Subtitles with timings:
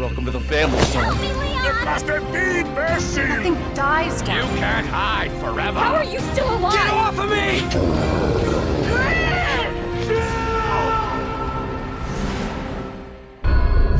[0.00, 1.14] Welcome to the family, son.
[1.14, 3.20] It must have been mercy!
[3.22, 5.78] Nothing dies, You can't hide forever!
[5.78, 6.72] How are you still alive?
[6.72, 7.60] Get off of me!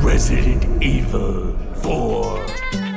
[0.03, 2.90] Resident Evil 4.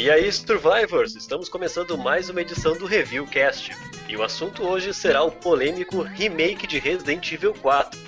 [0.00, 1.14] E aí, Survivors!
[1.14, 3.70] Estamos começando mais uma edição do Review Cast.
[4.08, 8.00] E o assunto hoje será o polêmico remake de Resident Evil 4.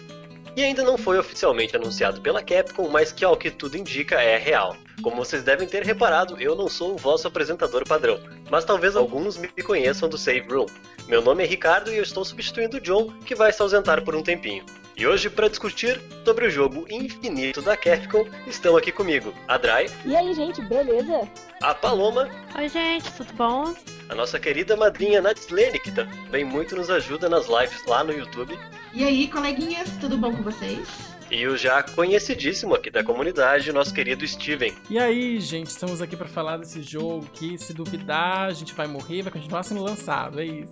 [0.56, 4.38] E ainda não foi oficialmente anunciado pela Capcom, mas que ao que tudo indica é
[4.38, 4.74] real.
[5.02, 8.18] Como vocês devem ter reparado, eu não sou o vosso apresentador padrão,
[8.50, 10.64] mas talvez alguns me conheçam do Save Room.
[11.06, 14.16] Meu nome é Ricardo e eu estou substituindo o John, que vai se ausentar por
[14.16, 14.64] um tempinho.
[14.96, 19.90] E hoje, para discutir sobre o jogo infinito da Capcom, estão aqui comigo a Dry,
[20.04, 21.28] E aí, gente, beleza?
[21.62, 23.74] a Paloma Oi, gente, tudo bom?
[24.08, 28.56] a nossa querida madrinha Natslene, que também muito nos ajuda nas lives lá no YouTube,
[28.92, 30.86] E aí, coleguinhas, tudo bom com vocês?
[31.30, 34.74] e o já conhecidíssimo aqui da comunidade, nosso querido Steven.
[34.90, 38.86] E aí, gente, estamos aqui pra falar desse jogo que, se duvidar, a gente vai
[38.86, 40.68] morrer, vai continuar sendo lançado, é isso.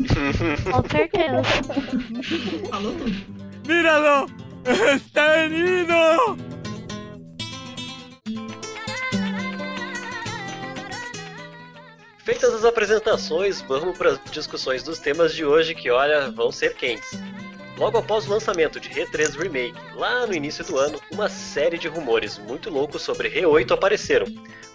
[0.70, 1.42] Com certeza.
[2.68, 3.49] Falou tudo.
[3.66, 4.26] ¡Míralo!
[4.64, 5.94] ¡Está herido!
[12.24, 16.74] Feitas as apresentações, vamos para as discussões dos temas de hoje que, olha, vão ser
[16.74, 17.18] quentes.
[17.76, 21.88] Logo após o lançamento de Re3 Remake, lá no início do ano, uma série de
[21.88, 24.26] rumores muito loucos sobre Re8 apareceram.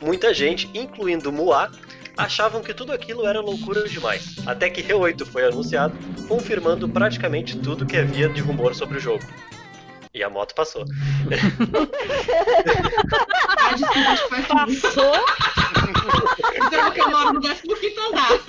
[0.02, 1.72] Muita gente, incluindo Moá,
[2.18, 4.36] achavam que tudo aquilo era loucura demais.
[4.46, 5.96] Até que Re8 foi anunciado,
[6.28, 9.24] confirmando praticamente tudo que havia de rumor sobre o jogo.
[10.16, 10.86] E a moto passou.
[13.58, 14.48] Ah, desculpa.
[14.48, 15.14] Passou?
[16.56, 18.40] Então, que eu moro no 15 andar.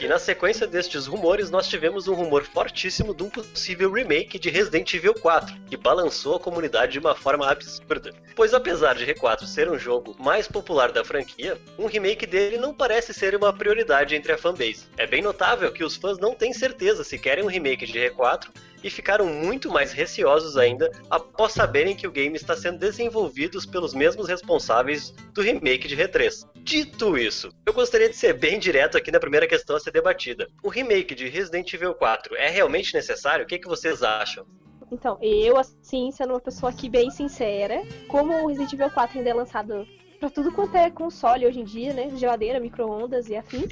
[0.00, 4.48] E na sequência destes rumores, nós tivemos um rumor fortíssimo de um possível remake de
[4.48, 8.12] Resident Evil 4, que balançou a comunidade de uma forma absurda.
[8.36, 12.72] Pois apesar de R4 ser um jogo mais popular da franquia, um remake dele não
[12.72, 14.86] parece ser uma prioridade entre a fanbase.
[14.96, 18.50] É bem notável que os fãs não têm certeza se querem um remake de R4
[18.82, 23.94] e ficaram muito mais receosos ainda após saberem que o game está sendo desenvolvido pelos
[23.94, 26.46] mesmos responsáveis do remake de R3.
[26.56, 30.48] Dito isso, eu gostaria de ser bem direto aqui na primeira questão a ser debatida.
[30.62, 33.44] O remake de Resident Evil 4 é realmente necessário?
[33.44, 34.46] O que, que vocês acham?
[34.90, 39.30] Então, eu, assim, sendo uma pessoa aqui bem sincera, como o Resident Evil 4 ainda
[39.30, 39.86] é lançado
[40.18, 42.10] pra tudo quanto é console hoje em dia, né?
[42.16, 43.68] Geladeira, micro-ondas e afins.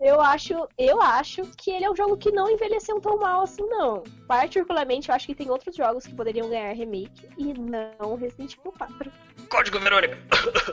[0.00, 3.66] eu acho, eu acho que ele é um jogo que não envelheceu tão mal assim,
[3.68, 4.02] não.
[4.26, 8.72] Particularmente, eu acho que tem outros jogos que poderiam ganhar remake e não Resident Evil
[8.76, 9.10] 4.
[9.48, 10.18] Código Verônica!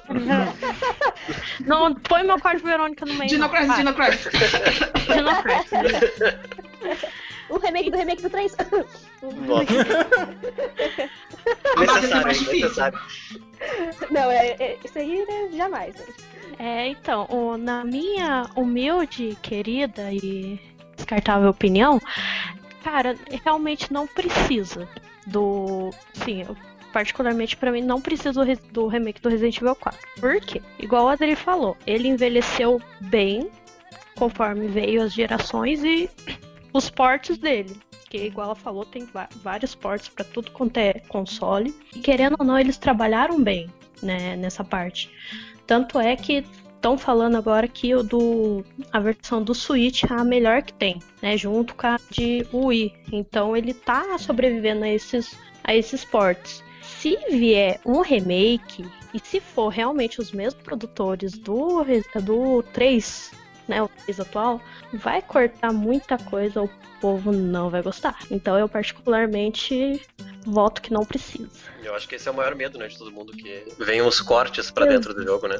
[1.65, 3.29] Não, põe meu código Verônica no meio.
[3.29, 3.77] Dino não, Crisis,
[7.49, 8.55] O remake do remake do 3.
[9.45, 9.73] Nossa.
[11.75, 12.43] Ah, mas esse é necessário, mais hein?
[12.43, 12.61] difícil.
[12.61, 12.99] necessário.
[14.11, 15.95] não, é, é- isso aí né, jamais.
[15.95, 16.05] né?
[16.57, 20.59] É, então, o- na minha humilde, querida e
[20.95, 21.99] descartável opinião,
[22.83, 24.87] cara, realmente não precisa
[25.27, 25.91] do.
[26.13, 26.55] Sim, eu-
[26.93, 29.99] particularmente pra mim, não precisa do, do remake do Resident Evil 4.
[30.19, 30.61] Por quê?
[30.79, 33.49] Igual o Adri falou, ele envelheceu bem
[34.17, 36.09] conforme veio as gerações e
[36.75, 37.77] os portes dele.
[38.09, 39.07] Que, igual ela falou, tem
[39.41, 41.73] vários portes pra tudo quanto é console.
[41.95, 43.69] E querendo ou não, eles trabalharam bem
[44.03, 45.09] né, nessa parte.
[45.65, 50.23] Tanto é que estão falando agora que o do a versão do Switch é a
[50.23, 52.93] melhor que tem, né, junto com a de Wii.
[53.11, 56.61] Então ele tá sobrevivendo a esses a esses ports.
[56.83, 61.83] Se vier um remake e se for realmente os mesmos produtores do
[62.21, 63.31] do 3,
[63.67, 64.61] né, o 3 atual,
[64.93, 68.17] vai cortar muita coisa, o povo não vai gostar.
[68.29, 70.01] Então eu particularmente
[70.45, 71.49] voto que não precisa.
[71.83, 74.21] Eu acho que esse é o maior medo, né, de todo mundo, que venham os
[74.21, 75.57] cortes pra dentro do jogo, né?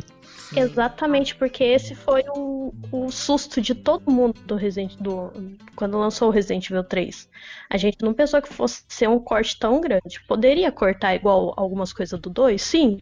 [0.55, 5.31] Exatamente, porque esse foi o, o susto de todo mundo do Resident do
[5.75, 7.29] quando lançou o Resident Evil 3.
[7.69, 10.23] A gente não pensou que fosse ser um corte tão grande.
[10.27, 12.99] Poderia cortar igual algumas coisas do 2, sim,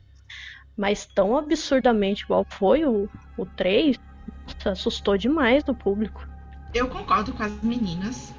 [0.76, 3.98] mas tão absurdamente igual foi o, o 3,
[4.48, 6.28] nossa, assustou demais do público.
[6.74, 8.34] Eu concordo com as meninas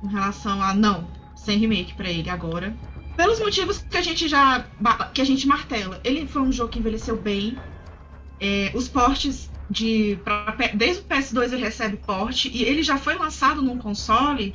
[0.00, 2.74] com relação a não, sem remake pra ele agora.
[3.16, 4.66] Pelos motivos que a gente já
[5.12, 6.00] que a gente martela.
[6.04, 7.58] Ele foi um jogo que envelheceu bem.
[8.40, 13.16] É, os portes de pra desde o PS2 ele recebe porte e ele já foi
[13.16, 14.54] lançado num console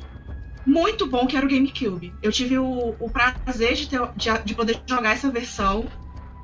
[0.64, 2.14] muito bom que era o GameCube.
[2.22, 5.88] Eu tive o, o prazer de, ter, de, de poder jogar essa versão.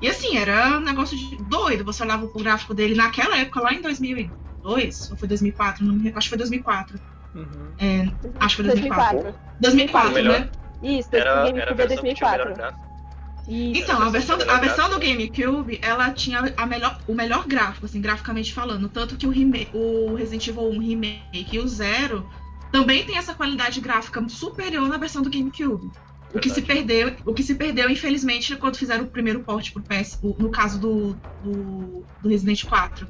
[0.00, 1.84] E assim, era um negócio de doido.
[1.84, 6.02] Você olhava pro gráfico dele naquela época, lá em 2002, ou foi 2004, não me
[6.02, 7.00] recordo, acho que foi 2004.
[7.34, 7.44] Uhum.
[7.78, 8.08] É,
[8.40, 9.34] acho que foi 2004.
[9.60, 9.60] 2004.
[9.60, 10.40] 2004, Melhor.
[10.40, 10.50] né?
[10.82, 12.54] Isso, Era, GameCube era a é versão que tinha o melhor 2004.
[12.54, 12.86] gráfico.
[13.48, 13.80] Isso.
[13.80, 14.98] Então, a versão, a versão do.
[14.98, 18.88] GameCube, ela tinha a melhor, o melhor gráfico, assim, graficamente falando.
[18.88, 22.28] Tanto que o, remake, o Resident Evil 1 Remake e o Zero
[22.72, 25.90] também tem essa qualidade gráfica superior na versão do GameCube.
[26.32, 29.82] O que, se perdeu, o que se perdeu, infelizmente, quando fizeram o primeiro port pro
[29.82, 33.08] PS, o- no caso do, do, do Resident 4.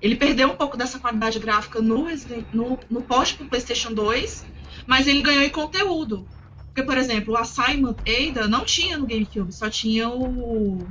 [0.00, 2.06] Ele perdeu um pouco dessa qualidade gráfica no,
[2.52, 4.46] no, no port pro PlayStation 2,
[4.86, 6.30] mas ele ganhou em conteúdo.
[6.72, 10.88] Porque, por exemplo, o Assignment Ada não tinha no GameCube, só tinha o.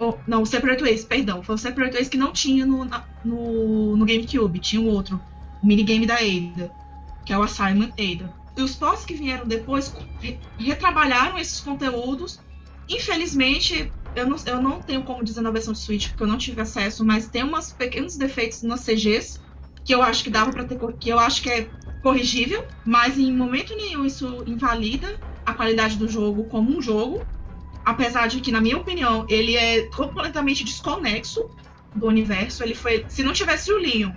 [0.00, 1.42] o- não, o Separate Ways, perdão.
[1.42, 2.84] Foi o Separate Ways que não tinha no,
[3.24, 5.24] no, no GameCube, tinha um outro.
[5.62, 6.74] O minigame da Ada,
[7.24, 8.37] que é o Assignment Ada.
[8.58, 12.40] E os ports que vieram depois re- retrabalharam esses conteúdos.
[12.88, 16.36] Infelizmente, eu não, eu não tenho como dizer na versão de Switch, porque eu não
[16.36, 19.38] tive acesso, mas tem uns pequenos defeitos nas CGs
[19.84, 21.70] que eu acho que dava para ter, que eu acho que é
[22.02, 25.08] corrigível, mas em momento nenhum isso invalida
[25.46, 27.28] a qualidade do jogo como um jogo,
[27.84, 31.40] apesar de que, na minha opinião, ele é completamente desconexo
[31.94, 32.62] do universo.
[32.62, 34.12] Ele foi, se não tivesse o Leon,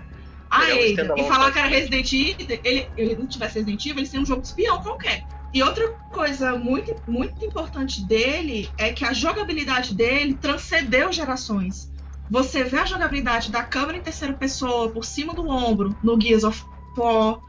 [0.52, 1.68] a Ele é e falar que era.
[1.68, 5.26] Resident Evil, ele, ele não tivesse Resident Evil, ele seria um jogo de espião qualquer.
[5.54, 11.92] E outra coisa muito, muito importante dele é que a jogabilidade dele transcendeu gerações.
[12.30, 16.44] Você vê a jogabilidade da câmera em terceira pessoa, por cima do ombro, no Gears
[16.44, 16.64] of
[16.98, 17.40] War,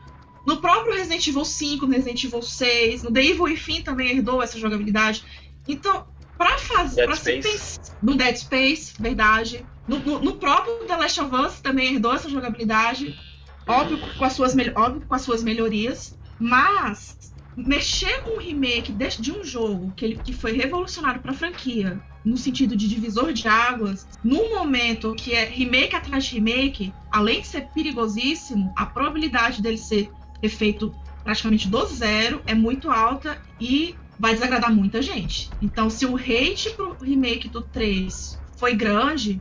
[0.44, 4.42] no próprio Resident Evil 5, no Resident Evil 6, no The Evil Within também herdou
[4.42, 5.24] essa jogabilidade.
[5.68, 6.06] Então,
[6.44, 6.96] pra fazer.
[6.96, 7.80] Dead pra Space.
[8.02, 9.66] No Dead Space, verdade.
[9.86, 13.18] No, no- no próprio The Last of Us também herdou essa jogabilidade.
[13.66, 16.16] Óbvio com as suas, óbvio com as suas melhorias.
[16.38, 21.32] Mas mexer com o remake de, de um jogo que, ele, que foi revolucionário pra
[21.32, 26.92] franquia, no sentido de divisor de águas, num momento que é remake atrás de remake,
[27.10, 30.10] além de ser perigosíssimo, a probabilidade dele ser
[30.48, 35.50] feito praticamente do zero é muito alta e vai desagradar muita gente.
[35.60, 39.40] Então, se o hate pro remake do 3 foi grande,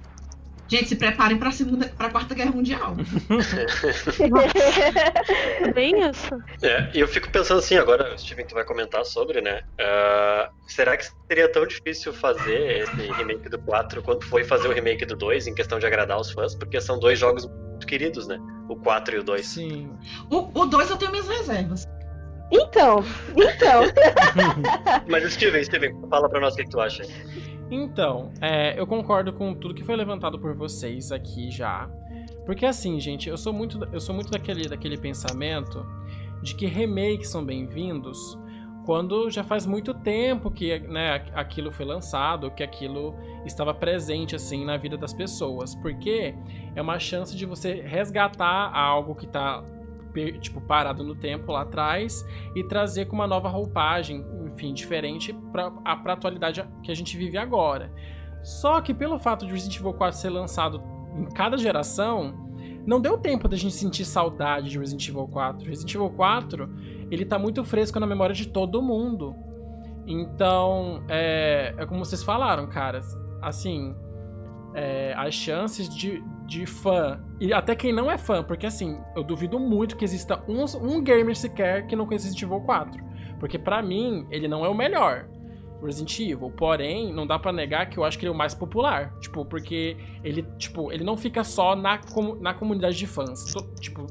[0.67, 2.95] gente, se preparem pra segunda, pra quarta guerra mundial.
[5.75, 6.29] Bem isso.
[6.63, 9.61] É, e eu fico pensando assim, agora o Steven tu vai comentar sobre, né?
[9.79, 14.73] ah, será que seria tão difícil fazer esse remake do 4 quanto foi fazer o
[14.73, 16.55] remake do 2 em questão de agradar os fãs?
[16.55, 18.39] Porque são dois jogos muito queridos, né?
[18.69, 19.45] O 4 e o 2.
[19.45, 19.91] Sim.
[20.29, 21.85] O 2 eu tenho minhas reservas.
[22.51, 23.83] Então, então.
[25.07, 27.03] Mas Steven, Steven, fala pra nós o que, que tu acha.
[27.69, 31.89] Então, é, eu concordo com tudo que foi levantado por vocês aqui já.
[32.45, 35.85] Porque assim, gente, eu sou muito, eu sou muito daquele, daquele pensamento
[36.41, 38.37] de que remakes são bem-vindos
[38.85, 43.15] quando já faz muito tempo que né, aquilo foi lançado, que aquilo
[43.45, 45.75] estava presente assim na vida das pessoas.
[45.75, 46.35] Porque
[46.75, 49.63] é uma chance de você resgatar algo que está
[50.39, 52.25] tipo parado no tempo lá atrás
[52.55, 57.37] e trazer com uma nova roupagem, enfim, diferente para a atualidade que a gente vive
[57.37, 57.91] agora.
[58.43, 60.81] Só que pelo fato de Resident Evil 4 ser lançado
[61.15, 62.49] em cada geração,
[62.85, 65.67] não deu tempo da gente sentir saudade de Resident Evil 4.
[65.67, 66.69] Resident Evil 4,
[67.11, 69.35] ele tá muito fresco na memória de todo mundo.
[70.07, 73.01] Então, é, é como vocês falaram, cara.
[73.41, 73.95] Assim,
[74.73, 79.23] é, as chances de, de fã, e até quem não é fã, porque assim, eu
[79.23, 83.01] duvido muito que exista um, um gamer sequer que não conheça Resident Evil 4.
[83.39, 85.29] Porque para mim, ele não é o melhor.
[85.81, 88.53] Resident Evil, porém, não dá para negar que eu acho que ele é o mais
[88.53, 89.95] popular, tipo, porque
[90.25, 94.05] ele, tipo, ele não fica só na, com, na comunidade de fãs, To- tipo,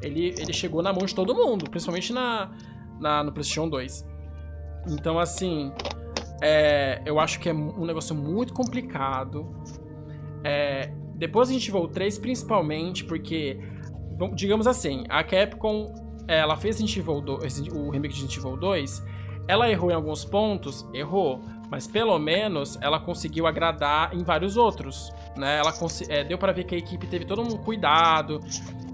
[0.00, 2.50] ele, ele chegou na mão de todo mundo, principalmente na,
[2.98, 4.08] na no PlayStation 2.
[4.88, 5.70] Então, assim,
[6.40, 9.54] é, eu acho que é um negócio muito complicado.
[10.42, 10.90] É,
[11.22, 13.56] depois a gente Evil 3, principalmente, porque,
[14.34, 15.94] digamos assim, a Capcom,
[16.26, 19.04] ela fez Resident Evil 2, o remake de Resident Evil 2,
[19.46, 25.12] ela errou em alguns pontos, errou, mas pelo menos ela conseguiu agradar em vários outros,
[25.36, 25.60] né?
[25.60, 25.72] Ela
[26.08, 28.40] é, deu para ver que a equipe teve todo um cuidado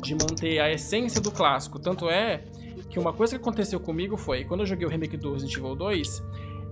[0.02, 1.78] de manter a essência do clássico.
[1.78, 2.44] Tanto é
[2.90, 5.74] que uma coisa que aconteceu comigo foi, quando eu joguei o remake do Resident Evil
[5.74, 6.22] 2,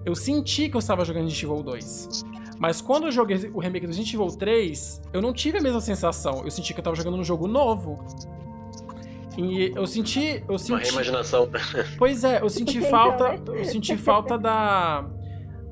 [0.04, 2.25] eu senti que eu estava jogando Resident Evil 2.
[2.58, 5.80] Mas quando eu joguei o remake do Resident Evil 3, eu não tive a mesma
[5.80, 6.42] sensação.
[6.44, 8.02] Eu senti que eu estava jogando um jogo novo.
[9.36, 10.42] E eu senti.
[10.48, 11.48] Eu Uma senti reimaginação.
[11.98, 13.28] Pois é, eu senti falta.
[13.28, 13.38] né?
[13.48, 15.04] Eu senti falta da.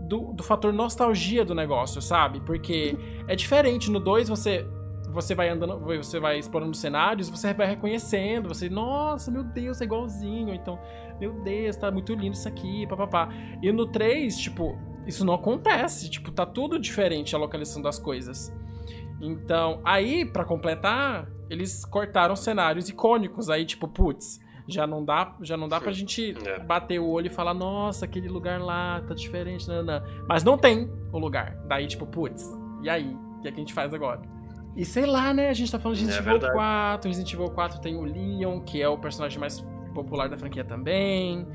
[0.02, 2.40] Do, do fator nostalgia do negócio, sabe?
[2.40, 2.94] Porque
[3.26, 3.90] é diferente.
[3.90, 4.66] No 2 você.
[5.10, 9.84] Você vai andando, você vai explorando cenários, você vai reconhecendo, você, nossa, meu Deus, é
[9.84, 10.52] igualzinho.
[10.52, 10.76] Então,
[11.20, 13.28] meu Deus, tá muito lindo isso aqui, papapá.
[13.62, 14.76] E no 3, tipo,
[15.06, 16.08] isso não acontece.
[16.10, 18.52] Tipo, tá tudo diferente a localização das coisas.
[19.20, 23.48] Então, aí, pra completar, eles cortaram cenários icônicos.
[23.48, 26.58] Aí, tipo, putz, Já não dá, já não dá pra gente É.
[26.58, 30.00] bater o olho e falar, nossa, aquele lugar lá tá diferente, não, não.
[30.26, 31.54] Mas não tem o lugar.
[31.68, 32.50] Daí, tipo, putz,
[32.82, 33.14] e aí?
[33.14, 34.22] O que, é que a gente faz agora?
[34.74, 35.50] E sei lá, né?
[35.50, 36.54] A gente tá falando de É Resident Evil verdade.
[36.54, 37.08] 4.
[37.10, 39.60] Resident Evil 4 tem o Leon, que é o personagem mais
[39.94, 41.46] popular da franquia também.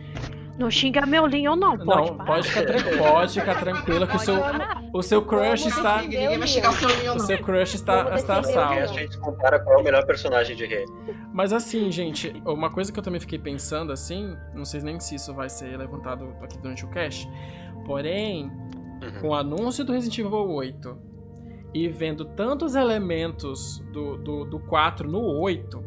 [0.60, 2.10] Não xinga meu Leon, não, pode.
[2.12, 2.28] não, parar.
[2.34, 4.36] pode ficar, tran- pode ficar tranquila que o seu,
[4.94, 5.98] o seu crush está.
[5.98, 8.80] defender Ninguém vai ao seu Leon, O seu crush está, está a defender o salvo.
[8.82, 10.86] A gente compara qual é o melhor personagem de Rei.
[11.34, 15.16] Mas assim, gente, uma coisa que eu também fiquei pensando assim, não sei nem se
[15.16, 17.28] isso vai ser levantado aqui durante o cast,
[17.86, 18.52] porém,
[19.02, 19.22] Uhum.
[19.22, 20.98] com o anúncio do Resident Evil 8
[21.74, 25.82] e vendo tantos elementos do, do, do 4 no 8,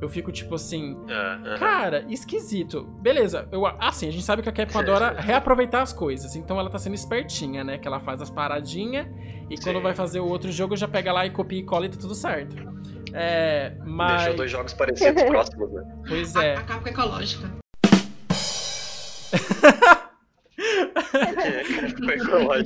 [0.00, 1.56] eu fico tipo assim, Ah, aham.
[1.58, 2.84] cara, esquisito.
[3.00, 6.70] Beleza, eu, assim, a gente sabe que a Capcom adora reaproveitar as coisas, então ela
[6.70, 7.78] tá sendo espertinha, né?
[7.78, 9.06] Que ela faz as paradinhas
[9.50, 9.82] e quando Sim.
[9.82, 12.14] vai fazer o outro jogo já pega lá e copia e cola e tá tudo
[12.14, 12.56] certo.
[13.12, 14.18] É, mas.
[14.22, 15.82] Deixou dois jogos parecidos próximos, né?
[16.08, 16.56] Pois A, é.
[16.56, 17.60] a Capcom ecológica.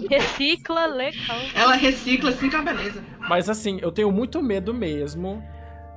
[0.09, 1.37] Recicla legal.
[1.55, 3.03] Ela recicla assim com a beleza.
[3.29, 5.43] Mas assim, eu tenho muito medo mesmo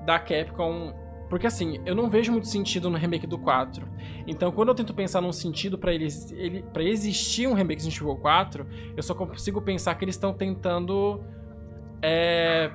[0.06, 0.94] da Capcom.
[1.30, 3.88] Porque assim, eu não vejo muito sentido no remake do 4.
[4.26, 7.86] Então, quando eu tento pensar num sentido pra eles, ele, para existir um remake de
[7.90, 8.66] Resident Evil 4,
[8.96, 11.22] eu só consigo pensar que eles estão tentando.
[12.02, 12.72] É.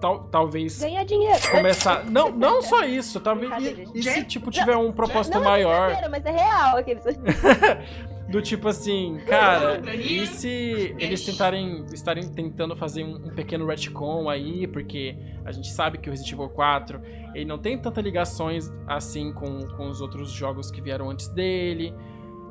[0.00, 1.38] Tal, talvez Ganhar dinheiro.
[1.50, 2.04] começar.
[2.08, 3.20] Não, não só isso.
[3.20, 3.52] Talvez.
[3.94, 5.90] E, e se tipo tiver um propósito não maior.
[5.90, 7.04] é brincadeira, mas é real aqueles.
[8.30, 14.30] Do tipo assim, cara, e se eles tentarem estarem tentando fazer um, um pequeno retcon
[14.30, 17.00] aí, porque a gente sabe que o Resident Evil 4
[17.34, 21.92] ele não tem tantas ligações assim com, com os outros jogos que vieram antes dele.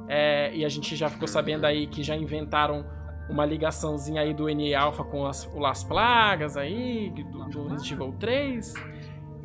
[0.10, 2.86] É, e a gente já ficou sabendo aí que já inventaram
[3.30, 7.92] uma ligaçãozinha aí do NE Alpha com as, o Las Plagas aí, do, do Resident
[7.92, 8.74] Evil 3.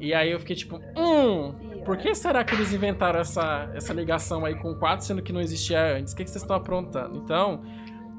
[0.04, 4.44] E aí eu fiquei tipo, hum, por que será que eles inventaram essa, essa ligação
[4.44, 6.12] aí com o 4, sendo que não existia antes?
[6.12, 7.16] O que, que vocês estão aprontando?
[7.16, 7.62] Então,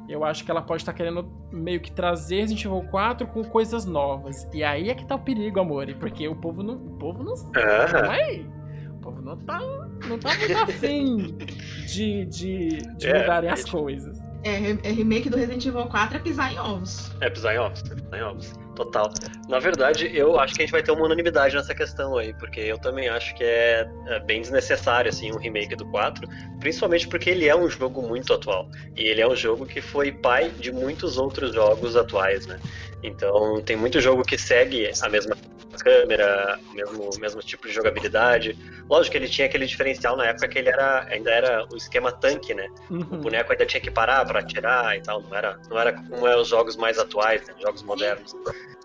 [0.10, 3.86] eu acho que ela pode estar querendo meio que trazer Resident Evil 4 com coisas
[3.86, 4.48] novas.
[4.51, 5.86] E aí é que tá o perigo, amor.
[6.00, 6.74] Porque o povo não.
[6.74, 7.36] O povo não.
[7.36, 8.42] Não é?
[8.89, 9.60] O povo não tá,
[10.08, 11.38] não tá muito afim
[11.86, 14.18] de, de, de É, mudarem as coisas.
[14.44, 17.12] É, é remake do Resident Evil 4 é pisar em ovos.
[17.22, 18.65] É pisar em ovos, é pisar em ovos.
[18.75, 19.12] Total.
[19.48, 22.60] Na verdade, eu acho que a gente vai ter uma unanimidade nessa questão aí, porque
[22.60, 26.27] eu também acho que é, é bem desnecessário, assim, um remake do 4,
[26.60, 28.70] principalmente porque ele é um jogo muito atual.
[28.96, 32.60] E ele é um jogo que foi pai de muitos outros jogos atuais, né?
[33.04, 35.36] Então, tem muito jogo que segue a mesma
[35.80, 38.58] câmera, o mesmo, o mesmo tipo de jogabilidade.
[38.90, 42.12] Lógico que ele tinha aquele diferencial na época que ele era, ainda era o esquema
[42.12, 42.68] tanque, né?
[42.90, 43.22] O Uhum.
[43.22, 46.36] boneco ainda tinha que parar pra atirar e tal, não era, não era como é
[46.38, 48.34] os jogos mais atuais, né, jogos modernos.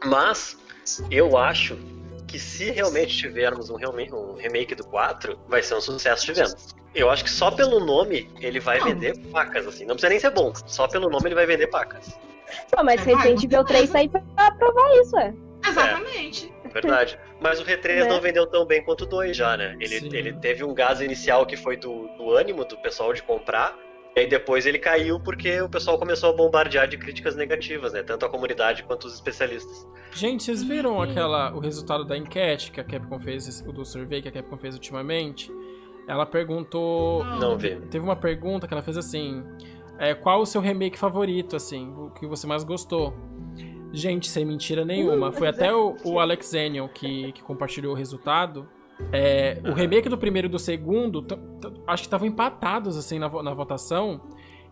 [0.04, 0.56] Mas
[1.10, 1.78] eu acho
[2.26, 6.56] que se realmente tivermos um, um remake do 4, vai ser um sucesso de venda.
[6.94, 9.84] Eu acho que só pelo nome ele vai vender pacas, assim.
[9.84, 12.08] Não precisa nem ser bom, só pelo nome ele vai vender pacas.
[12.70, 15.34] Pô, mas É, vai, Resident Evil 3 tá aí pra provar isso, é.
[15.66, 16.52] Exatamente.
[16.72, 17.18] Verdade.
[17.40, 18.04] Mas o R3 Né?
[18.08, 19.76] não vendeu tão bem quanto o 2 já, né?
[19.80, 20.10] Ele, Sim.
[20.14, 23.76] ele teve um gás inicial que foi do, do ânimo do pessoal de comprar.
[24.16, 28.02] E aí depois ele caiu porque o pessoal começou a bombardear de críticas negativas, né?
[28.02, 29.86] Tanto a comunidade quanto os especialistas.
[30.12, 34.20] Gente, vocês viram aquela, o resultado da enquete que a Capcom fez, o do survey
[34.22, 35.50] que a Capcom fez ultimamente?
[36.08, 37.24] Ela perguntou.
[37.24, 37.76] Não vi.
[37.90, 39.44] Teve uma pergunta que ela fez assim:
[40.00, 43.14] é, qual o seu remake favorito, assim, o que você mais gostou?
[43.92, 45.30] Gente, sem mentira nenhuma.
[45.32, 48.68] Foi até o, o Alex Zenion que, que compartilhou o resultado.
[49.12, 51.26] É, o remake do primeiro e do segundo,
[51.86, 54.20] acho que estavam empatados, assim, na, vo- na votação.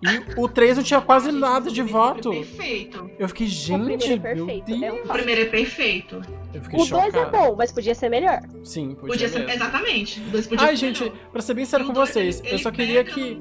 [0.00, 2.30] E o 3 não tinha quase nada de O voto.
[2.30, 3.11] primeiro é perfeito.
[3.18, 5.00] Eu fiquei, O primeiro gente, é perfeito, é um Deus.
[5.04, 6.20] O primeiro é perfeito.
[6.54, 8.40] Eu fiquei O 2 é bom, mas podia ser melhor.
[8.62, 9.38] Sim, podia, Podia ser.
[9.40, 9.52] mesmo.
[9.54, 10.20] Exatamente.
[10.20, 11.18] O dois podia Ai, ser gente, melhor.
[11.32, 13.40] pra ser bem sério com dois, vocês, ele- eu só queria que.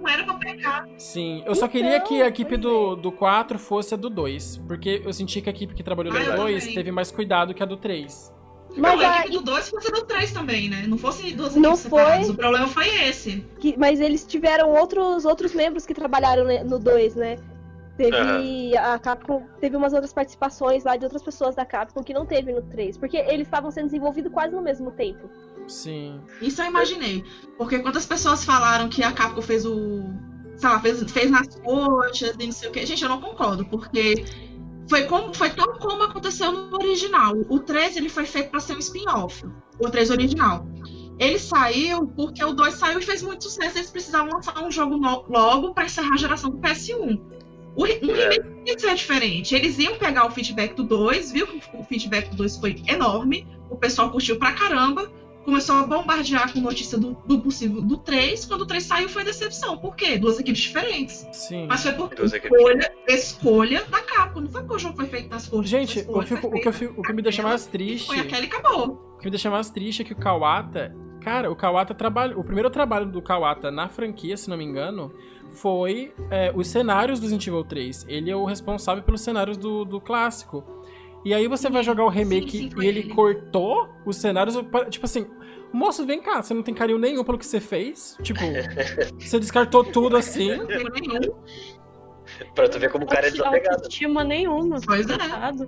[0.00, 0.88] Não era pra pegar.
[0.96, 4.08] Sim, eu só Então, queria que a equipe pois do, do 4 fosse a do
[4.08, 4.56] 2.
[4.66, 6.74] Porque eu senti que a equipe que trabalhou Ah, no eu 2 também.
[6.74, 8.32] teve mais cuidado que a do 3.
[8.76, 10.84] Mas não, a a- equipe do 2 fosse do 3 também, né?
[10.86, 12.26] Não fosse duas Não equipes separadas.
[12.26, 12.34] foi.
[12.34, 13.44] O problema foi esse.
[13.58, 17.36] Que- mas eles tiveram outros, outros membros que trabalharam no 2, né?
[17.96, 22.24] Teve a Capcom, teve umas outras participações lá de outras pessoas da Capcom que não
[22.24, 25.28] teve no 3, porque eles estavam sendo desenvolvidos quase no mesmo tempo.
[25.70, 26.20] Sim.
[26.42, 27.24] Isso eu imaginei.
[27.56, 30.02] Porque quantas pessoas falaram que a Capcom fez o.
[30.56, 32.84] Sei lá, fez, fez nas coxas e não sei o quê.
[32.84, 34.24] Gente, eu não concordo, porque
[34.88, 37.34] foi, como, foi tal como aconteceu no original.
[37.48, 39.42] O 3 ele foi feito para ser um spin-off.
[39.78, 40.66] O 3 original.
[41.18, 43.78] Ele saiu porque o 2 saiu e fez muito sucesso.
[43.78, 47.18] Eles precisavam lançar um jogo no- logo para encerrar a geração do PS1.
[47.76, 49.54] O, um remake ia ser diferente.
[49.54, 53.46] Eles iam pegar o feedback do 2, viu que o feedback do 2 foi enorme.
[53.70, 55.10] O pessoal curtiu pra caramba
[55.44, 58.44] começou a bombardear com notícia do, do possível do 3.
[58.44, 59.76] Quando o 3 saiu, foi decepção.
[59.78, 60.18] Por quê?
[60.18, 61.26] Duas equipes diferentes.
[61.32, 61.66] Sim.
[61.66, 64.40] Mas foi por escolha, escolha da Capcom.
[64.40, 65.68] Não foi porque o jogo foi feito nas cores.
[65.68, 68.06] Gente, eu fico- o, que eu fico- o que me deixa mais triste.
[68.06, 69.14] Foi aquela e acabou.
[69.14, 70.94] O que me deixa mais triste é que o Kawata.
[71.20, 72.36] Cara, o Kawata trabalha.
[72.38, 75.12] O primeiro trabalho do Kawata na franquia, se não me engano,
[75.50, 78.06] foi é, os cenários do Resident Evil 3.
[78.08, 80.64] Ele é o responsável pelos cenários do, do clássico.
[81.24, 83.14] E aí você vai jogar o remake sim, e ele ele.
[83.14, 84.56] cortou os cenários.
[84.88, 85.26] Tipo assim,
[85.72, 88.16] moço, vem cá, você não tem carinho nenhum pelo que você fez?
[88.22, 88.40] Tipo,
[89.18, 90.56] você descartou tudo assim.
[90.56, 90.66] Não.
[92.54, 93.74] Pra tu ver como o cara é desapegado.
[93.74, 94.78] autoestima nenhuma.
[94.86, 95.18] Pois é.
[95.18, 95.66] coitado.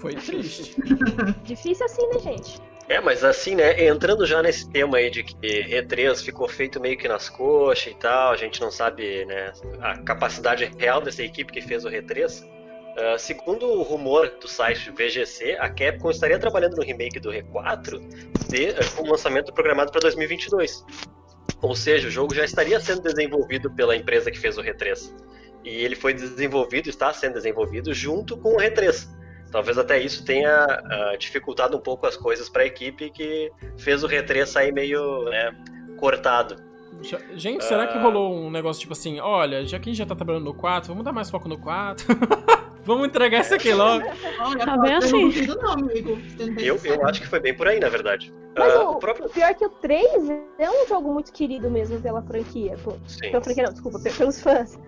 [0.00, 0.76] Foi triste.
[1.44, 2.60] Difícil assim, né, gente?
[2.88, 6.98] É, mas assim, né, entrando já nesse tema aí de que E3 ficou feito meio
[6.98, 11.50] que nas coxas e tal, a gente não sabe, né, a capacidade real dessa equipe
[11.50, 12.44] que fez o E3.
[12.96, 17.98] Ah, segundo o rumor do site VGC, a Capcom estaria trabalhando no remake do R4
[18.48, 20.84] de, eh, com lançamento programado para 2022.
[21.60, 25.12] Ou seja, o jogo já estaria sendo desenvolvido pela empresa que fez o R3.
[25.64, 29.08] E ele foi desenvolvido, está sendo desenvolvido junto com o R3.
[29.50, 34.04] Talvez até isso tenha ah, dificultado um pouco as coisas para a equipe que fez
[34.04, 35.52] o R3 sair meio né,
[35.96, 36.73] cortado.
[37.02, 40.06] Já- Gente, será que rolou um negócio tipo assim, olha, já que a gente já
[40.06, 42.06] tá trabalhando no 4, vamos dar mais foco no 4?
[42.82, 44.04] vamos entregar isso aqui logo.
[44.40, 45.30] Olha, Tá bem eu assim.
[46.58, 48.32] Eu, eu acho que foi bem por aí, na verdade.
[48.56, 49.26] Mas Ah, o, próprio.
[49.26, 52.76] o pior é que o 3 é um jogo muito querido mesmo pela franquia.
[52.84, 53.30] Pô, Sim.
[53.30, 54.78] Pela franquia não, desculpa, pe- pelos fãs.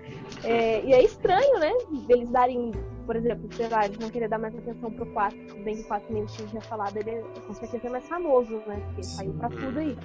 [0.44, 1.72] É, e é estranho, né?
[2.08, 2.70] Eles darem,
[3.04, 5.36] por exemplo, sei lá, eles não querem dar mais atenção pro 4.
[5.48, 7.90] Tudo bem que o 4 nem o Shinji tinha falado, ele é com certeza é
[7.90, 8.80] mais famoso, né?
[8.86, 9.96] Porque saiu pra tudo aí.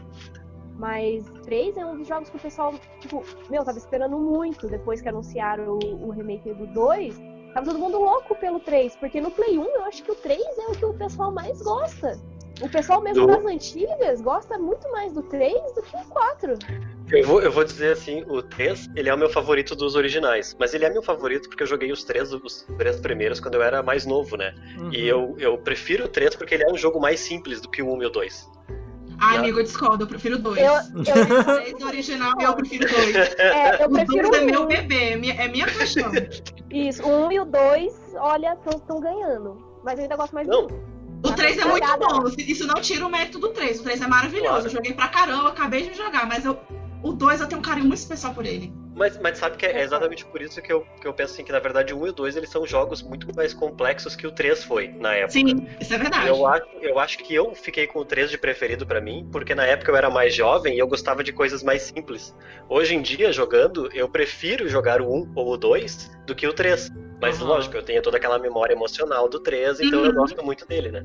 [0.81, 4.99] Mas 3 é um dos jogos que o pessoal, tipo, meu, tava esperando muito depois
[4.99, 7.21] que anunciaram o, o remake do 2.
[7.53, 10.41] Tava todo mundo louco pelo 3, porque no Play 1 eu acho que o 3
[10.41, 12.19] é o que o pessoal mais gosta.
[12.59, 16.53] O pessoal mesmo Do- das antigas gosta muito mais do 3 do que o 4.
[17.11, 20.55] Eu vou, eu vou dizer assim, o 3, ele é o meu favorito dos originais.
[20.59, 23.61] Mas ele é meu favorito porque eu joguei os três, os três primeiros quando eu
[23.61, 24.55] era mais novo, né?
[24.79, 24.91] Uhum.
[24.91, 27.83] E eu, eu prefiro o 3 porque ele é um jogo mais simples do que
[27.83, 28.49] o 1 e o 2.
[29.21, 30.03] Ai, amigo, eu discordo.
[30.03, 30.59] Eu prefiro dois.
[30.59, 33.15] Eu, O três do original e eu prefiro dois.
[33.15, 34.65] é, eu O prefiro dois é o meu um.
[34.65, 36.11] bebê, é minha, é minha paixão.
[36.69, 39.63] Isso, o 1 e o 2, olha, estão ganhando.
[39.83, 40.67] Mas eu ainda gosto mais Não.
[40.67, 40.91] do 1.
[41.23, 42.27] O 3 é muito bom.
[42.39, 43.79] Isso não tira o mérito do 3.
[43.79, 44.49] O 3 é maravilhoso.
[44.49, 44.65] Claro.
[44.65, 46.57] Eu joguei pra caramba, acabei de jogar, mas eu,
[47.03, 48.71] o 2 eu tenho um carinho muito especial por ele.
[48.93, 51.43] Mas, mas sabe que é é exatamente por isso que eu, que eu penso assim,
[51.43, 54.27] que na verdade o 1 e o 2 eles são jogos muito mais complexos que
[54.27, 55.31] o 3 foi na época.
[55.31, 56.27] Sim, isso é verdade.
[56.27, 59.55] Eu acho, eu acho que eu fiquei com o 3 de preferido pra mim, porque
[59.55, 62.35] na época eu era mais jovem e eu gostava de coisas mais simples.
[62.69, 66.53] Hoje em dia, jogando, eu prefiro jogar o 1 ou o 2 do que o
[66.53, 66.89] 3.
[67.21, 67.47] Mas Aham.
[67.49, 70.15] lógico, eu tenho toda aquela memória emocional do 3, então eu Uhum.
[70.15, 71.01] gosto muito dele, né?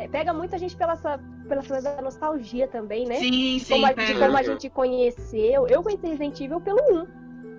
[0.00, 3.16] É, pega muita gente pela, essa, pela coisa da nostalgia também, né?
[3.16, 5.68] Sim, sim, como, a, de como a gente conheceu.
[5.68, 7.06] Eu conheci Resident Evil pelo 1.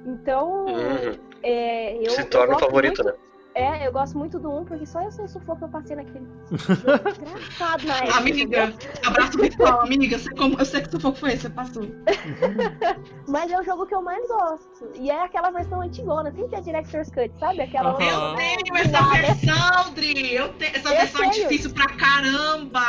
[0.07, 1.19] Então, Uhum.
[1.43, 2.09] é, eu.
[2.09, 3.30] Se eu torna o gosto favorito, muito- né?
[3.53, 5.95] É, eu gosto muito do 1, porque só eu sei o sufoco que eu passei
[5.95, 8.17] naquele jogo desgraçado na época.
[8.17, 8.73] Amiga,
[9.05, 10.17] abraço virtual, amiga.
[10.19, 11.83] Sei como, eu sei que sufoco foi esse, você passou.
[13.27, 14.89] Mas é o jogo que eu mais gosto.
[14.95, 17.61] E é aquela versão antigona, sem ter a Director's Cut, sabe?
[17.61, 17.91] Aquela.
[18.01, 20.33] Eu tenho essa versão, Dri.
[20.35, 21.49] Eu tenho, essa Eu versão é tenho.
[21.49, 22.79] difícil pra caramba.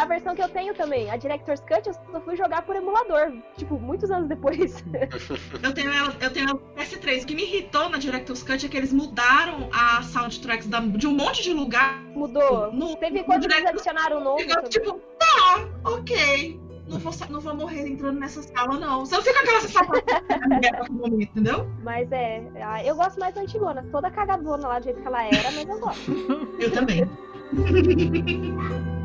[0.00, 1.10] A versão que eu tenho também.
[1.10, 3.32] A Director's Cut eu só fui jogar por emulador.
[3.58, 4.82] Tipo, muitos anos depois.
[5.62, 7.22] Eu tenho ela, eu tenho ela no PS3.
[7.22, 11.06] O que me irritou na Director's Cut é que eles mudaram a soundtracks da- de
[11.06, 12.00] um monte de lugar.
[12.14, 12.72] Mudou.
[12.72, 14.38] No, Teve quando eles adicionaram o novo.
[14.40, 16.58] Ficou tipo, tá, ok.
[16.88, 19.04] Não vou, não vou morrer entrando nessa sala, não.
[19.04, 19.92] Você não fica aquela sensação
[21.20, 21.70] entendeu?
[21.82, 23.86] Mas é, ah, eu gosto mais da antigona.
[23.92, 26.10] Toda cagadona lá do jeito que ela era, mas eu gosto.
[26.58, 27.04] Eu também.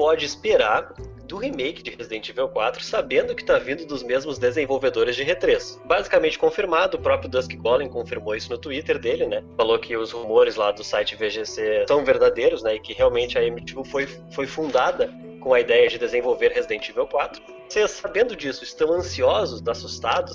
[0.00, 0.94] pode esperar
[1.26, 5.78] do remake de Resident Evil 4, sabendo que está vindo dos mesmos desenvolvedores de R3?
[5.84, 9.44] Basicamente confirmado, o próprio Dusk Golem confirmou isso no Twitter dele, né?
[9.58, 12.76] Falou que os rumores lá do site VGC são verdadeiros, né?
[12.76, 17.06] E que realmente a M2 foi, foi fundada com a ideia de desenvolver Resident Evil
[17.06, 17.42] 4.
[17.68, 20.34] Vocês, sabendo disso, estão ansiosos, assustados?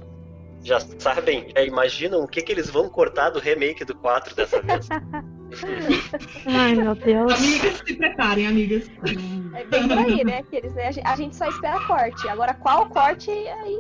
[0.62, 4.62] Já sabem, já imaginam o que, que eles vão cortar do remake do 4 dessa
[4.62, 4.88] vez?
[6.48, 7.34] Ai, meu Deus.
[7.34, 8.90] Amigas, se preparem, amigas.
[9.56, 10.44] É bem por aí, né?
[10.44, 12.28] Que eles, né, a gen- a gente só espera corte.
[12.30, 13.80] Agora, qual corte, aí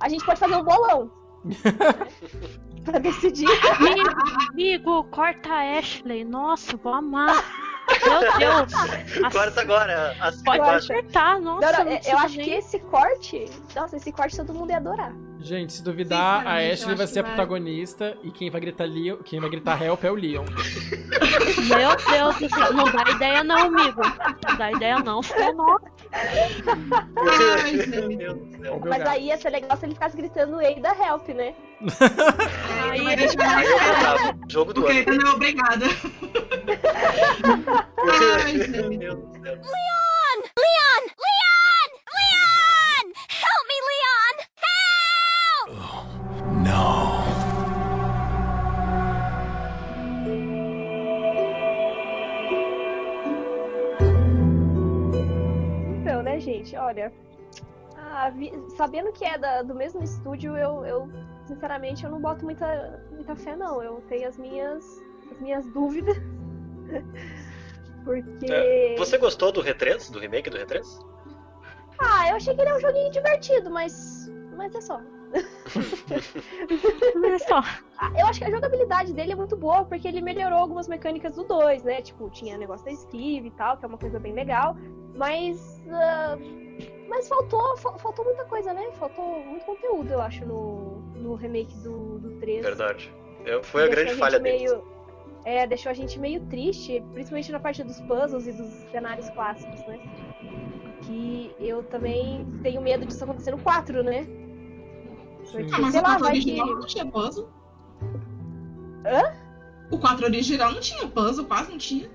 [0.00, 1.10] a gente pode fazer um bolão.
[2.84, 3.48] pra decidir.
[3.80, 4.10] Amigo,
[4.52, 6.24] amigo, corta a Ashley.
[6.24, 7.44] Nossa, vou amar.
[8.04, 9.32] Meu Deus.
[9.32, 11.72] Corta agora, assim Pode acertar, nossa.
[11.72, 13.44] Não, não, eu acho nem- que esse corte.
[13.74, 15.12] Nossa, esse corte todo mundo ia adorar.
[15.46, 18.60] Gente, se duvidar, a Sinceramente, eu Ashley vai ser a vai- protagonista e quem vai
[18.60, 20.44] gritar Leon, quem vai gritar help é o Leon.
[21.68, 22.72] Meu Deus do céu.
[22.72, 24.00] Não dá ideia, não, amigo.
[24.48, 25.22] Não dá ideia, não.
[25.22, 25.84] Só nossa.
[26.12, 28.16] Ai, Meu gente.
[28.16, 28.72] Deus do céu.
[28.72, 31.28] Ó o meu Mas aí ia ser legal se ele ficasse gritando Ei da Help,
[31.28, 31.46] né?
[31.46, 31.54] É,
[32.90, 35.10] Aí- eu claro, botava, jogo do Porque ano.
[35.10, 35.86] ele não é obrigada.
[38.44, 38.98] Ai, Meu gente.
[38.98, 39.54] Deus do céu.
[39.54, 39.62] Leon!
[39.62, 40.42] Leon!
[40.58, 41.06] Leon!
[41.06, 41.45] Leon!
[56.00, 56.76] Então, né, gente?
[56.76, 57.12] Olha.
[57.96, 61.08] ah, vi- sabendo que é da- do mesmo estúdio, eu, eu,
[61.44, 63.82] sinceramente, eu não boto muita, muita fé, não.
[63.82, 66.16] Eu tenho as minhas, as minhas dúvidas.
[68.04, 68.46] Porque.
[68.50, 70.10] É, Você gostou do R3?
[70.10, 70.82] Do remake do R3?
[71.98, 74.30] Ah, eu achei que ele é um joguinho divertido, mas.
[74.56, 75.00] Mas é só.
[77.16, 77.62] Olha só.
[78.18, 81.44] Eu acho que a jogabilidade dele é muito boa, porque ele melhorou algumas mecânicas do
[81.44, 82.02] 2, né?
[82.02, 84.76] Tipo, tinha negócio da esquive e tal, que é uma coisa bem legal.
[85.14, 85.82] Mas.
[85.90, 86.36] ah,
[87.08, 88.90] mas faltou, fa- faltou muita coisa, né?
[88.98, 92.64] Faltou muito conteúdo, eu acho, no, no remake do, do 3.
[92.64, 93.14] Verdade.
[93.44, 94.82] Eu, foi a grande gente falha meio,
[95.44, 99.80] É, deixou a gente meio triste, principalmente na parte dos puzzles e dos cenários clássicos,
[99.86, 100.00] né?
[101.02, 104.26] Que eu também tenho medo disso acontecer no 4, né?
[105.52, 106.74] Porque, Ah, mas sei o lá, 4 vai original que.
[106.74, 107.48] não tinha puzzle.
[109.06, 109.34] Hã?
[109.90, 112.10] O 4 original não tinha puzzle, quase não tinha.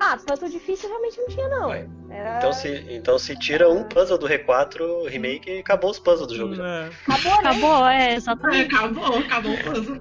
[0.00, 1.72] Ah, tanto difícil realmente não tinha, não.
[1.72, 2.38] Era...
[2.38, 6.34] Então se, então se tira um puzzle do R4 remake e acabou os puzzles do
[6.34, 6.66] jogo já.
[6.66, 6.90] É.
[7.06, 7.48] Acabou, né?
[7.50, 8.74] Acabou, é, É, exatamente.
[8.74, 10.00] acabou, acabou o puzzle.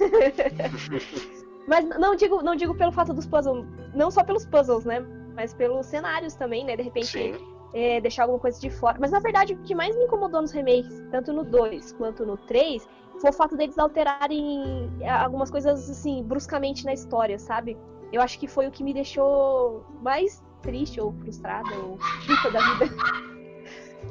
[1.66, 5.00] Mas não digo, não digo pelo fato dos puzzles, não só pelos puzzles, né?
[5.34, 6.76] Mas pelos cenários também, né?
[6.76, 7.34] De repente Sim.
[7.72, 8.96] É, deixar alguma coisa de fora.
[9.00, 12.36] Mas na verdade, o que mais me incomodou nos remakes, tanto no 2 quanto no
[12.36, 12.88] 3,
[13.20, 17.76] foi o fato deles alterarem é, algumas coisas, assim, bruscamente na história, sabe?
[18.12, 22.60] Eu acho que foi o que me deixou mais triste ou frustrada ou puta da
[22.74, 22.94] vida.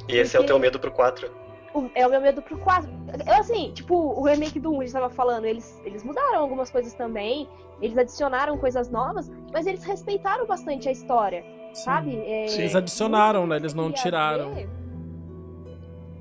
[0.07, 1.29] E esse é o Porque- teu medo pro 4.
[1.73, 2.89] O- É o meu medo pro 4.
[3.27, 6.71] Eu, assim, tipo, o remake do 1, a gente tava falando, eles, eles mudaram algumas
[6.71, 7.47] coisas também,
[7.81, 11.43] eles adicionaram coisas novas, mas eles respeitaram bastante a história,
[11.73, 12.15] sabe?
[12.15, 12.45] É.
[12.53, 13.57] Eles adicionaram, né?
[13.57, 14.53] Eles não tiraram.
[14.53, 14.69] ver.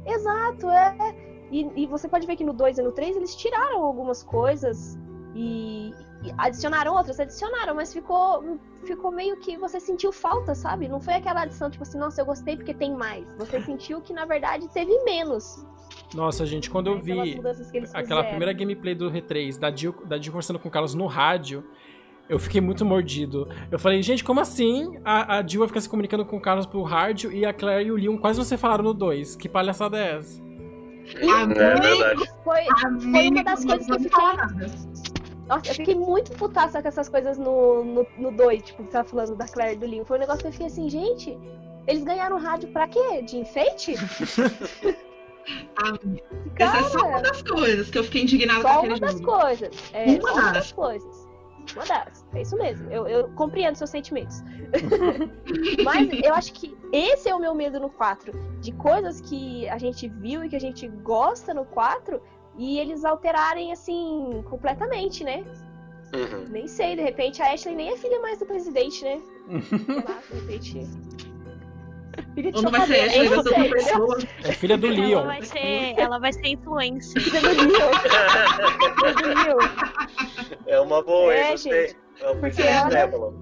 [0.06, 1.14] Exato, é.
[1.50, 4.98] E, e você pode ver que no 2 e no 3 eles tiraram algumas coisas
[5.34, 10.88] e, e adicionaram outras, adicionaram, mas ficou, ficou meio que você sentiu falta, sabe?
[10.88, 13.26] Não foi aquela adição, tipo assim, nossa, eu gostei porque tem mais.
[13.36, 15.64] Você sentiu que na verdade teve menos.
[16.14, 17.40] Nossa, gente, quando eu vi
[17.92, 21.64] aquela primeira gameplay do R3, da Jill, da Jill conversando com o Carlos no rádio,
[22.28, 23.48] eu fiquei muito mordido.
[23.70, 26.66] Eu falei, gente, como assim a, a Jill vai ficar se comunicando com o Carlos
[26.66, 29.36] pro rádio e a Claire e o Leon quase não se falaram no 2?
[29.36, 30.42] Que palhaçada é essa?
[31.16, 32.30] É verdade.
[32.44, 34.98] Foi, Amigo, uma das coisas que fiquei-.
[35.48, 38.92] Nossa, eu fiquei muito putaça com essas coisas no 2, no, 2, tipo, que você
[38.92, 40.04] tava falando da Claire e do Leon.
[40.04, 41.38] Foi um negócio que eu fiquei assim, gente,
[41.86, 43.22] eles ganharam rádio pra quê?
[43.22, 43.94] De enfeite?
[45.82, 46.20] Amigo,
[46.56, 49.00] Essa é só uma Cara, das coisas que eu fiquei indignada com só aquele uma
[49.00, 49.24] das jogo.
[49.24, 49.70] coisas.
[49.94, 50.52] É, Uma só uma das.
[50.52, 51.17] das coisas.
[51.74, 52.26] Uma das.
[52.34, 52.90] É isso mesmo.
[52.90, 54.42] Eu, eu compreendo seus sentimentos.
[55.84, 58.32] Mas eu acho que esse é o meu medo no 4.
[58.60, 62.20] De coisas que a gente viu e que a gente gosta no 4
[62.56, 65.44] e eles alterarem assim completamente, né?
[66.14, 66.46] Uhum.
[66.48, 69.20] Nem sei, de repente a Ashley nem é filha mais do presidente, né?
[69.68, 70.86] Sei lá, de repente.
[72.34, 74.18] Filha de não vai ser Ashley, vai ser outra pessoa.
[74.44, 75.24] É filha do Ela Leon.
[75.24, 77.22] vai ser, ela vai ser influencer.
[77.22, 77.92] Filha do Leon.
[78.92, 79.58] Filha do Leon.
[80.66, 81.50] É uma boa, É, hein?
[81.52, 81.88] Gostei.
[81.88, 81.96] gente.
[82.20, 83.32] É uma Porque ela- Nebula.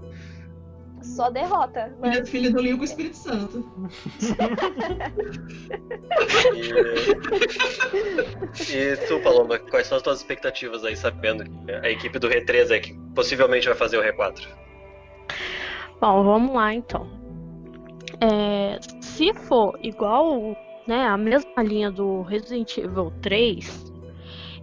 [1.03, 1.85] Só derrota.
[1.85, 3.65] Filha, Mas filha do Leon com o Espírito Santo.
[6.55, 6.71] E...
[8.75, 12.71] e tu, Paloma, quais são as tuas expectativas aí, sabendo que a equipe do R3
[12.71, 14.47] é que possivelmente vai fazer o R4?
[16.01, 17.09] Bom, vamos lá então.
[18.20, 23.92] É, se for igual, né, a mesma linha do Resident Evil 3,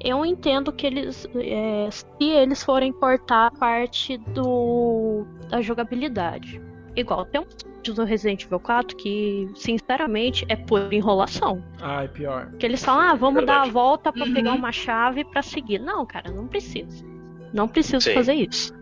[0.04, 6.62] eu entendo que eles, é, se eles forem cortar a parte do, da jogabilidade.
[6.96, 7.46] Igual, tem um
[7.94, 11.62] do Resident Evil 4 que, sinceramente, é por enrolação.
[11.82, 12.52] Ai, pior.
[12.58, 14.34] Que eles falam, ah, vamos dar a volta pra Uhum.
[14.34, 15.80] pegar uma chave pra seguir.
[15.80, 17.06] Não, cara, não precisa.
[17.54, 18.14] Não preciso Sim.
[18.14, 18.74] fazer isso.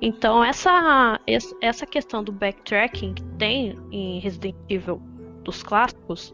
[0.00, 5.00] Então, essa, es- essa questão do backtracking que tem em Resident Evil
[5.44, 6.32] dos clássicos,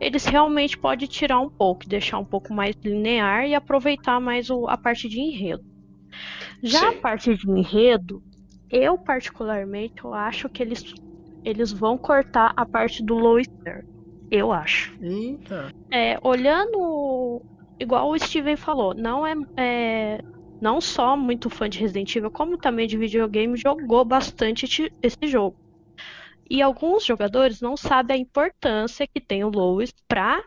[0.00, 4.66] eles realmente podem tirar um pouco, deixar um pouco mais linear e aproveitar mais o-
[4.68, 5.62] a parte de enredo.
[6.62, 7.00] Já a Sim.
[7.00, 8.22] parte de enredo,
[8.70, 10.82] eu particularmente, eu acho que eles,
[11.44, 13.82] eles vão cortar a parte do Lois Lane.
[14.30, 14.92] Eu acho.
[15.00, 15.70] Eita.
[15.90, 17.44] É, olhando,
[17.78, 20.18] igual o Steven falou, não é, é
[20.60, 25.56] não só muito fã de Resident Evil, como também de videogame, jogou bastante esse jogo.
[26.48, 30.42] E alguns jogadores não sabem a importância que tem o Lois pra,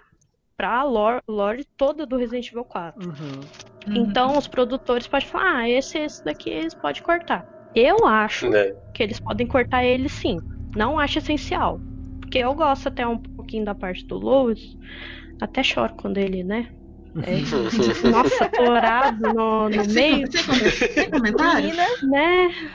[0.56, 3.06] pra lore, lore toda do Resident Evil 4.
[3.06, 3.14] Uhum.
[3.88, 3.96] Uhum.
[3.96, 7.46] Então os produtores podem falar, ah, esse, esse daqui eles podem cortar.
[7.76, 8.74] Eu acho Né?
[8.94, 10.38] que eles podem cortar ele sim.
[10.76, 11.80] Não acho essencial.
[12.20, 14.78] Porque eu gosto até um pouquinho da parte do Lois.
[15.42, 16.70] Até choro quando ele, né?
[17.24, 17.42] É,
[18.10, 20.54] nossa, torado no, no meio, sem, com-
[20.94, 21.70] sem comentário?
[21.70, 22.70] Menina, né?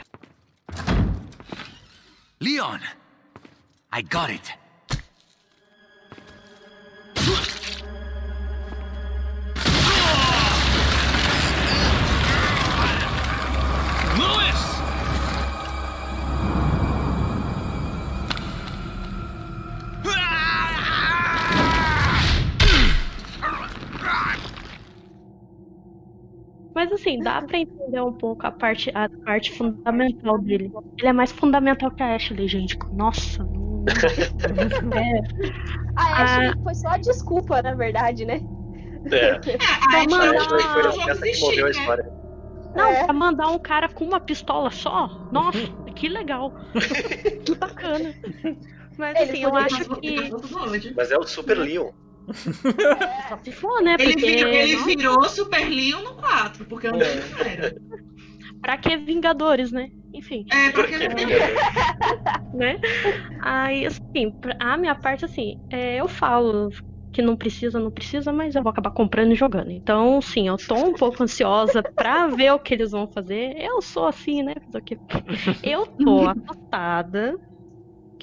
[2.40, 2.78] Leon,
[3.92, 4.54] I got it.
[27.10, 30.72] Assim, dá pra entender um pouco a parte, a parte fundamental dele.
[30.98, 32.76] Ele é mais fundamental que a Ashley, gente.
[32.92, 33.84] Nossa, não.
[34.96, 35.20] É,
[35.96, 38.40] a Ashley foi só a desculpa, na verdade, né?
[39.12, 39.32] É.
[39.50, 41.70] É, a Pra Ashley mandar- Ashley foi a peça que moveu a né?
[41.70, 42.12] história.
[42.74, 43.04] Não, É.
[43.04, 45.58] pra mandar um cara com uma pistola só, nossa,
[45.94, 46.52] que legal.
[47.44, 48.12] que bacana.
[48.98, 50.30] Mas Eles assim, eu acho que.
[50.96, 51.90] Mas é o Super Leon.
[53.28, 53.98] Só se for, né?
[53.98, 54.26] Ele, Porque.
[54.26, 57.74] virou, ele não- virou Super Leon no 4, porque eu não era.
[58.60, 59.88] Pra que Vingadores, né?
[60.12, 60.94] Enfim, É, porque
[62.52, 62.78] né?
[63.40, 66.70] Aí, assim, a minha parte, assim, é, eu falo
[67.12, 69.70] que não precisa, não precisa, mas eu vou acabar comprando e jogando.
[69.70, 73.54] Então, sim, eu tô um pouco ansiosa pra ver o que eles vão fazer.
[73.58, 74.54] Eu sou assim, né?
[75.62, 77.34] Eu tô assustada.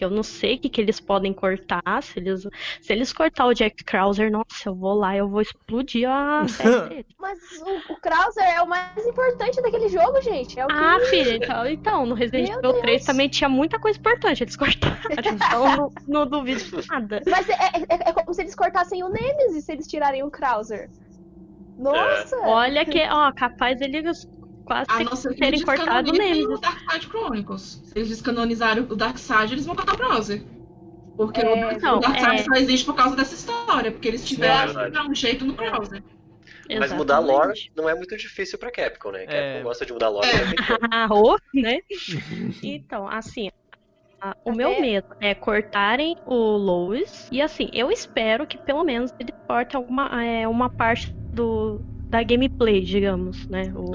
[0.02, 2.02] Que eu não sei o que, que eles podem cortar.
[2.02, 2.42] Se eles,
[2.82, 6.90] se eles cortar o Jack Krauser, nossa, eu vou lá, eu vou explodir a série
[6.90, 7.06] dele.
[7.20, 10.60] Mas o, o Krauser é o mais importante daquele jogo, gente.
[10.60, 13.06] É o que Ah, filha, então, então no Resident Evil 3 Deus.
[13.06, 14.98] também tinha muita coisa importante, eles cortaram.
[15.12, 17.22] Então não, não duvido de nada.
[17.28, 20.32] Mas é, é- é- é como se eles cortassem o Nemesis se eles tirarem o
[20.32, 20.90] Krauser.
[21.78, 22.36] Nossa!
[22.46, 24.26] Olha que, ó, capaz eles
[24.65, 27.82] quase a não ser que terem eles cortado o Dark Side Chronicles.
[27.86, 30.43] Se eles descanonizarem o Dark Side, eles vão cortar o browser.
[31.17, 32.43] Porque É, o Dark, não, o Dark Side é.
[32.43, 36.02] só existe por causa dessa história, porque eles tiveram dar um jeito no browser.
[36.80, 39.26] Mas mudar a lore não é muito difícil pra Capcom, né?
[39.26, 39.62] Capcom É.
[39.62, 40.28] gosta de mudar a lore.
[40.28, 40.36] É.
[40.36, 40.88] o tempo inteiro.
[40.91, 41.08] Ah,
[41.54, 41.80] né?
[42.63, 43.50] Então, assim,
[44.21, 47.28] a- o meu Até- medo é cortarem o Lois.
[47.30, 52.24] E assim, eu espero que pelo menos ele corte alguma é, uma parte do, da
[52.24, 53.74] gameplay, digamos, né?
[53.76, 53.91] O.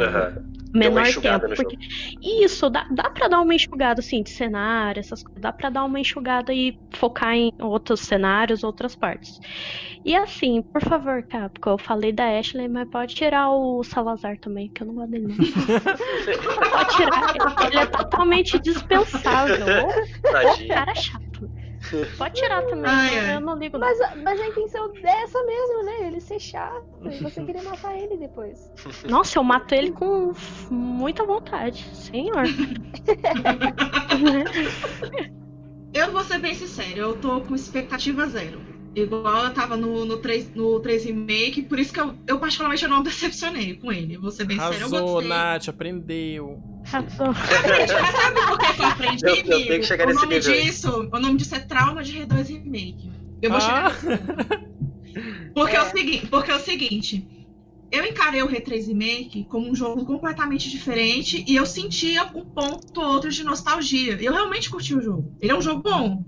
[0.76, 1.54] menor tempo.
[1.54, 1.76] Porque
[2.22, 5.40] isso, dá, dá pra dar uma enxugada, assim, de cenário, essas coisas.
[5.40, 9.40] Dá pra dar uma enxugada e focar em outros cenários, outras partes.
[10.04, 14.68] E assim, por favor, Capcom, eu falei da Ashley, mas pode tirar o Salazar também,
[14.68, 15.26] que eu não gosto dele.
[15.26, 15.36] Não.
[16.70, 17.66] pode tirar.
[17.66, 19.66] Ele é totalmente dispensável.
[20.68, 21.50] Cara chato.
[22.18, 23.36] Pode tirar também, Ai, ai.
[23.36, 23.78] eu não ligo.
[23.78, 26.06] Mas, a- mas a intenção dessa mesmo, né?
[26.08, 28.70] Ele ser chato e você querer matar ele depois.
[29.08, 30.32] Nossa, eu mato ele com
[30.70, 32.44] muita vontade, senhor.
[35.92, 38.60] Eu vou ser bem sincero, eu tô com expectativa zero.
[38.94, 42.84] Igual eu tava no, no, 3, no 3 Remake, por isso que eu, eu particularmente
[42.84, 44.16] eu não decepcionei com ele.
[44.16, 45.28] Vou ser bem sincero, eu Arrasou, gostei.
[45.28, 46.62] Nath, aprendeu.
[47.66, 50.22] Gente, mas sabe por que que eu aprendi, Eu- eu tenho que chegar o nesse
[50.22, 50.62] nome nível aí.
[50.64, 53.10] disso, o nome disso é Trauma de R2 Remake.
[53.42, 53.90] Eu vou Ah.
[53.90, 54.66] chegar
[55.54, 55.78] Porque é.
[55.78, 55.82] É.
[55.82, 57.46] o seguinte, porque é o seguinte,
[57.90, 63.00] eu encarei o R3 Remake como um jogo completamente diferente e eu sentia um ponto
[63.00, 64.18] ou outro de nostalgia.
[64.20, 65.32] Eu realmente curti o jogo.
[65.40, 66.22] Ele é um jogo bom.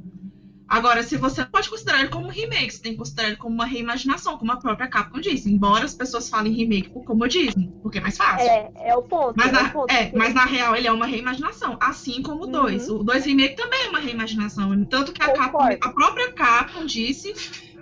[0.68, 3.54] Agora, se você pode considerar ele como um remake, você tem que considerar ele como
[3.54, 5.50] uma reimaginação, como a própria Capcom disse.
[5.50, 8.46] Embora as pessoas falem remake por comodismo, porque é mais fácil.
[8.46, 9.35] É, é o ponto.
[9.35, 9.90] Mas é na, ponto.
[9.90, 12.90] é, mas na real ele é uma reimaginação, assim como o 2.
[12.90, 14.85] O 2 Remake também é uma reimaginação.
[14.85, 17.33] Tanto que a, Capcom, a própria Capcom disse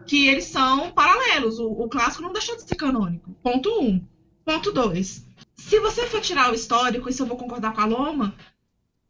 [0.07, 1.59] que eles são paralelos.
[1.59, 3.33] O, o clássico não deixou de ser canônico.
[3.43, 3.85] Ponto 1.
[3.85, 4.07] Um.
[4.45, 5.27] Ponto 2.
[5.57, 8.33] Se você for tirar o histórico, isso eu vou concordar com a Loma,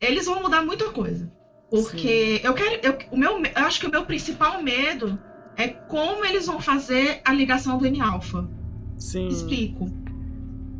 [0.00, 1.30] eles vão mudar muita coisa.
[1.70, 2.80] Porque eu quero.
[2.82, 5.18] Eu, o meu, eu acho que o meu principal medo
[5.56, 8.48] é como eles vão fazer a ligação do N-Alpha.
[8.98, 9.28] Sim.
[9.28, 9.90] Explico.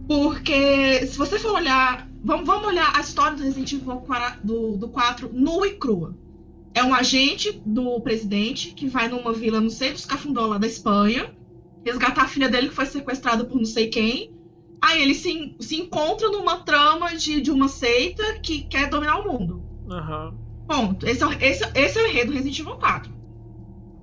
[0.07, 2.09] Porque se você for olhar.
[2.23, 6.17] Vamos, vamos olhar a história do Resident Evil 4, do, do 4 nua e crua.
[6.75, 10.67] É um agente do presidente que vai numa vila, não sei, dos cafundó lá da
[10.67, 11.33] Espanha,
[11.85, 14.35] resgatar a filha dele que foi sequestrada por não sei quem.
[14.83, 19.33] Aí eles se, se encontram numa trama de, de uma seita que quer dominar o
[19.33, 19.63] mundo.
[19.89, 20.46] Aham.
[20.67, 21.07] Ponto.
[21.07, 23.13] Esse é, o- esse, esse é o enredo do Resident Evil 4.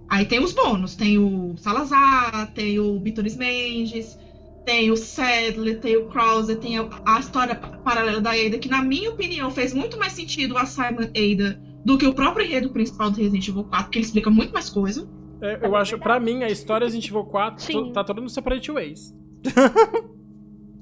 [0.10, 0.96] Aí tem os bônus.
[0.96, 4.18] Tem o Salazar, tem o Bitoris Mendes,
[4.66, 8.70] tem o Sadler, tem o Krauser, tem a, a história pa- paralela da Ada, que
[8.70, 12.70] na minha opinião fez muito mais sentido a Simon Ada do que o próprio enredo
[12.70, 15.06] principal do Resident Evil 4, que ele explica muito mais coisa.
[15.42, 17.92] É, eu acho, pra mim, a história Resident Evil 4 Sim.
[17.92, 19.14] tá toda no Separate Ways.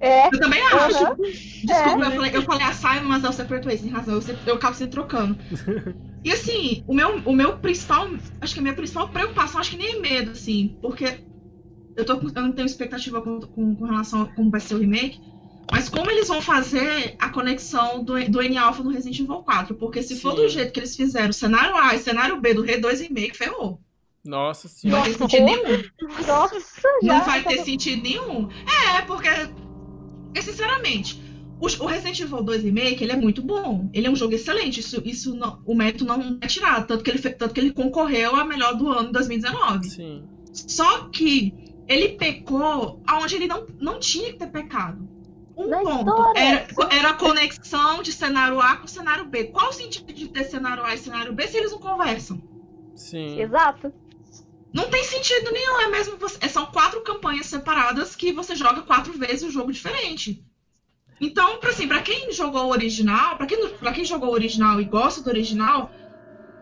[0.02, 1.06] É, Eu também acho.
[1.06, 1.16] Aham.
[1.16, 4.16] Desculpa, eu, falei, eu falei a Simon, mas é o Separate Ways, tem razão.
[4.16, 5.38] Eu, eu acabo sempre trocando.
[6.24, 8.08] E assim, o meu, o meu principal.
[8.40, 11.18] Acho que a minha principal preocupação, acho que nem medo, assim, porque
[11.96, 14.78] eu, tô, eu não tenho expectativa com, com, com relação a como vai ser o
[14.78, 15.20] remake.
[15.72, 19.74] Mas como eles vão fazer a conexão do, do N-Alpha no Resident Evil 4?
[19.76, 20.38] Porque se for Sim.
[20.38, 23.36] do jeito que eles fizeram, o cenário A e o cenário B do R2 Remake,
[23.36, 23.82] ferrou.
[24.24, 25.02] Nossa Não senhora.
[25.02, 25.84] vai ter sentido nenhum.
[26.28, 26.60] nossa,
[27.02, 27.14] já.
[27.18, 28.50] Não vai ter sentido nenhum.
[28.98, 29.30] É, porque,
[30.34, 31.22] porque, sinceramente,
[31.60, 33.90] o, o Resident Evil 2 Remake, ele é muito bom.
[33.94, 34.80] Ele é um jogo excelente.
[34.80, 36.88] Isso, isso não- o mérito não é tirado.
[36.88, 39.90] Tanto que, ele, tanto que ele concorreu a melhor do ano 2019.
[39.90, 40.24] Sim.
[40.54, 41.54] Só que
[41.88, 45.08] ele pecou aonde ele não, não tinha que ter pecado.
[45.56, 46.40] Um Na ponto história.
[46.40, 49.46] era, era a conexão de cenário A com cenário B.
[49.46, 52.42] Qual o sentido de ter cenário A e cenário B se eles não conversam?
[52.96, 53.40] Sim.
[53.40, 53.94] Exato.
[54.74, 56.18] Não tem sentido nenhum, é mesmo.
[56.18, 60.44] você- é, São quatro campanhas separadas que você joga quatro vezes um jogo diferente.
[61.20, 64.80] Então, pra, assim, pra quem jogou o original, pra quem, pra quem jogou o original
[64.82, 65.92] e gosta do original,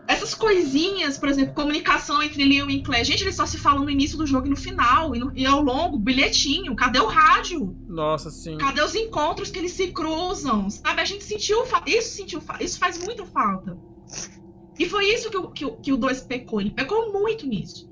[0.06, 3.90] essas coisinhas, por exemplo, comunicação entre Leon e Claire, gente, eles só se falam no
[3.90, 7.74] início do jogo e no final, e, no- e ao longo, bilhetinho, cadê o rádio?
[7.88, 8.58] Nossa, sim.
[8.58, 10.68] Cadê os encontros que eles se cruzam?
[10.68, 11.00] Sabe?
[11.00, 13.78] A gente sentiu isso sentiu isso faz muita falta.
[14.78, 16.60] E foi isso que o, que, que o 2 pecou.
[16.60, 17.89] Ele pecou muito nisso.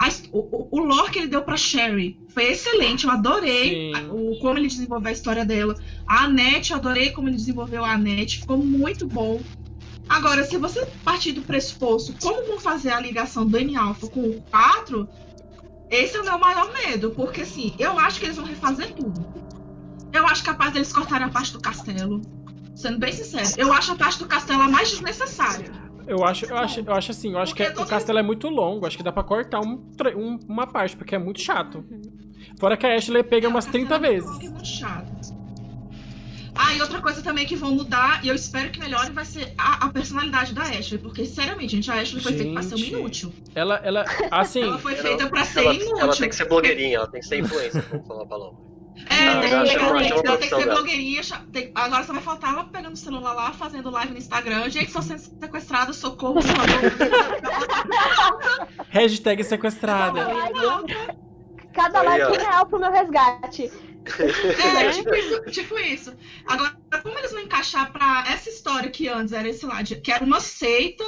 [0.00, 3.04] A o, o, lore que ele deu pra Sherry foi excelente.
[3.04, 5.74] Eu adorei a- o, como ele desenvolveu a história dela.
[6.06, 8.38] A Annette, eu adorei como ele desenvolveu a Annette.
[8.40, 9.42] Ficou muito bom.
[10.08, 14.42] Agora, se você partir do pressuposto como vão fazer a ligação do N-Alpha com o
[14.50, 15.06] 4,
[15.90, 17.10] esse é o meu maior medo.
[17.10, 19.22] Porque, assim, eu acho que eles vão refazer tudo.
[20.12, 22.22] Eu acho capaz deles cortarem a parte do castelo.
[22.74, 25.70] Sendo bem sincero, eu acho a parte do castelo a mais desnecessária.
[26.10, 28.22] Eu acho, eu acho, eu acho assim, eu acho que Porque é- o castelo é
[28.22, 29.80] muito longo, acho que dá pra cortar um
[30.16, 31.84] um- uma parte, porque é muito chato.
[32.58, 34.38] Fora que a Ashley pega umas 30 Castelo é vezes.
[34.50, 35.40] muito chato.
[36.54, 39.54] Ah, e outra coisa também que vão mudar, e eu espero que melhore, vai ser
[39.56, 40.98] a, a personalidade da Ashley.
[40.98, 42.92] Porque, seriamente, gente, a Ashley foi feita pra ser um Gente.
[42.92, 45.98] inútil.Ela, ela, assim, Ela foi Ela- feita pra ser Ela, inútil.
[45.98, 48.58] ela tem que ser blogueirinha, ela tem que ser influencer, vamos falar a palavra.
[49.08, 49.56] É, Ah, tem que-
[50.38, 50.74] tem, ser dela.
[50.74, 51.22] blogueirinha.
[51.52, 54.68] tem- agora só vai faltar ela pegando o celular lá, fazendo live no Instagram.
[54.68, 56.60] Gente, tô sendo sequestrada, socorro, por favor.
[58.90, 60.26] hashtag sequestrada.
[61.72, 62.30] Cada ó.
[62.30, 63.70] um real pro meu resgate.
[64.18, 66.12] É, tipo isso, tipo isso.
[66.46, 70.10] Agora, como eles vão encaixar pra essa história que antes era esse lá, de- que
[70.10, 71.04] era uma seita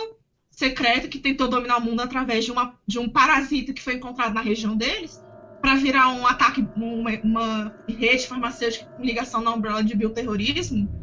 [0.50, 4.34] secreta que tentou dominar o mundo através de, uma, de um parasita que foi encontrado
[4.34, 5.20] na região deles,
[5.62, 11.00] pra virar um ataque, uma, uma rede farmacêutica com ligação na Umbrella de bioterrorismo?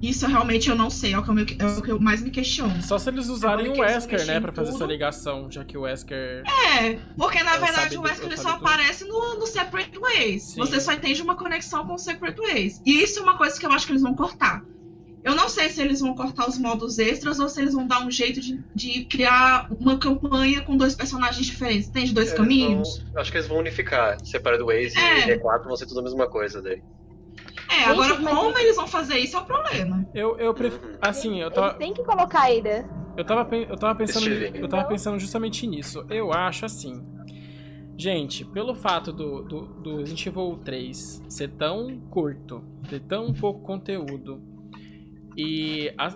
[0.00, 2.20] Isso realmente eu não sei, é o que eu, me- é o que eu mais
[2.20, 2.82] me questiono.
[2.82, 4.74] Só se eles usarem o Wesker, né, em fazer tudo.
[4.82, 6.42] essa ligação, já que o Wesker.
[6.44, 8.66] É, porque na Eu verdade o Wesker só tudo.
[8.66, 10.42] aparece no, no Separate Ways.
[10.42, 10.60] Sim.
[10.60, 12.82] Você só entende uma conexão com o Separate Ways.
[12.84, 14.64] E isso é uma coisa que eu acho que eles vão cortar.
[15.24, 18.04] Eu não sei se eles vão cortar os modos extras ou se eles vão dar
[18.04, 21.88] um jeito de, de criar uma campanha com dois personagens diferentes.
[21.88, 22.98] Tem de dois Eles caminhos?
[23.12, 24.18] vão- acho que eles vão unificar.
[24.26, 25.28] Separado Waze É.
[25.28, 26.82] e R4 vão ser tudo a mesma coisa daí.
[27.70, 30.04] É, agora como eles vão fazer isso é o problema.
[30.12, 30.86] Eu, eu prefiro.
[30.92, 30.98] Uhum.
[31.00, 31.74] Assim, eu tava.
[31.74, 32.88] têm que colocar a Ada.
[33.16, 34.26] Eu tava, eu tava pensando.
[34.28, 36.04] Eu tava pensando justamente nisso.
[36.10, 37.02] Eu acho assim.
[37.96, 43.60] Gente, pelo fato do, do, do Resident Evil 3 ser tão curto, ter tão pouco
[43.60, 44.42] conteúdo,
[45.36, 46.08] e a,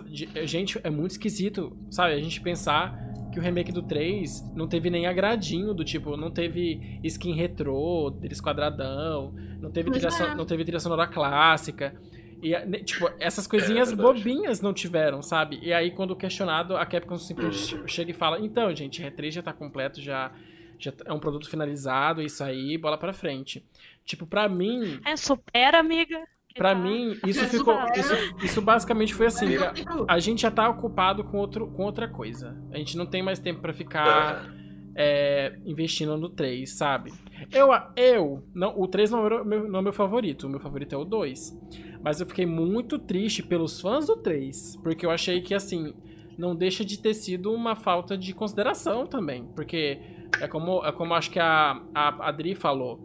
[0.45, 2.13] gente, é muito esquisito, sabe?
[2.13, 2.97] A gente pensar
[3.31, 8.09] que o remake do 3 não teve nem agradinho, do tipo, não teve skin retrô,
[8.09, 10.35] deles quadradão, não teve, trilha, so- é.
[10.35, 11.93] não teve trilha sonora clássica.
[12.41, 12.53] E,
[12.83, 15.59] tipo, essas coisinhas É bobinhas não tiveram, sabe?
[15.61, 19.51] E aí, quando questionado, a Capcom simplesmente chega e fala: Então, gente, R3 já tá
[19.51, 20.31] completo, já,
[20.77, 23.65] já é um produto finalizado, isso aí, bola pra frente.
[24.05, 26.23] Tipo, pra mim, É, supera, amiga.
[26.57, 26.81] Pra Tá.
[26.81, 27.77] mim, isso ficou.
[27.95, 29.73] Isso, isso basicamente foi assim: a,
[30.07, 32.57] a gente já tá ocupado com, outro, com outra coisa.
[32.71, 34.53] A gente não tem mais tempo pra ficar
[34.95, 37.13] é, investindo no 3, sabe?
[37.51, 40.49] Eu, eu não, o 3 não é o meu, não é o meu favorito, o
[40.49, 41.57] meu favorito é o 2.
[42.03, 45.93] Mas eu fiquei muito triste pelos fãs do 3, porque eu achei que, assim,
[46.37, 49.45] não deixa de ter sido uma falta de consideração também.
[49.55, 49.99] Porque
[50.39, 53.03] é como, é como acho que a, a Adri falou.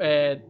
[0.00, 0.40] É,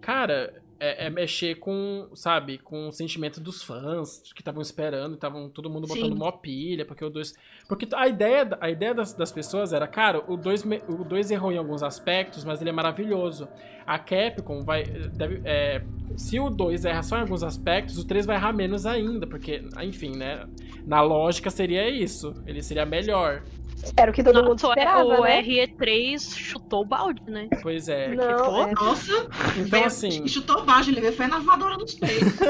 [0.00, 5.48] cara, é, é mexer com, sabe, com o sentimento dos fãs que estavam esperando, estavam
[5.48, 6.20] todo mundo botando Sim.
[6.20, 7.34] uma pilha, porque o 2.
[7.68, 11.52] Porque a ideia, a ideia das, das pessoas era, cara, o 2 o dois errou
[11.52, 13.48] em alguns aspectos, mas ele é maravilhoso.
[13.86, 14.82] A Capcom vai.
[14.82, 15.84] Deve, é,
[16.16, 19.64] se o 2 erra só em alguns aspectos, o 3 vai errar menos ainda, porque,
[19.82, 20.44] enfim, né?
[20.84, 22.34] Na lógica seria isso.
[22.44, 23.44] Ele seria melhor.
[23.82, 25.42] Espero que todo mundo Nossa, esperava, o né?
[25.42, 27.48] RE3 chutou o balde, né?
[27.62, 28.14] Pois é.
[28.14, 28.72] Não, é.
[28.72, 29.12] Nossa,
[29.56, 30.28] Então, veio- assim.
[30.28, 32.32] chutou baixo, ele veio foi na voadora nos peitos.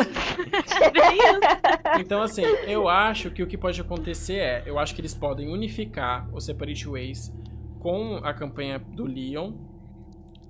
[2.00, 5.48] Então, assim, eu acho que o que pode acontecer é, eu acho que eles podem
[5.52, 7.32] unificar o Separate Ways
[7.80, 9.52] com a campanha do Leon.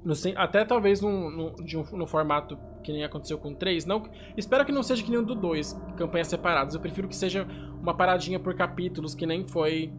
[0.05, 3.87] No até talvez num, num- de um- no formato que nem aconteceu com o 3.
[3.87, 4.03] Não,
[4.37, 6.75] espero que não seja que nem o do 2, campanhas separadas.
[6.75, 7.47] Eu prefiro que seja
[7.81, 9.93] uma paradinha por capítulos, que nem foi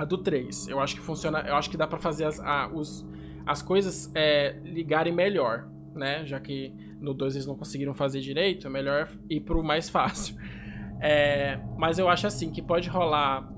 [0.00, 0.68] a do 3.
[0.68, 1.40] Eu acho que funciona.
[1.40, 3.06] Eu acho que dá pra fazer as, a- os,
[3.46, 6.24] as coisas é, ligarem melhor, né?
[6.26, 10.36] Já que no 2 eles não conseguiram fazer direito, é melhor ir pro mais fácil.
[11.02, 13.50] É, mas eu acho assim que pode rolar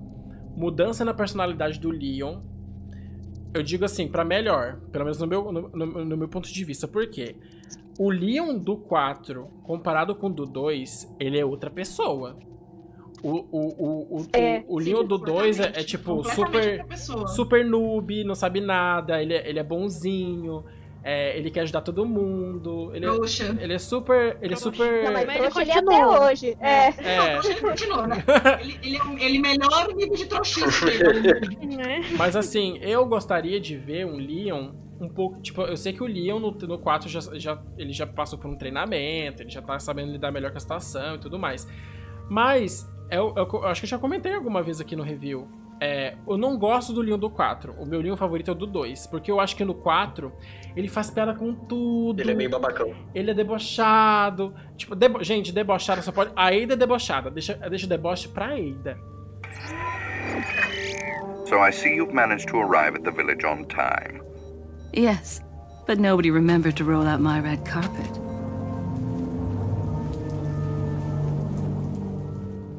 [0.56, 2.40] mudança na personalidade do Leon.
[3.52, 6.64] Eu digo assim, pra melhor, pelo menos no meu, no, no- no meu ponto de
[6.64, 6.86] vista.
[6.86, 7.34] Por quê?
[7.98, 12.38] O Leon do 4, comparado com o do 2, ele é outra pessoa.
[13.22, 16.84] O, o, o, o, É, o, Leon do 2 é, é tipo super
[17.28, 20.64] super noob, não sabe nada, ele é, ele é bonzinho,
[21.04, 23.56] é, ele quer ajudar todo mundo, ele é, Trouxa.
[23.60, 24.38] ele é super.
[24.40, 25.04] Ele é super.
[25.04, 26.56] Não, mas ele trouxa ele é até hoje.
[26.60, 26.86] É.
[26.88, 28.24] É, Trouxa ele continua, né?
[28.60, 31.76] Ele, ele, é- ele melhora o nível de trouxice dele.
[31.76, 32.02] Né?
[32.16, 34.70] mas assim, eu gostaria de ver um Leon
[35.00, 35.40] um pouco.
[35.40, 38.48] Tipo, eu sei que o Leon no, no 4 já, já, ele já passou por
[38.48, 41.66] um treinamento, ele já tá sabendo lidar melhor com a situação e tudo mais.
[42.30, 45.48] Mas, eu, eu- eu acho que eu já comentei alguma vez aqui no review.
[45.80, 47.74] É, eu não gosto do Leon do 4.
[47.78, 49.06] O meu Leon favorito é o do 2.
[49.08, 50.32] Porque eu acho que no 4
[50.76, 52.20] ele faz piada com tudo.
[52.20, 52.94] Ele é meio babacão.
[53.12, 54.54] Ele é debochado.
[54.76, 56.30] Tipo, debo- gente, debochada só pode.
[56.36, 57.30] A Ada é debochada.
[57.32, 58.96] Deixa, deixa o deboche pra Ada.
[61.46, 64.22] So I see you've managed to arrive at the village on time.
[64.96, 65.42] Yes,
[65.86, 68.21] but nobody remembered to roll out my red carpet.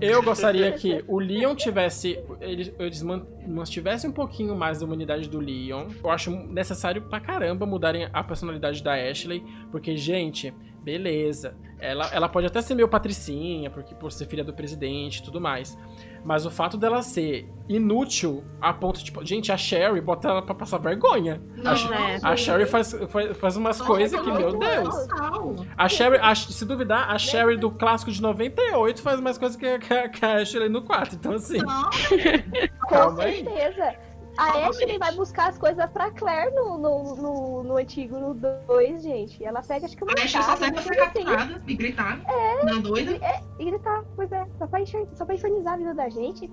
[0.04, 2.20] Eu gostaria que o Leon tivesse.
[2.42, 5.88] Eles, eles man- mantivessem um pouquinho mais da humanidade do Leon.
[6.04, 9.44] Eu acho necessário pra caramba mudarem a personalidade da Ashley.
[9.72, 11.56] Porque, gente, beleza.
[11.80, 15.42] Ela, ela pode até ser meio patricinha, porque por ser filha do presidente e tudo
[15.42, 15.78] mais.
[16.26, 20.56] Mas o fato dela ser inútil a ponto, tipo, gente, a Sherry bota ela pra
[20.56, 21.42] passar vergonha.
[21.66, 22.20] A, Sh- é.
[22.24, 25.08] a Sherry faz, faz, faz umas coisas que, meu Deus.
[25.78, 29.66] A Sherry, a- se duvidar, a Sherry do clássico de 98 faz mais coisa que,
[29.66, 31.16] a- que, a- que a Ashley no 4.
[31.16, 31.84] Então, assim, Não,
[32.82, 33.46] Com calma aí.
[34.38, 39.04] A Ashley vai buscar as coisas pra Claire no, no, no, no antigo, no 2,
[39.04, 39.44] gente.
[39.44, 41.62] Ela pega, acho que uma a Ashley só serve pra ser assim.
[41.68, 42.20] e gritar.
[42.64, 43.12] Não, doida.
[43.60, 46.50] E gritar, pois é, só pra, enxer- só pra infernizar a vida da gente.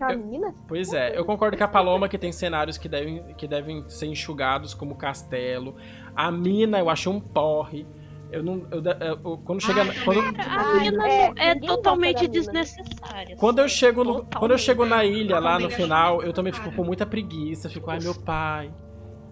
[0.00, 0.52] Eu- menina.
[0.66, 4.06] Pois é, eu concordo com a Paloma que tem cenários que devem, que devem ser
[4.06, 5.76] enxugados, como castelo.
[6.16, 7.86] A mina eu achei um porre.
[8.32, 8.66] Eu não.
[8.70, 8.82] eu-
[9.22, 9.82] eu- quando chega.
[9.82, 10.20] Ai, quando.
[10.20, 13.36] A mina é, não- é gosta totalmente desnecessária.
[13.36, 14.38] quando eu chego no, Totalmente.
[14.38, 17.68] quando eu chego na ilha lá no final, eu também fico com muita preguiça.
[17.68, 18.72] Fico, ai meu pai.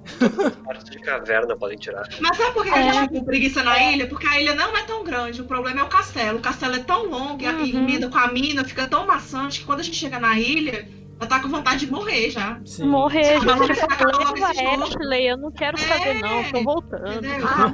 [0.65, 2.09] Partes de caverna podem tirar.
[2.21, 2.75] Mas sabe por que É.
[2.75, 4.07] a gente fica com preguiça na ilha?
[4.07, 5.41] Porque a ilha não é tão grande.
[5.41, 6.39] O problema é o castelo.
[6.39, 8.11] O castelo é tão longo e a Uhum.
[8.11, 10.89] com a mina fica tão maçante que quando a gente chega na ilha,
[11.21, 12.59] ela tá com vontade de morrer já.
[12.65, 12.89] Sim.
[12.89, 14.85] Morrer, Leva jogo.
[14.85, 16.45] Ashley, eu não quero saber, não.
[16.51, 17.21] Tô voltando.
[17.47, 17.67] Ah,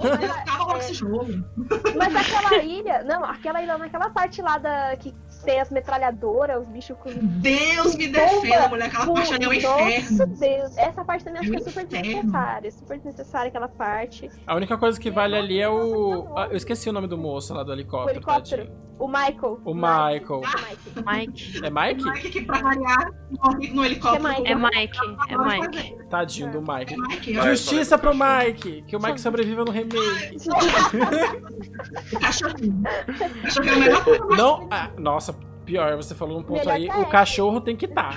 [0.43, 1.27] Acaba logo esse jogo.
[1.97, 6.69] Mas aquela ilha, não, aquela ilha naquela parte lá da que tem as metralhadoras, os
[6.69, 7.11] bichos com.
[7.15, 8.87] Deus me defenda, mulher.
[8.87, 10.27] Aquela com- parte ali é o Nossa inferno.
[10.39, 12.71] Deus, essa parte também acho que é É o super desnecessária.
[12.73, 14.29] Super desnecessária aquela parte.
[14.47, 16.27] A única coisa que vale ali é o.
[16.37, 18.63] ah, Eu esqueci o nome do moço lá do O helicóptero, helicóptero.
[18.65, 18.87] tadinho.
[18.99, 19.61] O Michael.
[19.63, 20.41] O Michael.
[20.41, 21.05] O Mike.
[21.07, 21.61] Mike.
[21.67, 22.03] É Mike?
[22.03, 23.11] Mike que pra variar
[23.43, 24.27] morre no helicóptero.
[24.29, 24.49] É Mike.
[24.51, 25.97] É Mike, é Mike.
[26.09, 26.97] Tadinho do É Mike.
[26.97, 27.33] Mike.
[27.35, 28.83] Vai, Justiça pro Mike!
[28.87, 30.37] Que o Mike sobreviva no remake.
[32.21, 32.83] Cachorrinho.
[33.43, 34.25] Cachorrinho é a melhor coisa.
[34.37, 35.33] Não, ah, nossa,
[35.65, 36.89] pior, você falou um ponto aí.
[36.89, 38.17] O cachorro tem que estar.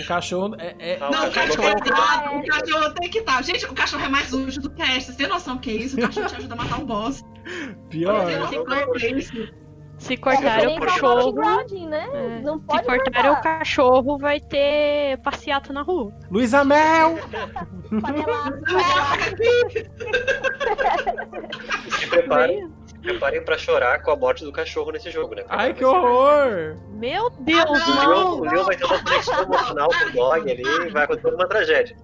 [0.00, 0.74] O cachorro é.
[0.78, 3.42] é- Ah, Não, o cachorro vai- é bravo, o cachorro tem que estar.
[3.42, 5.12] Gente, o cachorro é mais útil do que essa.
[5.12, 5.96] Você tem noção que é isso?
[5.96, 7.24] O cachorro te ajuda a matar um boss.
[7.90, 8.24] pior.
[8.24, 9.63] Você não tem
[10.04, 10.06] é.
[10.06, 11.32] Se É cortarem o referência ao cachorro.
[11.32, 12.08] Grounding, né?
[12.12, 16.12] é, Não Se cortarem o cachorro, vai ter passeata na rua.
[16.30, 17.16] Luísa Mel!
[18.00, 19.90] Panelada, Ah, panelada.
[21.90, 22.70] Se preparem,
[23.02, 25.44] preparem pra chorar com a morte do cachorro nesse jogo, né?
[25.48, 26.76] Ai, que horror!
[26.92, 28.38] Meu Deus, Ah, O não!
[28.40, 31.46] O Leon vai ter uma conexão emocional com o dog ali e vai acontecer uma
[31.48, 31.96] tragédia.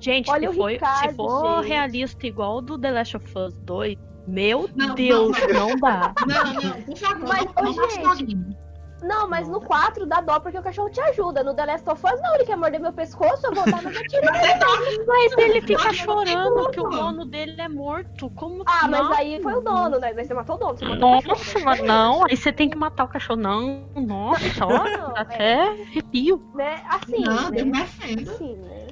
[0.00, 1.68] Gente, Olha se, o foi- Ricardo, se for gente.
[1.72, 3.98] realista igual o do The Last of Us 2,
[4.28, 6.12] Meu Não, Deus, não, não dá.
[6.28, 8.56] Não, não, por favor, Mas, não, gente.
[9.02, 11.42] Não, mas no 4 dá dó porque o cachorro te ajuda.
[11.44, 13.94] No The Last of Us, não, ele quer morder meu pescoço, eu vou dar mas
[13.94, 15.04] eu tiro ele.
[15.06, 18.28] Mas ele fica tem chorando que o dono dele é morto.
[18.30, 20.12] Como Ah, mas aí foi o dono, né?
[20.14, 21.64] Mas você matou o dono, você matou o Nossa, cachorro.
[21.64, 23.40] mas não, aí você tem que matar o cachorro.
[23.40, 26.42] Não, nossa, dá até arrepio.
[26.54, 26.82] Né?
[26.90, 27.82] Assim, Não, né?
[27.82, 28.87] Assim, né?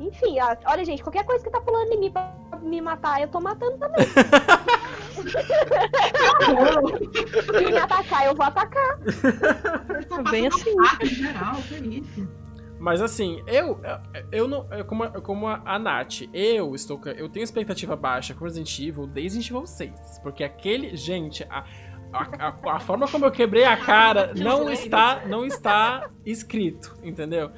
[0.00, 3.28] Enfim, ah, olha, gente, qualquer coisa que tá pulando em mim pra me matar, eu
[3.28, 4.06] tô matando também.
[7.56, 8.98] Se me atacar, eu vou atacar.
[10.08, 10.74] Tá Bem assim.
[10.76, 12.28] faca em geral, que isso.
[12.78, 13.80] Mas assim, eu,
[14.32, 14.66] eu não.
[14.88, 17.00] como, a- como a, Nath, eu estou.
[17.16, 20.18] Eu tenho expectativa baixa com Resident Evil desde Resident Evil 6.
[20.22, 20.96] Porque aquele.
[20.96, 21.64] Gente, a,
[22.12, 27.52] a, a- a forma como eu quebrei a cara não está, não está escrito, entendeu?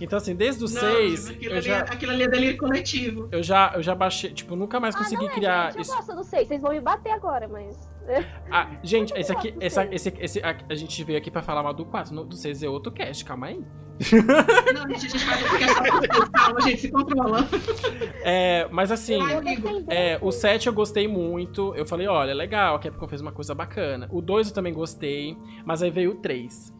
[0.00, 2.56] Então, assim, desde o Não, 6, aquilo, eu ali, já, é- aquilo ali é delírio
[2.58, 3.28] coletivo.
[3.32, 4.30] eu, já, eu já baixei.
[4.32, 5.64] Tipo, nunca mais Ah, consegui não é, criar.
[5.66, 7.88] gente, eu isso- gosto do 6, vocês vão me bater agora, mas...
[8.52, 9.54] Ah, gente, esse aqui.
[9.60, 12.14] Essa, esse, esse, a, a gente veio aqui pra falar mal do 4.
[12.14, 13.60] No, do 6 é outro cast, calma aí.
[14.74, 15.38] Não, gente, a gente vai
[16.00, 17.48] ter calma, gente, se controla.
[18.22, 19.18] É, mas assim.
[19.88, 21.74] É, o 7 eu gostei muito.
[21.74, 24.08] Eu falei, olha, legal, a Capcom fez uma coisa bacana.
[24.12, 26.72] O 2 eu também gostei, mas aí veio o 3.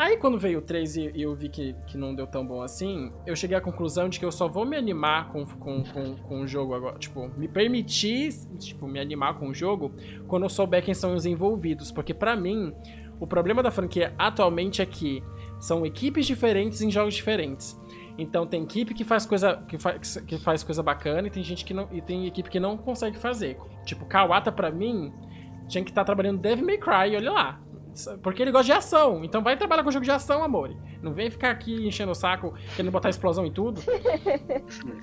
[0.00, 3.12] Aí quando veio o 3 e eu vi que, que não deu tão bom assim,
[3.26, 6.40] eu cheguei à conclusão de que eu só vou me animar com, com, com, com
[6.40, 6.98] o jogo agora.
[6.98, 9.92] Tipo, me permitir, tipo, me animar com o jogo
[10.26, 11.92] quando eu souber quem são os envolvidos.
[11.92, 12.72] Porque pra mim,
[13.20, 15.22] o problema da franquia atualmente é que
[15.60, 17.78] são equipes diferentes em jogos diferentes.
[18.16, 21.62] Então tem equipe que faz coisa que, faz que faz coisa bacana e tem gente
[21.62, 23.58] que não e tem equipe que não consegue fazer.
[23.84, 25.12] Tipo, Kawata pra mim
[25.68, 27.60] tinha que estar trabalhando Devil May Cry, olha lá.
[28.22, 29.24] Porque ele gosta de ação.
[29.24, 30.74] Então vai trabalhar com jogo de ação, amor.
[31.02, 33.80] Não vem ficar aqui enchendo o saco, querendo botar explosão em tudo.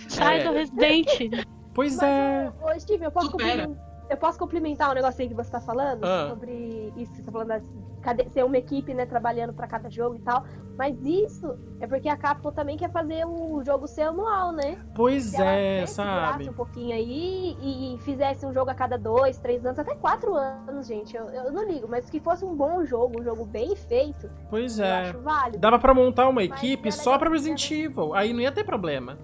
[0.08, 0.44] Sai É.
[0.44, 1.46] do Resident.
[1.74, 2.52] Pois é.
[2.62, 3.70] Ô, Steve, eu posso, Supera.
[4.10, 6.04] Eu posso complementar um negocinho que você tá falando?
[6.04, 6.28] Ah.
[6.30, 7.62] Sobre isso que você tá falando,
[8.02, 10.44] cadê, ser uma equipe, né, trabalhando pra cada jogo e tal.
[10.78, 14.78] Mas isso é porque a Capcom também quer fazer o jogo ser anual, né?
[14.96, 16.50] Pois ela, é, né, sabe?
[16.50, 20.86] um pouquinho aí e fizesse um jogo a cada dois, três anos, até quatro anos,
[20.88, 21.18] gente.
[21.18, 24.80] Eu, eu não ligo, mas que fosse um bom jogo, um jogo bem feito, Pois
[24.80, 25.10] é.
[25.10, 25.58] acho válido.
[25.58, 28.14] Dava pra montar uma equipe é só pra que Resident Evil.
[28.14, 29.18] Aí não ia ter problema.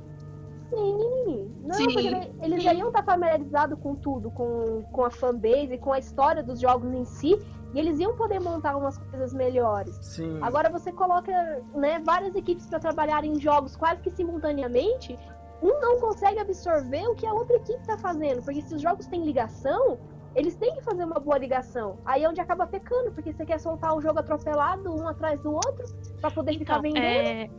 [0.75, 1.83] Sim, não, Sim.
[1.85, 5.99] porque ele- eles já iam estar familiarizados com tudo, com, com a fanbase, com a
[5.99, 7.39] história dos jogos em si,
[7.73, 9.95] e eles iam poder montar umas coisas melhores.
[10.01, 10.39] Sim.
[10.41, 11.31] Agora você coloca
[11.73, 15.17] né, várias equipes para trabalhar em jogos quase que simultaneamente,
[15.61, 19.07] um não consegue absorver o que a outra equipe está fazendo, porque se os jogos
[19.07, 19.97] têm ligação,
[20.35, 21.97] eles têm que fazer uma boa ligação.
[22.05, 25.53] Aí é onde acaba pecando, porque você quer soltar o jogo atropelado um atrás do
[25.53, 25.85] outro
[26.19, 27.03] para poder ficar Então, vendendo.
[27.05, 27.49] é,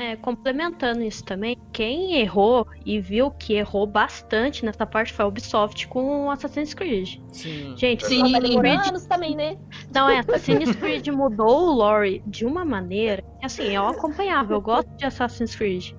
[0.00, 5.28] é, complementando isso também, quem errou e viu que errou bastante nessa parte foi a
[5.28, 7.18] Ubisoft com Assassin's Creed.
[7.30, 7.74] Sim.
[7.76, 8.20] Gente, Sim.
[8.20, 9.58] Tá Assassin's demorando Creed anos também, né?
[9.94, 14.60] Não, é, Assassin's Creed mudou o lore de uma maneira que, assim, eu acompanhava, eu
[14.62, 15.92] gosto de Assassin's Creed.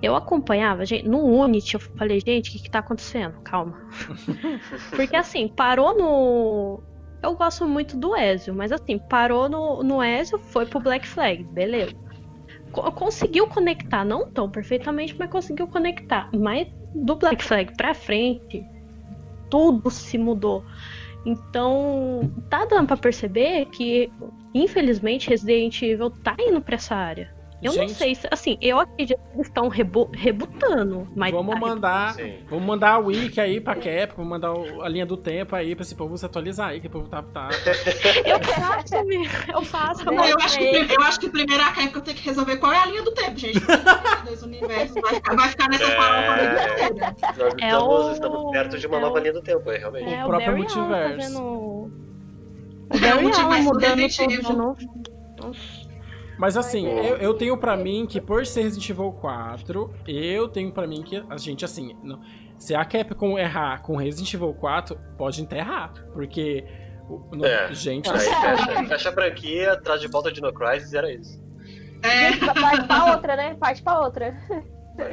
[0.00, 3.40] Eu acompanhava, gente, no Unity, eu falei, gente, o que que tá acontecendo?
[3.40, 3.76] Calma.
[4.94, 6.80] Porque, assim, parou no...
[7.20, 11.42] Eu gosto muito do Ezio, mas, assim, parou no, no Ezio, foi pro Black Flag,
[11.44, 12.09] beleza.
[12.72, 16.28] Co- conseguiu conectar, não tão perfeitamente, mas conseguiu conectar.
[16.32, 18.64] Mas do Black Flag pra frente,
[19.48, 20.64] tudo se mudou.
[21.26, 24.10] Então, tá dando pra perceber que,
[24.54, 27.34] infelizmente, Resident Evil tá indo pra essa área.
[27.62, 27.92] Eu não Gente.
[27.94, 32.38] sei se, assim, eu acredito que eles estão rebu rebutando, mas Vamos tá mandar, Sim.
[32.48, 35.74] vamos mandar a wiki aí pra Capcom, vamos mandar o- a linha do tempo aí
[35.74, 37.22] pra esse povo se atualizar aí, que o povo tá...
[37.22, 37.50] tá...
[38.24, 38.94] Eu faço,
[39.52, 42.56] eu faço, Não, eu, acho que, eu acho que primeiro a Capcom tem que resolver
[42.56, 43.60] qual é a linha do tempo, gente.
[44.24, 45.96] Dois universos vai ficar, vai ficar nessa É.
[45.96, 47.44] farofa a vida toda.
[47.44, 49.76] Nós É estamos, o- estamos perto de uma é nova o- linha do tempo, é,
[49.78, 50.14] realmente.
[50.14, 51.16] É, O próprio Barry Allen multiverso.
[51.16, 51.90] fazendo- O
[52.92, 54.76] É, o Barry Allen mudando tudo de novo.
[55.40, 55.79] Nossa.
[56.40, 60.72] Mas assim, eu, eu tenho pra mim que por ser Resident Evil 4, eu tenho
[60.72, 62.18] pra mim que a gente, assim, não,
[62.58, 65.92] se a Capcom errar com Resident Evil 4, pode enterrar.
[66.14, 66.64] Porque.
[67.10, 67.70] o- no- É.
[67.74, 71.38] gente, Aí fecha, fecha a franquia, traz de volta de No Crisis e era isso.
[72.02, 73.54] É, Parte pra outra, né?
[73.60, 74.34] Parte pra outra.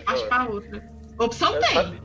[0.06, 0.90] parte pra outra.
[1.20, 1.74] Opção Mas tem.
[1.76, 2.02] sabe-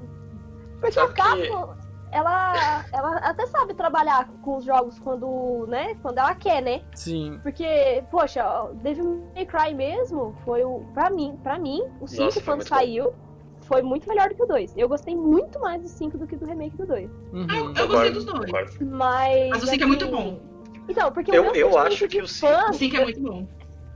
[0.81, 1.75] Porque Sabe a Capcom,
[2.13, 5.95] ela, ela até sabe trabalhar com os jogos quando, né?
[6.03, 6.83] Quando ela quer, né?
[6.95, 7.41] sim.
[7.43, 8.45] Porque, poxa,
[8.75, 10.85] Devil May Cry mesmo foi o.
[10.95, 12.77] Pra mim, pra mim, o 5 Nossa, foi quando muito bom.
[12.77, 13.15] saiu
[13.63, 14.75] foi muito melhor do que o 2.
[14.77, 17.11] Eu gostei muito mais do 5 do que do remake do 2.
[17.33, 17.47] Uhum.
[17.49, 18.51] Eu, eu gostei dos dois.
[18.81, 19.51] Mas.
[19.51, 20.41] Mas o 5 é muito bom.
[20.89, 23.47] Então, porque Eu- o meu eu acho que O 5 é muito bom.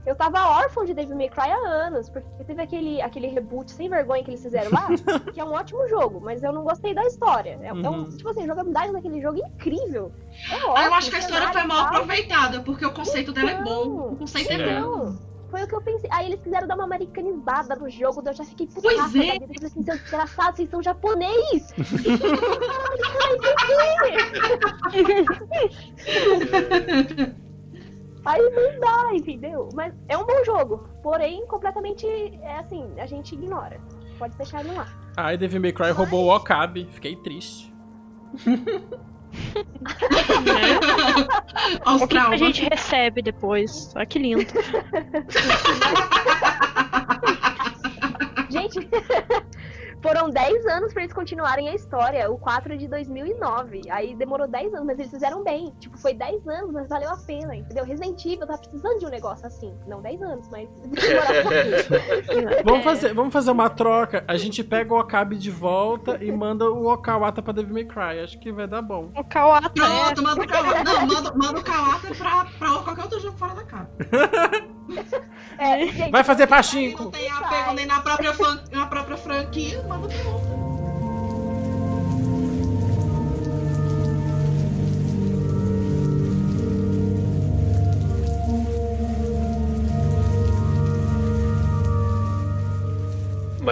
[0.07, 3.89] Eu tava órfão de Devil May Cry há anos, porque teve aquele, aquele reboot sem
[3.89, 4.87] vergonha que eles fizeram lá,
[5.33, 7.59] que é um ótimo jogo, mas eu não gostei da história.
[7.61, 8.09] É, é um, Uhum.
[8.15, 10.13] tipo assim, a jogabilidade daquele jogo é incrível.
[10.49, 10.73] É ótimo.
[10.77, 14.13] Ah, eu acho que a história foi mal aproveitada, porque o conceito dela é bom.
[14.13, 14.97] O conceito é bom.
[14.97, 15.19] Não,
[15.51, 16.09] foi o que eu pensei.
[16.13, 19.35] Aí eles quiseram dar uma americanizada no jogo, eu já fiquei Pois putaça é.
[19.35, 21.67] Eu falei assim, seus desgraçados, vocês são japonês!
[28.27, 29.69] Aí não dá, entendeu?
[29.73, 30.87] Mas é um bom jogo.
[31.01, 32.05] Porém, completamente,
[32.41, 33.79] é assim, a gente ignora.
[34.19, 34.91] Pode deixar no ar.
[35.15, 36.87] Ai, Devil May Cry roubou o Okabe.
[36.91, 37.73] Fiquei triste.
[41.85, 43.93] Os O que, que a gente recebe depois?
[43.95, 44.43] Olha que lindo.
[48.49, 48.89] Gente,
[50.01, 52.29] foram 10 anos pra eles continuarem a história.
[52.31, 53.81] O 4 é de 2009.
[53.89, 55.73] Aí demorou 10 anos, mas eles fizeram bem.
[55.79, 57.83] Tipo, foi 10 anos, mas valeu a pena, entendeu?
[57.83, 59.73] Resident Evil tá precisando de um negócio assim.
[59.87, 62.63] Não 10 anos, mas demorar um pouquinho.
[62.63, 64.23] Vamos fazer, vamos fazer uma troca.
[64.27, 68.19] A gente pega o Okabe de volta e manda o Okawata pra Devil May Cry.
[68.23, 69.09] Acho que vai dar bom.
[69.15, 70.83] O Kawata Pronto, manda o Kawata.
[70.83, 73.89] Não, manda, manda o Kawata pra, pra qualquer outro jogo fora da casa.
[75.59, 77.05] É, gente, Vai fazer pachinko.
[77.05, 79.81] não tem apego nem na própria, fran- na própria franquia,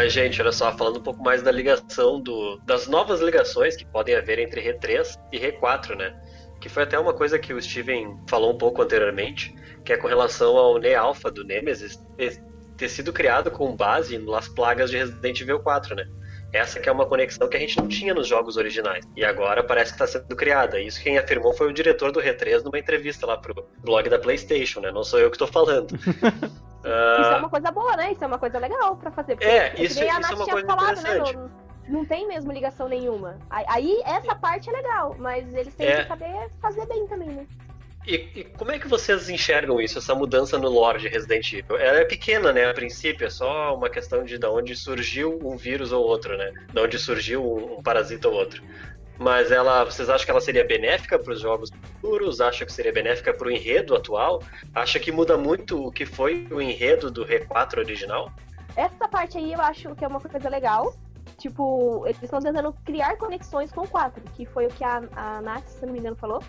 [0.06, 3.86] Mas, gente, olha só, falando um pouco mais da ligação do, das novas ligações que
[3.86, 6.16] podem haver entre R3 e R4, né?
[6.62, 10.08] Que foi até uma coisa que o Steven falou um pouco anteriormente, que é com
[10.08, 11.98] relação ao Ne-Alpha do Nemesis
[12.78, 16.08] ter, sido criado com base nas plagas de Resident Evil 4, né?
[16.54, 19.06] Essa que é uma conexão que a gente não tinha nos jogos originais.
[19.16, 20.80] E agora parece que está sendo criada.
[20.80, 24.80] Isso quem afirmou foi o diretor do R3 numa entrevista lá pro blog da PlayStation,
[24.80, 24.90] né?
[24.92, 25.88] Não sou eu que tô falando.
[26.88, 28.12] Ah, Isso é uma coisa boa, né?
[28.12, 29.34] Isso é uma coisa legal pra fazer.
[29.36, 31.36] porque É, que isso- isso é Nath uma tinha coisa falado, interessante.
[31.36, 31.50] Né?
[31.88, 33.40] Não, não tem mesmo ligação nenhuma.
[33.50, 36.04] Aí, aí essa parte é legal, mas eles têm É.
[36.04, 37.48] que saber fazer bem também, né?
[38.08, 41.78] E, e como é que vocês enxergam isso, essa mudança no lore de Resident Evil?
[41.78, 45.58] Ela é pequena, né, a princípio, é só uma questão de de onde surgiu um
[45.58, 46.52] vírus ou outro, né?
[46.72, 48.62] De onde surgiu um, um parasita ou outro.
[49.18, 52.42] Mas ela, vocês acham que ela seria benéfica para os jogos futuros?
[52.42, 54.44] Acham que seria benéfica para o enredo atual?
[54.74, 58.32] Acha que muda muito o que foi o enredo do R4 original?
[58.76, 60.94] Essa parte aí eu acho que é uma coisa legal.
[61.38, 65.42] Tipo, eles estão tentando criar conexões com o 4, que foi o que a, a
[65.42, 66.44] Nath, se não me engano, falou.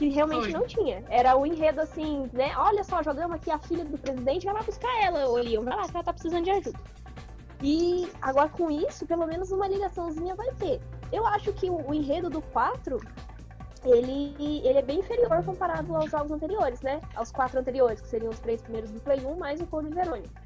[0.00, 0.52] Que realmente Foi.
[0.52, 1.04] não tinha.
[1.10, 2.54] Era o enredo assim, né?
[2.56, 5.86] Olha só, jogamos aqui a filha do presidente, vai lá buscar ela, Leon, vai lá,
[5.86, 6.80] que ela tá precisando de ajuda.
[7.62, 10.80] E agora com isso, pelo menos uma ligaçãozinha vai ter.
[11.12, 12.98] Eu acho que o, o enredo do 4,
[13.84, 14.34] ele,
[14.64, 17.02] ele é bem inferior comparado aos jogos anteriores, né?
[17.14, 20.42] Aos quatro anteriores, que seriam os três primeiros do Play 1, mais o Code Verônica.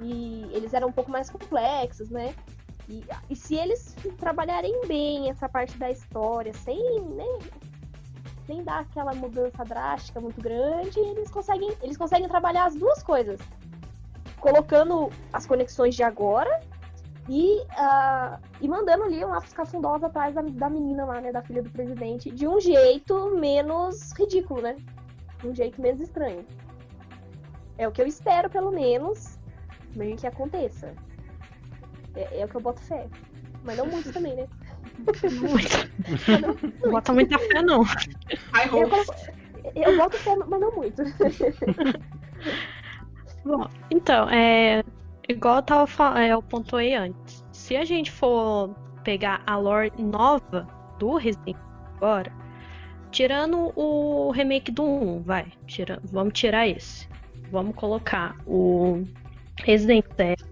[0.00, 2.34] E eles eram um pouco mais complexos, né?
[2.88, 7.38] E, e se eles trabalharem bem essa parte da história, sem, né,
[8.50, 13.38] sem dar aquela mudança drástica muito grande, eles conseguem, eles conseguem trabalhar as duas coisas.
[14.40, 16.60] Colocando as conexões de agora
[17.28, 21.62] e, ah, e mandando ali uma cafundosa atrás da, da menina lá, né, da filha
[21.62, 24.76] do presidente, de um jeito menos ridículo, né?
[25.40, 26.44] De um jeito menos estranho.
[27.78, 29.38] É o que eu espero, pelo menos,
[29.94, 30.92] meio que aconteça.
[32.16, 33.06] É, é o que eu boto fé.
[33.62, 34.48] Mas não muito também, né?
[36.84, 37.82] Não bota muita fé, não.
[38.52, 39.14] Ai, Eu, coloco-
[39.74, 41.02] eu boto fé, mas não muito.
[43.44, 44.82] Bom, então, é.
[45.28, 47.44] Igual eu tava falando, é, eu pontuei antes.
[47.52, 48.74] Se a gente for
[49.04, 50.66] pegar a lore nova
[50.98, 51.62] do Resident Evil
[51.96, 52.32] agora,
[53.12, 55.46] tirando o remake do 1, vai.
[55.66, 57.08] Tira, vamos tirar esse.
[57.50, 59.04] Vamos colocar o
[59.62, 60.42] Resident 7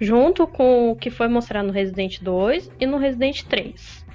[0.00, 4.06] junto com o que foi mostrado no Resident 2 e no Resident 3.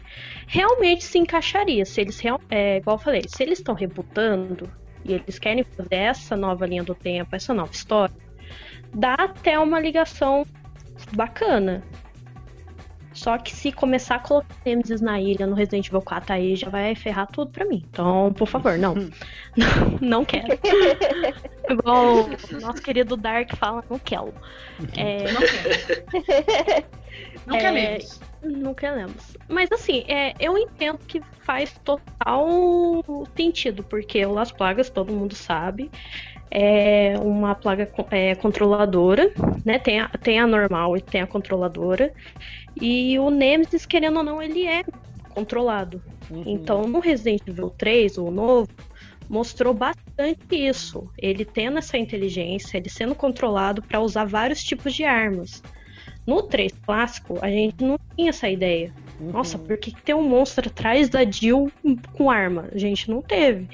[0.47, 4.69] Realmente se encaixaria, se eles é, igual eu falei, se eles estão rebutando
[5.03, 8.15] e eles querem fazer essa nova linha do tempo, essa nova história,
[8.93, 10.45] dá até uma ligação
[11.13, 11.83] bacana.
[13.16, 16.70] Só que se começar a colocar Nemesis na ilha no Resident Evil 4 aí já
[16.70, 17.84] vai ferrar tudo pra mim.
[17.89, 18.93] Então, por favor, não.
[18.93, 19.09] não,
[20.01, 20.47] não quero.
[21.70, 24.34] Igual o nosso querido Dark fala, não quero.
[24.97, 26.86] É, Não quero.
[27.47, 28.20] Não É, queremos.
[28.43, 29.38] não queremos.
[29.47, 35.34] Mas assim, é, eu entendo que faz total sentido, porque o Las Plagas, todo mundo
[35.36, 35.89] sabe,
[36.49, 39.31] é uma plaga é, controladora,
[39.63, 39.79] né?
[39.79, 42.13] Tem a, tem a normal e tem a controladora.
[42.79, 44.83] E o Nemesis, querendo ou não, ele é
[45.29, 46.01] controlado.
[46.29, 46.43] Uhum.
[46.45, 48.69] Então, no Resident Evil 3, o novo,
[49.29, 51.09] mostrou bastante isso.
[51.17, 55.61] Ele tendo essa inteligência, ele sendo controlado para usar vários tipos de armas.
[56.25, 58.93] No 3 clássico, a gente não tinha essa ideia.
[59.19, 59.31] Uhum.
[59.31, 61.71] Nossa, por que, que tem um monstro atrás da Jill
[62.13, 62.69] com arma?
[62.71, 63.67] A gente não teve.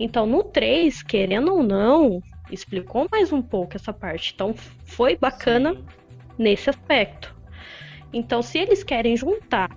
[0.00, 4.32] Então, no 3, querendo ou não, explicou mais um pouco essa parte.
[4.34, 4.54] Então,
[4.86, 5.84] foi bacana Sim.
[6.38, 7.36] nesse aspecto.
[8.10, 9.68] Então, se eles querem juntar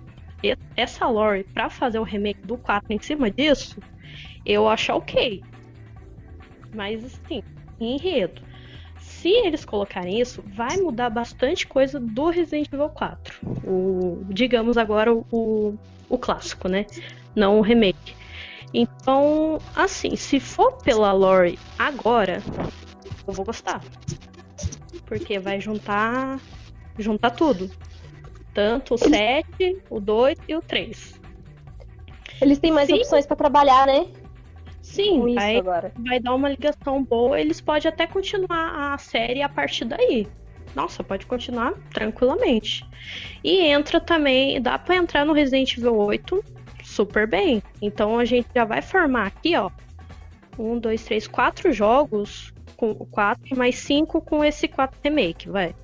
[0.74, 3.78] essa lore pra fazer o remake do 4 em cima disso,
[4.46, 5.42] eu acho ok.
[6.74, 7.42] Mas, assim,
[7.78, 8.40] enredo.
[8.98, 13.38] Se eles colocarem isso, vai mudar bastante coisa do Resident Evil 4.
[13.62, 16.86] O, digamos agora o, o clássico, né?
[17.36, 18.23] Não o remake.
[18.74, 22.42] Então, assim, se for pela lore agora,
[23.24, 23.80] eu vou gostar.
[25.06, 26.40] Porque vai juntar
[26.98, 27.70] juntar tudo.
[28.52, 31.20] Tanto o 7, o 2 e o 3.
[32.40, 32.94] Eles têm mais Sim.
[32.94, 34.08] opções pra trabalhar, né?
[34.82, 35.92] Sim, vai, agora.
[35.96, 37.40] vai dar uma ligação boa.
[37.40, 40.26] Eles podem até continuar a série a partir daí.
[40.74, 42.84] Nossa, pode continuar tranquilamente.
[43.42, 46.44] E entra também, dá pra entrar no Resident Evil 8
[46.94, 47.62] super bem.
[47.82, 49.70] Então a gente já vai formar aqui, ó.
[50.58, 55.74] Um, dois, três, quatro jogos com quatro mais cinco com esse quatro remake, vai.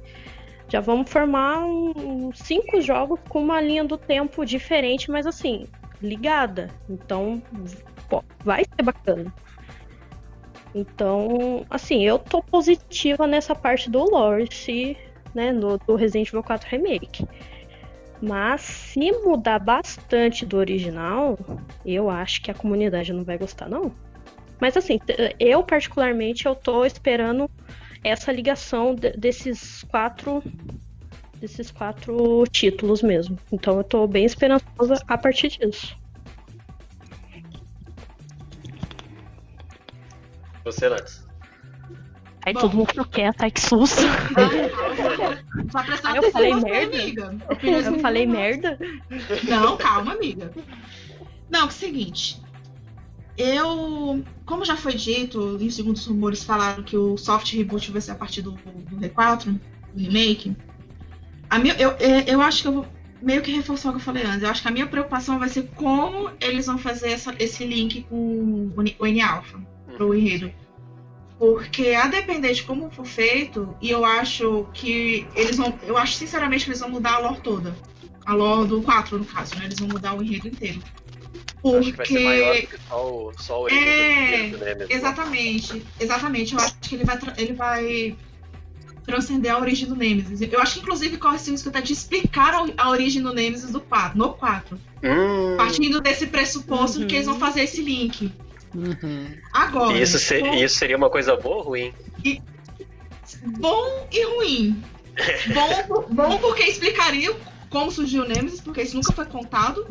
[0.69, 5.67] Já vamos formar um- cinco jogos com uma linha do tempo diferente, mas assim,
[6.01, 6.71] ligada.
[6.89, 7.43] Então,
[8.09, 9.33] pô, vai ser bacana.
[10.75, 14.97] Então, assim, eu tô positiva nessa parte do lore, se,
[15.35, 17.27] né, no, do Resident Evil 4 Remake.
[18.23, 21.39] Mas se mudar bastante do original,
[21.85, 23.93] eu acho que a comunidade não vai gostar, não.
[24.61, 27.49] Mas assim, t- eu particularmente eu tô esperando
[28.05, 30.43] essa ligação de- desses quatro
[31.41, 33.39] desses quatro títulos mesmo.
[33.51, 35.97] Então eu tô bem esperançosa a partir disso.
[40.63, 41.30] Você, Nax.
[42.51, 42.61] Aí Bom.
[42.63, 44.03] todo mundo ficou quieto, ai que susto.
[45.73, 46.97] Vai prestar eu atenção falei merda?
[46.97, 47.39] amiga.
[47.87, 48.79] Eu falei merda?
[49.49, 50.53] Não, calma, amiga.
[51.49, 52.43] Não, é o seguinte.
[53.39, 58.01] Eu, como já foi dito, e segundo os rumores falaram que o soft reboot vai
[58.01, 59.61] ser a partir do, do R4, do
[59.97, 60.57] remake.
[61.49, 62.87] A minha, eu, eu, eu acho que eu vou
[63.23, 64.43] meio que reforçar o que eu falei antes.
[64.43, 68.03] Eu acho que a minha preocupação vai ser como eles vão fazer essa- esse link
[68.11, 69.61] com o N- o N-Alpha
[69.97, 70.53] pro enredo.
[71.41, 75.73] Porque a depender de como for feito, e eu acho que eles vão.
[75.85, 77.75] Eu acho sinceramente que eles vão mudar a lore toda.
[78.27, 79.65] A lore do 4, no caso, né?
[79.65, 80.83] Eles vão mudar o enredo inteiro.
[81.65, 82.67] Acho que vai ser maior Porque.
[82.67, 84.93] que só o, só origem É, do né, mesmo.
[84.93, 86.53] Exatamente, exatamente.
[86.55, 88.17] Eu acho que ele vai, tra- ele vai
[89.07, 90.43] transcender a origem do Nemesis.
[90.43, 93.71] Eu acho que, inclusive, corre esse risco até de explicar a, a origem do Nemesis
[93.71, 94.79] do 4, no 4.
[95.03, 98.31] Hum, Partindo desse pressuposto de que eles vão fazer esse link.
[99.53, 101.93] Agora, isso, se- bom, isso seria uma coisa boa ou ruim?
[103.59, 104.83] bom e ruim.
[105.89, 107.35] Bom, bom porque explicaria
[107.69, 109.87] como surgiu o Nemesis, porque isso nunca foi contado.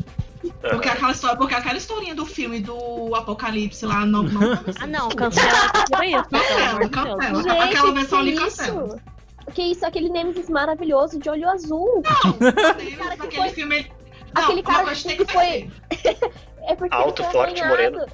[0.60, 4.22] Porque aquela, história, porque aquela historinha do filme do Apocalipse lá não.
[4.24, 4.40] não
[4.80, 6.24] Ah não, cancela por isso.
[6.24, 7.42] pelo amor Cancela, cancela.
[7.42, 8.40] Gente, Aquela versão ali isso?
[8.42, 9.00] cancela.
[9.54, 12.02] Que isso, aquele Nemesis maravilhoso de olho azul.
[12.40, 13.76] Nemesis, cara que aquele foi- filme.
[13.76, 13.92] ele-
[14.34, 15.70] Não, aquele cara que que foi-.
[16.62, 18.06] É porque Alto, ele foi forte, moreno.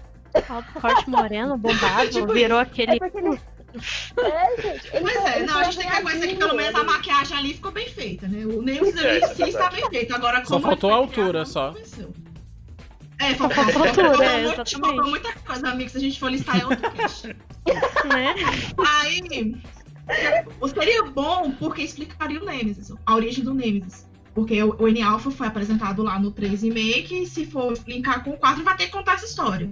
[0.43, 2.99] Forte, moreno, bombado, Tipo virou É aquele.
[2.99, 3.41] porque ele.
[4.19, 4.91] É, gente.
[4.91, 7.73] Pois é, não, a gente tem que reconhecer que pelo menos a maquiagem ali ficou
[7.73, 8.47] bem feita, né?
[8.47, 10.15] O Nemesis É, ali isso é em si está bem feito.
[10.15, 11.75] Agora, Só como faltou a altura, só.
[13.19, 14.81] É, faltou, faltou a altura, faltou é, muito- exatamente.
[14.81, 17.27] faltou muita coisa, amigo, se a gente for listar é outro cast.
[17.29, 18.35] né?
[18.79, 19.57] Aí,
[20.73, 24.07] seria bom porque explicaria o Nemesis, a origem do Nemesis.
[24.35, 28.31] Porque o, o N-Alpha foi apresentado lá no 3 Remake, e se for linkar com
[28.33, 29.71] o 4, vai ter que contar essa história.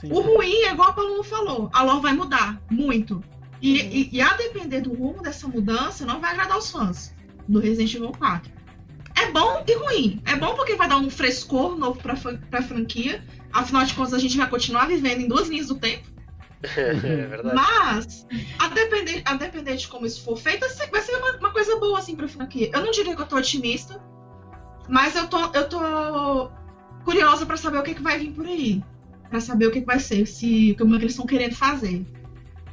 [0.00, 0.12] Sim.
[0.12, 3.22] O ruim é igual a Paulo falou, a lore vai mudar muito.
[3.60, 7.12] E, e- e a depender do rumo dessa mudança, não vai agradar os fãs
[7.48, 8.52] do Resident Evil 4.
[9.16, 10.22] É bom e ruim.
[10.24, 12.14] É bom porque vai dar um frescor novo pra,
[12.50, 13.24] pra franquia.
[13.52, 16.06] Afinal de contas, a gente vai continuar vivendo em duas linhas do tempo.
[16.62, 16.92] É
[17.26, 17.54] verdade.
[17.54, 18.26] Mas,
[18.60, 21.50] a depender, a depender de como isso for feito, vai ser- vai ser uma, uma
[21.52, 22.70] coisa boa, assim, pra franquia.
[22.72, 24.00] Eu não diria que eu tô otimista,
[24.88, 26.50] mas eu tô, eu tô
[27.04, 28.82] curiosa pra saber o que, que vai vir por aí.
[29.28, 32.04] Pra saber o que, vai ser, se, como é que eles estão querendo fazer.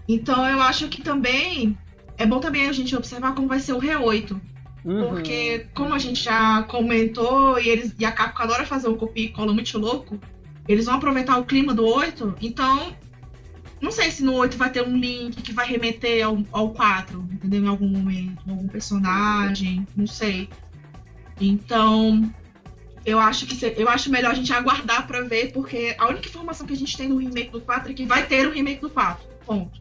[0.07, 1.77] Então, eu acho que também
[2.17, 4.39] é bom também a gente observar como vai ser o R8.
[4.85, 5.09] Uhum.
[5.09, 9.25] Porque, como a gente já comentou, e, eles, e a Capcom adora fazer um copia
[9.25, 10.19] e cola muito louco,
[10.67, 12.93] eles vão aproveitar o clima do 8, então.
[13.81, 17.19] Não sei se no 8 vai ter um link que vai remeter ao, ao 4,
[17.33, 17.63] entendeu?
[17.63, 20.49] Em algum momento, algum personagem, não sei.
[21.41, 22.31] Então.
[23.05, 26.65] Eu acho que eu acho melhor a gente aguardar pra ver, porque a única informação
[26.65, 28.89] que a gente tem no remake do 4 é que vai ter o remake do
[28.89, 29.23] 4.
[29.45, 29.79] Ponto.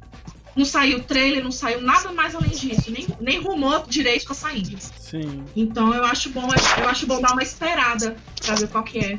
[0.55, 4.79] Não saiu trailer, não saiu nada mais além disso, nem, nem rumor direito tá saindo.
[4.79, 5.45] Sim.
[5.57, 6.49] Então eu acho bom,
[6.79, 8.15] eu acho bom dar uma esperada
[8.45, 9.19] pra ver qual que é.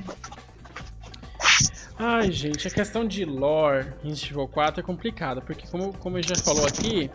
[1.98, 6.18] Ai, gente, a questão de lore em Resident Evil 4 é complicada, porque como, como
[6.18, 7.10] a gente já falou aqui,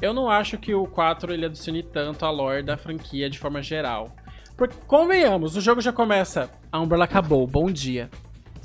[0.00, 3.62] eu não acho que o 4 ele adicione tanto a lore da franquia de forma
[3.62, 4.14] geral.
[4.58, 6.50] Porque, convenhamos, o jogo já começa.
[6.72, 8.10] A Umbrella acabou, bom dia.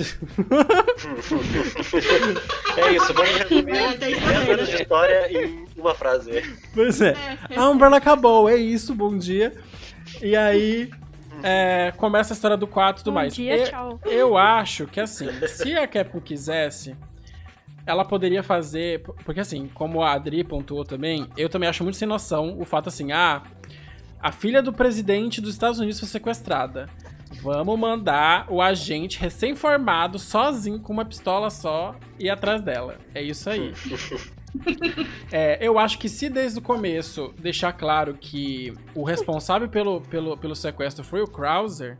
[2.76, 6.30] É isso, vamos resumir É, tem isso 10 também, anos de história em uma frase.
[6.72, 7.16] Pois é.
[7.56, 9.52] A Umbrella acabou, é isso, bom dia.
[10.22, 10.90] E aí,
[11.42, 13.34] é, começa a história do 4 e tudo Bom mais.
[13.34, 14.00] dia, eu, tchau.
[14.04, 16.96] eu acho que, assim, se a Capcom quisesse,
[17.84, 19.02] ela poderia fazer...
[19.24, 22.88] Porque, assim, como a Adri pontuou também, eu também acho muito sem noção o fato,
[22.88, 23.42] assim, ah,
[24.22, 26.88] a filha do presidente dos Estados Unidos foi sequestrada.
[27.42, 32.96] Vamos mandar o agente recém-formado, sozinho, com uma pistola só, ir atrás dela.
[33.14, 33.72] É isso aí.
[35.30, 40.36] É, eu acho que se desde o começo deixar claro que o responsável pelo, pelo,
[40.36, 41.96] pelo sequestro foi o Krauser,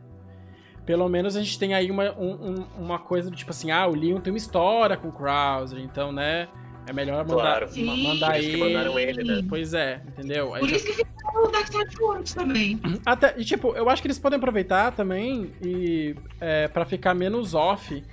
[0.85, 3.87] pelo menos a gente tem aí uma, um- um- uma coisa do tipo assim, ah,
[3.87, 6.49] o Leon tem uma história com o Krauser, então, né,
[6.87, 7.33] é melhor mandar,
[7.65, 7.69] Claro.
[7.77, 8.57] ma- mandar que ele.
[8.57, 9.41] mandaram ele, né?
[9.47, 10.53] Pois é, entendeu?
[10.53, 12.79] Aí Por já- isso que ficou o Dark Side Forums também.
[13.05, 17.53] até, e tipo, eu acho que eles podem aproveitar também e é, para ficar menos
[17.53, 18.03] off,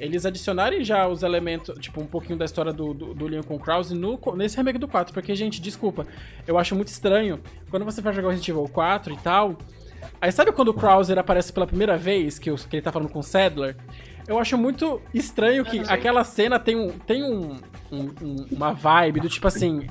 [0.00, 3.54] eles adicionarem já os elementos, tipo, um pouquinho da história do, do, do Leon com
[3.54, 5.14] o Krause no, nesse remake do 4.
[5.14, 6.04] Porque, gente, desculpa,
[6.46, 7.38] eu acho muito estranho
[7.70, 9.56] quando você vai jogar o Resident Evil 4 e tal.
[10.20, 13.08] Aí sabe quando o Krauser aparece pela primeira vez, que, os- que ele tá falando
[13.08, 13.76] com o Sadler?
[14.26, 17.58] Eu acho muito estranho que aquela cena tem, um, tem um,
[17.92, 19.86] um- um- uma vibe do tipo assim.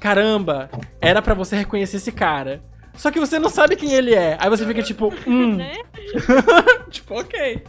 [0.00, 0.70] Caramba,
[1.00, 2.62] era pra você reconhecer esse cara.
[2.94, 4.36] Só que você não sabe quem ele é.
[4.40, 5.58] Aí você fica tipo, hum.
[6.90, 7.62] Tipo, ok.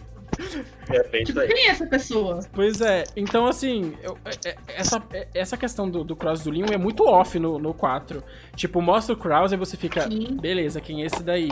[0.90, 1.48] É isso aí.
[1.48, 2.40] Quem é essa pessoa?
[2.54, 6.52] Pois é, então assim, eu- é- é- essa, é- essa questão do, do Kraus do
[6.52, 8.24] Leon é muito off no, no 4.
[8.56, 10.38] Tipo, mostra o Kraus e você fica, Sim.
[10.40, 11.50] beleza, quem é esse daí?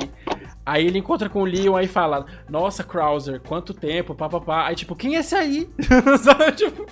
[0.66, 4.68] Aí ele encontra com o Leon aí fala, nossa, Krauser, quanto tempo, papapá.
[4.68, 5.68] Aí tipo, quem é esse aí?
[6.24, 6.86] Sabe, tipo,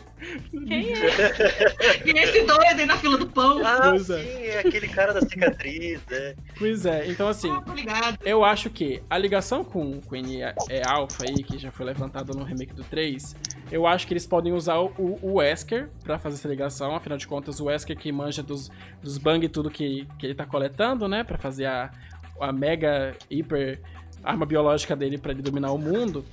[0.67, 1.99] Quem é?
[2.03, 3.65] Quem é esse doido aí na fila do pão?
[3.65, 4.21] Ah, Pois é.
[4.23, 6.35] sim, é aquele cara da cicatriz, né?
[6.59, 8.13] pois é, então assim, Ah.
[8.23, 12.30] Eu acho que a ligação com o N é Alpha aí, que já foi levantada
[12.35, 13.35] no remake do 3,
[13.71, 16.95] eu acho que eles podem usar o, o Wesker pra fazer essa ligação.
[16.95, 18.69] Afinal de contas, o Wesker que manja dos,
[19.01, 21.23] dos bang e tudo que, que ele tá coletando, né?
[21.23, 21.91] Pra fazer a,
[22.39, 23.79] a mega, hiper
[24.23, 26.23] arma biológica dele pra ele dominar o mundo.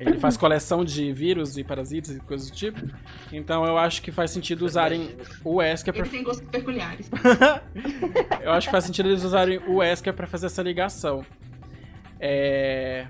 [0.00, 2.80] Ele faz coleção de vírus e parasitas e coisas do tipo.
[3.32, 7.10] Então eu acho que faz sentido usarem o Wesker pra Ele tem gostos peculiares.
[8.40, 11.24] eu acho que faz sentido eles usarem o Wesker pra fazer essa ligação.
[12.20, 13.06] É.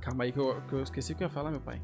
[0.00, 1.80] Calma aí que eu, que eu esqueci o que eu ia falar, meu pai.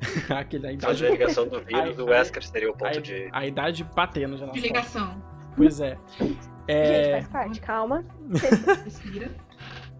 [0.28, 3.00] Aquele, a idade, Fazer a ligação do vírus, Ai, o Wesker seria o ponto a,
[3.00, 3.28] de.
[3.32, 5.22] a idade batendo já na De ligação.
[5.56, 5.96] Pois é.
[6.18, 8.04] Gente, É, faz parte, calma.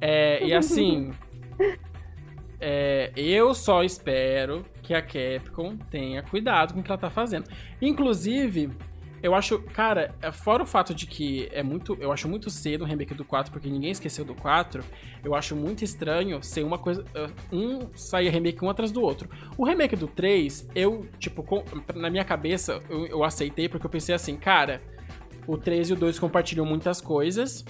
[0.01, 1.12] É, e assim.
[2.61, 7.49] é, eu só espero que a Capcom tenha cuidado com o que ela tá fazendo.
[7.81, 8.70] Inclusive,
[9.25, 12.83] eu acho, cara, é, fora o fato de que é muito, eu acho muito cedo
[12.83, 14.85] o remake do 4, porque ninguém esqueceu do 4,
[15.25, 17.03] eu acho muito estranho ser uma coisa,
[17.51, 19.31] um sair remake um atrás do outro.
[19.57, 21.64] O remake do 3, eu, tipo, com-
[21.95, 24.83] na minha cabeça, eu, eu aceitei porque eu pensei assim, cara,
[25.47, 27.64] o 3 e o 2 compartilham muitas coisas,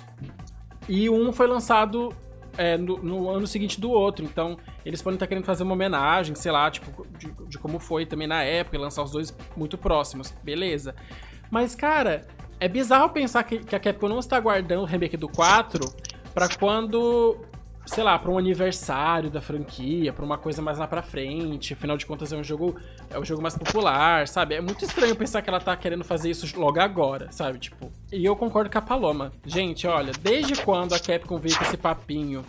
[0.89, 2.13] e um foi lançado
[2.59, 4.25] é, no, no ano seguinte do outro.
[4.25, 8.07] Então, eles podem estar querendo fazer uma homenagem, sei lá, tipo, de, de como foi
[8.07, 10.33] também na época, e lançar os dois muito próximos.
[10.43, 10.95] Beleza.
[11.55, 12.27] Mas, cara,
[12.59, 15.89] é bizarro pensar que, que a Capcom não está guardando o remake do 4
[16.35, 17.39] pra quando.
[17.87, 21.75] Sei lá, pra um aniversário da franquia, pra uma coisa mais lá pra frente.
[21.75, 22.75] Afinal de contas, é um jogo.
[23.09, 24.57] É um jogo mais popular, sabe?
[24.57, 27.61] É muito estranho pensar que ela tá querendo fazer isso logo agora, sabe?
[27.61, 27.89] Tipo.
[28.13, 29.31] E eu concordo com a Paloma.
[29.47, 32.45] Gente, olha, desde quando a Capcom veio com esse papinho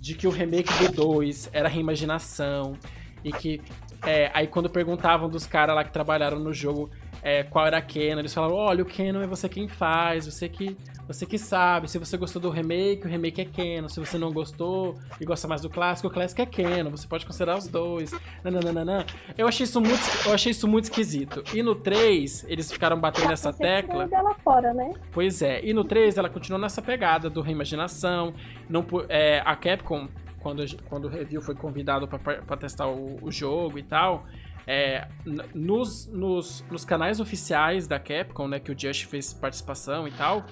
[0.00, 2.76] de que o remake do 2 era reimaginação
[3.22, 3.60] e que.
[4.04, 6.90] é, aí quando perguntavam dos caras lá que trabalharam no jogo
[7.22, 10.48] é, qual era a Canon, eles falavam, olha, o Canon é você quem faz, você
[10.48, 10.76] que.
[11.06, 13.88] Você que sabe, se você gostou do remake, o remake é Canon.
[13.88, 16.90] Se você não gostou e gosta mais do clássico, o clássico é Canon.
[16.90, 18.12] Você pode considerar os dois.
[18.42, 19.04] Nananana.
[19.36, 21.42] Eu achei isso muito, eu achei isso muito esquisito.
[21.52, 24.06] E no 3, eles ficaram batendo nessa Você tirou tecla.
[24.06, 24.92] dela fora, né?
[25.10, 28.32] Pois é, e no 3 ela continuou nessa pegada do reimaginação.
[28.68, 30.08] Não, é, a Capcom,
[30.38, 34.24] quando, quando o review foi convidado para testar o, o jogo e tal,
[34.66, 35.08] é,
[35.54, 40.44] nos, nos, nos canais oficiais da Capcom, né, que o Just fez participação e tal,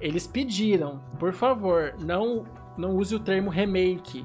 [0.00, 2.44] eles pediram, por favor, não
[2.76, 4.24] não use o termo remake.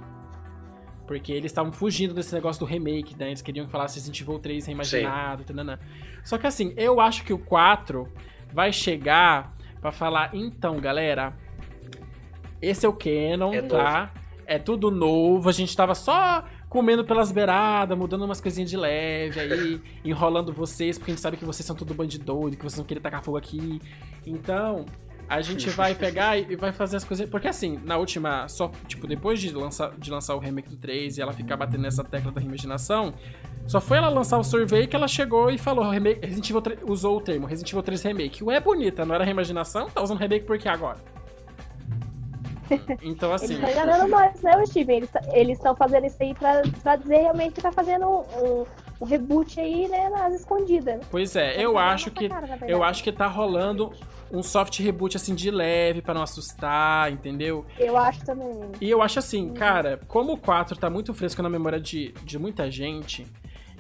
[1.06, 3.28] Porque eles estavam fugindo desse negócio do remake, né?
[3.28, 5.80] Eles queriam que falasse Resident Evil 3 reimaginado, tanana.
[6.24, 8.08] Só que assim, eu acho que o 4
[8.52, 11.34] vai chegar pra falar, então, galera,
[12.62, 14.12] esse é o canon, É tá?
[14.46, 19.40] É tudo novo, a gente tava só comendo pelas beiradas, mudando umas coisinhas de leve
[19.40, 22.78] aí, enrolando vocês, porque a gente sabe que vocês são tudo bandido doido, que vocês
[22.78, 23.82] não querem tacar fogo aqui.
[24.26, 24.86] Então,
[25.30, 27.30] a gente vai pegar e vai fazer as coisas.
[27.30, 28.48] Porque assim, na última.
[28.48, 31.82] Só, tipo, depois de lançar, de lançar o remake do 3 e ela ficar batendo
[31.82, 33.14] nessa tecla da reimaginação,
[33.66, 36.80] só foi ela lançar o survey que ela chegou e falou: remake, Resident Evil 3,
[36.88, 38.44] usou o termo Resident Evil 3 Remake.
[38.44, 39.90] Ué, bonita, não era reimaginação?
[39.90, 41.17] Tá usando remake por que agora?
[43.02, 43.56] Então, assim.
[43.56, 44.98] Eles estão enganando nós, né, Steven?
[44.98, 48.66] Eles eles estão fazendo isso aí pra, pra dizer realmente que tá fazendo um,
[49.02, 51.02] um reboot aí, né, nas escondidas.
[51.10, 52.30] Pois é, Tá eu acho que.
[52.30, 52.60] cara.
[52.68, 53.92] Eu acho que tá rolando
[54.32, 57.66] um soft reboot assim de leve pra não assustar, entendeu?
[57.80, 58.72] Eu acho também.
[58.82, 62.38] E eu acho assim, cara, como o 4 tá muito fresco na memória de, de
[62.38, 63.26] muita gente,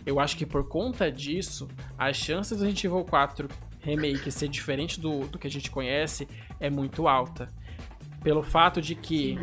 [0.05, 1.67] eu acho que por conta disso,
[1.97, 3.49] as chances do Resident Evil 4
[3.81, 6.27] Remake ser diferente do, do que a gente conhece
[6.59, 7.49] é muito alta.
[8.23, 9.37] Pelo fato de que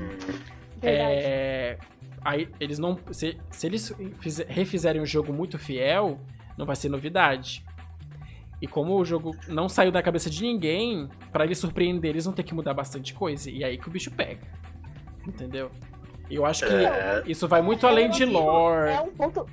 [0.83, 1.79] é,
[2.25, 2.99] aí eles não.
[3.13, 6.19] Se, se eles fize- refizerem um jogo muito fiel,
[6.59, 7.65] não vai ser novidade.
[8.61, 12.33] E como o jogo não saiu da cabeça de ninguém, pra eles surpreender, eles vão
[12.35, 13.51] ter que mudar bastante coisa.
[13.51, 14.41] E aí que o bicho pega.
[15.27, 15.71] Entendeu?
[16.31, 17.23] E eu acho que É.
[17.27, 18.91] isso vai muito além de lore.
[18.91, 19.47] É um ponto.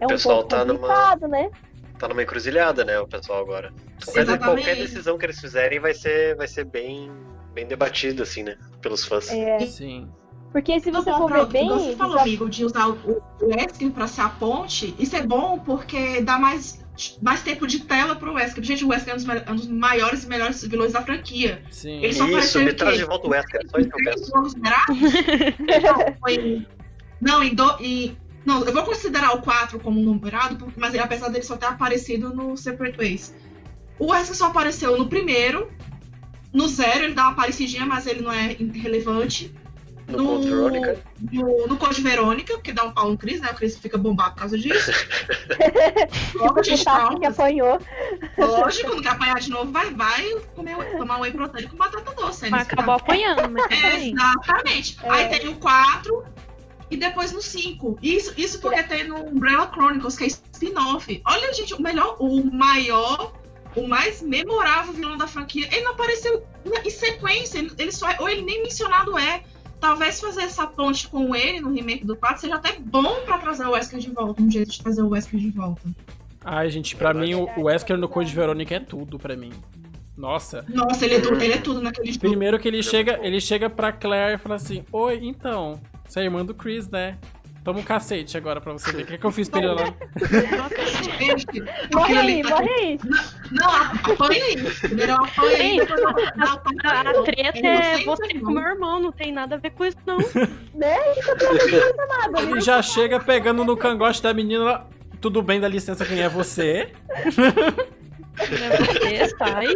[0.00, 1.50] É um pessoal ponto tá numa- né?
[1.98, 3.72] Tá numa encruzilhada, né, o pessoal agora.
[4.04, 4.64] Qualquer, Exatamente.
[4.64, 7.10] qualquer decisão que eles fizerem vai ser, vai ser bem,
[7.54, 8.56] bem debatido, assim, né?
[8.80, 9.28] Pelos fãs.
[9.30, 10.08] É, Sim.
[10.52, 11.68] porque se você for ver bem.
[11.68, 15.22] você falou, já- amigo, de usar o, o Wesker pra ser a ponte, isso é
[15.22, 16.84] bom porque dá mais,
[17.22, 18.62] mais tempo de tela pro Wesker.
[18.64, 21.62] Gente, o Wesker é um dos, ma- um dos maiores e melhores vilões da franquia.
[21.70, 22.02] Sim.
[22.02, 24.04] Ele só Isso, apareceu me em traz de volta o Wesker, só isso que eu
[24.12, 24.32] peço.
[25.82, 26.66] não, foi.
[27.20, 28.16] Não, em, do, em.
[28.44, 32.34] Não, eu vou considerar o 4 como numerado, porque- mas apesar dele só ter aparecido
[32.34, 33.34] no Separate Ways.
[33.98, 35.70] O Wesker só apareceu no primeiro.
[36.52, 39.54] No zero ele dá uma parecidinha, mas ele não é relevante.
[40.08, 40.98] No Code Veronica.
[41.30, 43.50] No, no Code Verônica, porque dá um pau no Chris, né?
[43.52, 44.90] O Chris fica bombado por causa disso.
[46.34, 47.80] Logo de que apanhou.
[48.36, 52.12] Lógico, não quer apanhar de novo, vai, vai comer, tomar um whey protein com batata
[52.12, 52.46] doce.
[52.46, 53.04] aí Mas acabou caso.
[53.04, 54.98] apanhando, mas tudo É, exatamente.
[55.02, 55.10] É.
[55.10, 56.24] Aí tem o 4
[56.90, 57.98] e depois no 5.
[58.02, 61.22] Isso, isso porque tem no Umbrella Chronicles, que é spin-off.
[61.24, 63.32] Olha, gente, o melhor, o maior,
[63.76, 65.68] o mais memorável vilão da franquia.
[65.72, 69.42] Ele não apareceu na- em sequência, ele, só é, ou ele nem mencionado é.
[69.80, 73.64] Talvez fazer essa ponte com ele no remake do 4 seja até bom pra trazer
[73.64, 75.80] o Wesker de volta, um jeito de trazer o Wesker de volta.
[76.44, 79.52] Ai, gente, pra mim o, o Wesker no Code Verônica é tudo pra mim.
[80.16, 80.66] Nossa.
[80.68, 82.20] Nossa, ele é, tu- ele é tudo naquele jogo.
[82.20, 86.24] Primeiro que ele chega, ele chega pra Claire e fala assim: Oi, então, você é
[86.24, 87.16] irmã do Chris, né?
[87.62, 89.02] Toma um cacete agora pra você ver.
[89.02, 89.94] O que, que eu fiz pra ele lá?
[91.94, 92.98] Morre aí, morre aí.
[93.52, 94.56] Não, apanha aí.
[94.80, 99.70] Primeiro apanha aí, A, treta é você com meu irmão, não tem nada a ver
[99.72, 100.18] com isso, não.
[100.74, 100.96] Né?
[102.38, 104.64] Ele já chega pegando no cangote da menina.
[104.64, 104.86] lá,
[105.20, 106.92] Tudo bem, dá licença, quem é você?
[108.40, 109.66] É sai.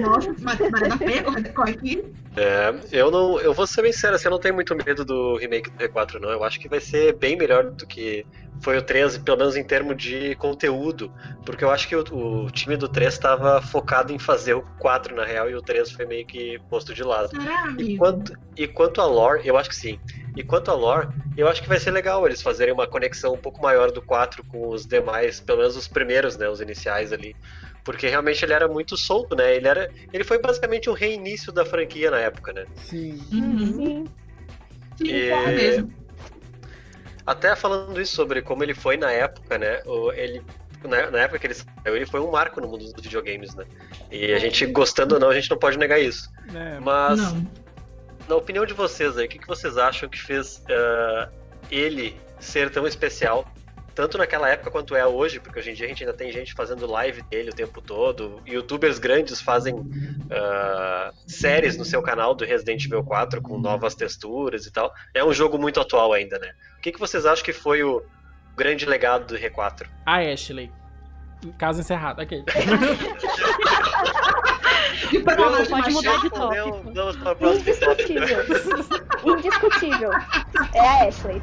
[0.00, 0.34] Nossa,
[0.70, 2.04] Maria da Penha, corre, corre aqui.
[2.36, 3.40] É, eu não.
[3.40, 6.20] Eu vou ser bem sério, assim, eu não tenho muito medo do remake do R4,
[6.20, 6.30] não.
[6.30, 8.26] Eu acho que vai ser bem melhor do que
[8.60, 11.12] foi o 3, pelo menos em termos de conteúdo.
[11.44, 12.04] Porque eu acho que o,
[12.44, 15.90] o time do 3 estava focado em fazer o 4 na real, e o 3
[15.90, 17.30] foi meio que posto de lado.
[17.78, 19.98] E quanto, e quanto a lore, eu acho que sim.
[20.36, 23.38] E quanto a lore, eu acho que vai ser legal eles fazerem uma conexão um
[23.38, 27.34] pouco maior do 4 com os demais, pelo menos os primeiros, né, os iniciais ali.
[27.84, 29.54] Porque realmente ele era muito solto, né?
[29.56, 32.66] Ele era, ele foi basicamente um reinício da franquia na época, né?
[32.74, 33.18] Sim.
[33.32, 34.04] Uhum.
[34.96, 35.06] Sim.
[35.06, 36.07] E- mesmo.
[37.28, 39.82] Até falando isso sobre como ele foi na época, né?
[40.14, 40.42] Ele
[40.82, 43.66] na, na época que ele saiu, ele foi um marco no mundo dos videogames, né?
[44.10, 46.30] E a gente gostando ou não, a gente não pode negar isso.
[46.54, 47.46] É, Mas Não.
[48.30, 51.28] na opinião de vocês aí, o que, que vocês acham que fez ah,
[51.70, 53.46] ele ser tão especial?
[53.98, 56.54] Tanto naquela época quanto é hoje, porque hoje em dia a gente ainda tem gente
[56.54, 58.40] fazendo live dele o tempo todo.
[58.46, 59.74] Youtubers grandes fazem
[60.30, 64.94] ah, séries no seu canal do Resident Evil 4 com novas texturas e tal.
[65.12, 66.52] É um jogo muito atual ainda, né?
[66.78, 68.00] O que, que vocês acham que foi o
[68.56, 69.88] grande legado do R4?
[70.06, 70.70] A Ashley.
[71.58, 72.22] Caso encerrado.
[72.22, 72.44] Ok.
[75.10, 76.92] De pode mudar de tópico.
[77.52, 78.44] Indiscutível.
[79.24, 80.10] Indiscutível.
[80.72, 81.42] É a Ashley.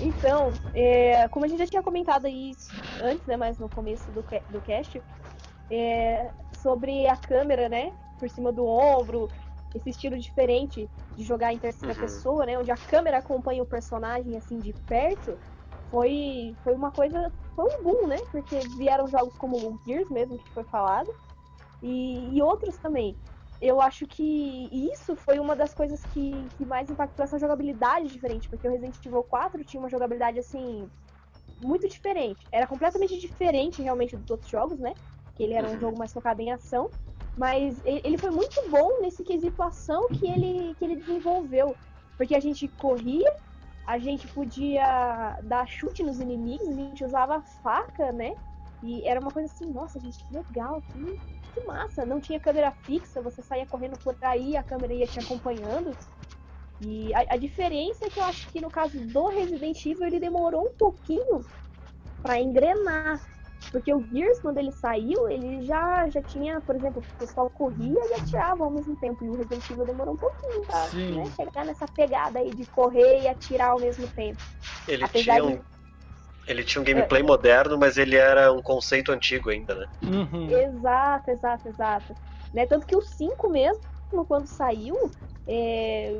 [0.00, 2.58] Então, é, como a gente já tinha comentado aí
[2.98, 5.04] antes, né, mas no começo do, do cast,
[5.70, 9.30] é, sobre a câmera, né, por cima do ombro,
[9.74, 12.00] esse estilo diferente de jogar em terceira Uhum.
[12.00, 15.40] pessoa, né, onde a câmera acompanha o personagem assim de perto,
[15.90, 20.38] foi, foi uma coisa, foi um boom, né, porque vieram jogos como o Gears mesmo,
[20.38, 21.12] que foi falado,
[21.82, 23.18] e, e outros também.
[23.60, 24.22] Eu acho que
[24.92, 29.04] isso foi uma das coisas que, que mais impactou essa jogabilidade diferente, porque o Resident
[29.04, 30.90] Evil 4 tinha uma jogabilidade assim
[31.58, 32.46] muito diferente.
[32.52, 34.94] Era completamente diferente realmente dos outros jogos, né?
[35.34, 35.78] Que ele era um Uhum.
[35.78, 36.90] jogo mais focado em ação,
[37.36, 41.78] mas ele foi muito bom nesse quesito ação que ele que ele desenvolveu,
[42.16, 43.30] porque a gente corria,
[43.84, 48.32] a gente podia dar chute nos inimigos, a gente usava faca, né?
[48.82, 51.18] E era uma coisa assim, nossa, gente, que legal, que,
[51.60, 52.04] que massa.
[52.04, 55.96] Não tinha câmera fixa, você saía correndo por aí, a câmera ia te acompanhando.
[56.80, 60.20] E a, a diferença é que eu acho que no caso do Resident Evil ele
[60.20, 61.44] demorou um pouquinho
[62.22, 63.20] pra engrenar.
[63.72, 67.98] Porque o Gears, quando ele saiu, ele já, já tinha, por exemplo, o pessoal corria
[68.10, 69.24] e atirava ao mesmo tempo.
[69.24, 70.86] E o Resident Evil demorou um pouquinho pra
[71.16, 74.40] né, chegar nessa pegada aí de correr e atirar ao mesmo tempo.
[74.86, 75.75] Ele Apesar tinha de- um.
[76.46, 79.86] Ele tinha um gameplay moderno, mas ele era um conceito antigo ainda, né?
[80.02, 80.50] Uhum.
[80.50, 82.14] Exato, exato, exato.
[82.54, 82.66] Né?
[82.66, 83.80] Tanto que o 5 mesmo,
[84.28, 85.10] quando saiu,
[85.46, 86.16] é,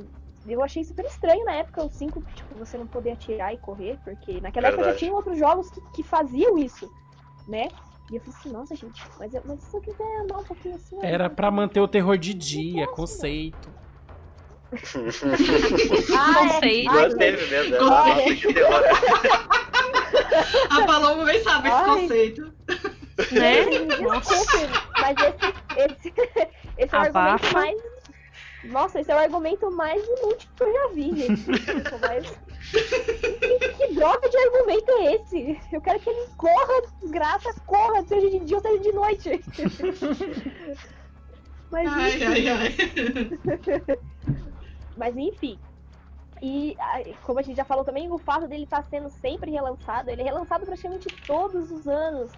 [0.46, 3.98] eu achei super estranho na época o 5, tipo, você não poder atirar e correr,
[4.04, 4.98] porque naquela época já Verdade.
[4.98, 6.90] tinha outros jogos que, que faziam isso,
[7.46, 7.68] né?
[8.10, 10.74] E eu falei assim, nossa, gente, mas, eu- mas se eu quiser andar um pouquinho
[10.74, 10.96] assim...
[11.02, 13.68] Era pra manter o terror de dia, conceito.
[16.16, 16.52] Ah, é.
[16.54, 16.90] Conceito.
[16.90, 17.78] Ai, Mas teve mesmo, né?
[17.80, 18.14] Ai.
[18.14, 18.82] Nossa, que terror.
[20.70, 22.00] A Paloma bem sabe esse Ai.
[22.00, 22.52] conceito.
[23.32, 23.64] Né?
[23.86, 24.68] Desculpe,
[25.00, 26.14] mas esse, esse,
[26.78, 27.76] esse é o argumento mais.
[28.64, 31.42] Nossa, esse é o argumento mais inútil que eu já vi, gente.
[31.50, 32.38] Desculpa, mas.
[32.70, 35.60] Que, que droga de argumento é esse?
[35.72, 39.44] Eu quero que ele corra, desgraça, corra, seja de dia ou seja de noite.
[41.70, 42.24] Mas Ai, enfim.
[42.24, 42.74] ai, ai.
[44.96, 45.58] Mas enfim.
[46.42, 46.76] E
[47.24, 50.24] como a gente já falou também, o fato dele estar sendo sempre relançado, ele é
[50.24, 52.30] relançado praticamente todos os anos.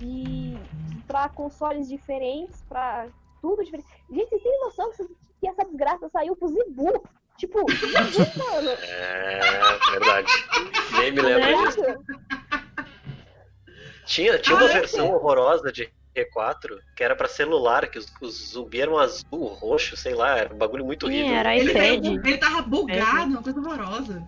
[0.00, 0.58] E
[1.06, 3.06] para consoles diferentes, para
[3.40, 3.88] tudo diferente.
[4.10, 4.90] Gente, vocês têm noção
[5.40, 7.02] que essa desgraça saiu pro Zibu?
[7.38, 8.70] Tipo, Zibu, mano.
[8.70, 9.40] É,
[9.90, 10.32] verdade.
[10.98, 11.80] Nem me lembro disso.
[14.06, 15.92] Tinha, tinha uma Ah, é, versão horrorosa de
[16.24, 20.54] R4 que era pra celular, que os, os zumbi eram azul, roxo, sei lá, era
[20.54, 21.36] um bagulho muito Sim, horrível.
[21.36, 22.26] era Ele, iPad.
[22.26, 24.26] ele tava bugado, uma coisa horrorosa.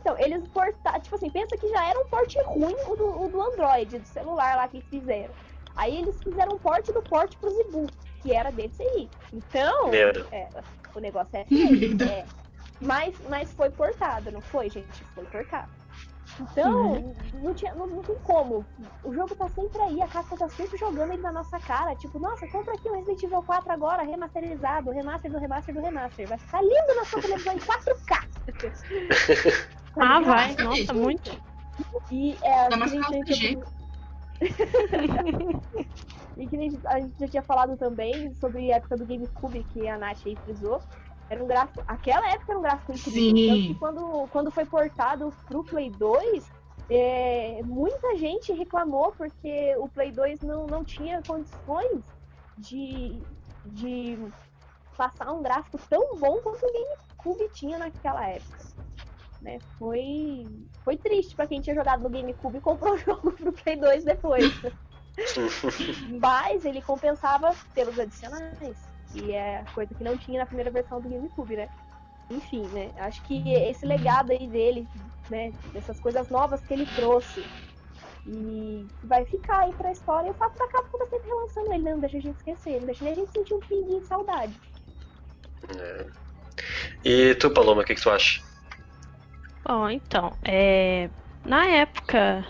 [0.00, 1.00] Então, eles portaram.
[1.00, 4.08] Tipo assim, pensa que já era um porte ruim o do, o do Android, do
[4.08, 5.34] celular lá que eles fizeram.
[5.76, 7.86] Aí eles fizeram um porte do porte pro Zibu,
[8.22, 9.08] que era desse aí.
[9.32, 10.48] Então, é,
[10.94, 12.24] o negócio é feio, é.
[12.80, 15.04] Mas, mas foi portado, não foi, gente?
[15.14, 15.68] Foi portado.
[16.40, 18.64] Então, não, tinha, não, não tem como.
[19.02, 21.94] O jogo tá sempre aí, a casca tá sempre jogando ele na nossa cara.
[21.96, 26.28] Tipo, nossa, compra aqui o Resident Evil 4 agora, remasterizado, remaster do remaster do remaster.
[26.28, 29.68] Vai ficar lindo na sua televisão em 4K.
[30.00, 30.54] Ah, vai.
[30.56, 31.36] Nossa, muito.
[32.10, 33.58] E é, calça a gente
[36.36, 39.98] E que a gente já tinha falado também sobre a época do GameCube que a
[39.98, 40.80] Nath aí frisou.
[41.30, 41.82] Era um gráfico.
[41.86, 43.36] Aquela época era um gráfico incrível.
[43.36, 43.48] Sim.
[43.48, 46.50] Tanto que quando, quando foi portado pro Play 2,
[46.90, 52.02] é, muita gente reclamou porque o Play 2 não, não tinha condições
[52.56, 53.20] de,
[53.66, 54.18] de
[54.96, 58.58] passar um gráfico tão bom quanto o GameCube tinha naquela época.
[59.42, 59.58] Né?
[59.78, 60.46] Foi,
[60.82, 64.04] foi triste pra quem tinha jogado no GameCube e comprou o jogo pro Play 2
[64.04, 64.52] depois.
[66.20, 68.87] Mas ele compensava pelos adicionais.
[69.14, 71.68] E é coisa que não tinha na primeira versão do GameCube, né?
[72.30, 72.90] Enfim, né?
[72.98, 74.86] Acho que esse legado aí dele,
[75.30, 75.52] né?
[75.72, 77.44] Dessas coisas novas que ele trouxe.
[78.26, 80.28] E vai ficar aí pra história.
[80.28, 81.92] E o fato da Capcom tá sempre relançando ele, né?
[81.92, 84.52] Não deixa a gente esquecer, não deixa nem a gente sentir um pinguinho de saudade.
[85.78, 86.06] É.
[87.04, 88.42] E tu, Paloma, o que, que tu acha?
[89.64, 91.08] Bom, então, é...
[91.44, 92.44] na época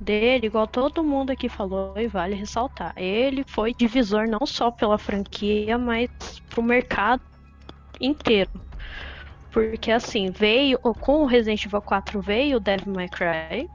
[0.00, 4.98] dele, igual todo mundo aqui falou, e vale ressaltar, ele foi divisor não só pela
[4.98, 6.08] franquia, mas
[6.48, 7.22] pro mercado
[8.00, 8.50] inteiro.
[9.50, 13.70] Porque assim, veio, com o Resident Evil 4 veio o Devil May Cry,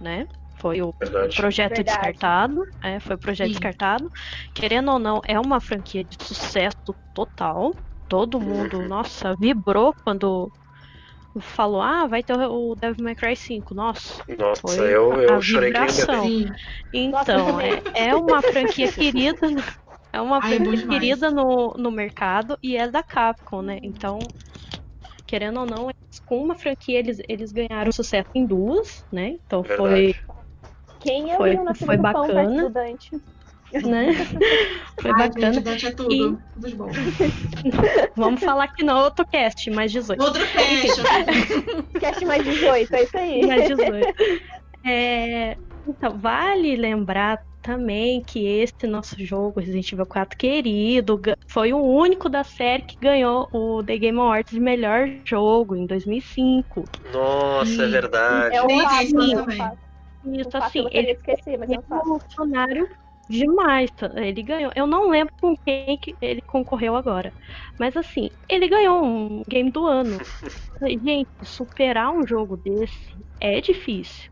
[0.00, 0.26] né?
[0.54, 1.36] Foi o Verdade.
[1.36, 1.82] projeto Verdade.
[1.82, 3.52] descartado, é, foi o projeto Sim.
[3.52, 4.08] descartado.
[4.54, 6.76] Querendo ou não, é uma franquia de sucesso
[7.14, 7.74] total.
[8.08, 8.88] Todo mundo, Uhum.
[8.88, 10.52] nossa, vibrou quando
[11.40, 13.74] falou, ah, vai ter o Devil May Cry 5.
[13.74, 15.78] Nossa, Nossa, Foi eu, a eu chorei que
[16.92, 17.32] então, Nossa,
[17.62, 19.46] é, é uma franquia querida,
[20.12, 23.78] é uma Ai, é franquia querida no, no mercado e é da Capcom, né?
[23.82, 24.18] Então,
[25.26, 29.36] querendo ou não, eles com uma franquia eles, eles ganharam sucesso em duas, né?
[29.46, 29.78] Então Verdade.
[29.78, 30.14] foi,
[31.00, 31.56] Quem eu Foi-
[31.86, 32.70] foi bacana.
[33.84, 34.12] né?
[35.00, 35.52] Foi Ai, bacana.
[35.54, 36.42] gente, Dante é tudo.
[36.54, 36.88] Tudo de bom.
[38.16, 40.22] Vamos falar que não, outro cast, mais 18.
[40.22, 41.02] Outro cast.
[42.00, 43.46] Cast mais 18, é isso aí.
[43.46, 44.14] Mais 18.
[44.84, 45.56] É,
[45.86, 51.20] então, vale lembrar também que este nosso jogo, Resident Evil 4 querido,
[51.50, 55.84] foi o único da série que ganhou o The Game Awards de melhor jogo em
[55.86, 56.84] 2005.
[57.12, 58.56] Nossa, é E- verdade.
[58.56, 58.70] É um
[59.02, 59.58] isso é um também.
[59.58, 59.78] fato.
[60.24, 62.20] Isso, assim, ele de esquecer, mas é um fato.
[63.28, 63.90] Demais.
[64.14, 64.72] Ele ganhou.
[64.74, 67.32] Eu não lembro com quem que ele concorreu agora.
[67.78, 70.18] Mas assim, ele ganhou um game do ano.
[71.04, 74.30] Gente, superar um jogo desse é difícil.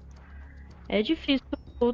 [0.88, 1.44] É difícil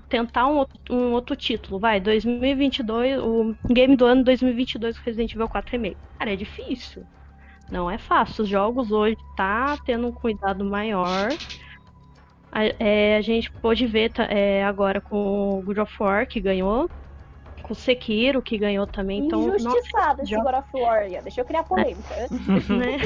[0.08, 1.78] tentar um outro, um outro título.
[1.78, 5.96] Vai, 2022, o game do ano 2022 com Resident Evil 4 Remake.
[6.18, 7.04] Cara, é difícil.
[7.70, 8.42] Não é fácil.
[8.42, 11.28] Os jogos hoje tá tendo um cuidado maior.
[12.52, 16.88] A, é, a gente pôde ver é, agora com o God of War, que ganhou.
[17.62, 19.26] Com o Sekiro, que ganhou também.
[19.26, 21.08] Então, nossa, Injustiçado esse jogo- God of War.
[21.22, 22.14] Deixa eu criar polêmica.
[22.68, 22.96] né?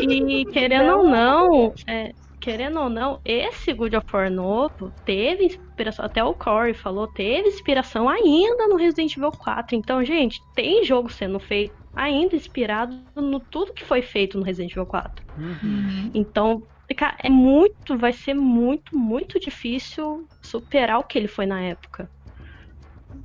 [0.00, 6.04] E querendo ou não, é, querendo ou não, esse God of War novo teve inspiração,
[6.04, 9.76] até o Corey falou, teve inspiração ainda no Resident Evil 4.
[9.76, 14.72] Então, gente, tem jogo sendo feito ainda inspirado no tudo que foi feito no Resident
[14.72, 15.24] Evil 4.
[15.36, 16.10] Uhum.
[16.14, 16.62] Então,
[16.94, 22.08] cara, é muito, vai ser muito, muito difícil superar o que ele foi na época.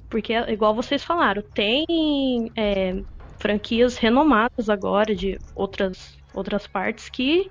[0.10, 3.02] Porque, igual vocês falaram, tem é,
[3.40, 7.50] franquias renomadas agora de outras, outras partes que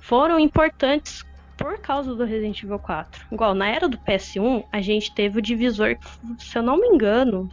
[0.00, 1.24] foram importantes
[1.56, 3.26] por causa do Resident Evil 4.
[3.32, 5.96] Igual, na era do PS1, a gente teve o divisor,
[6.38, 7.48] se eu não me engano,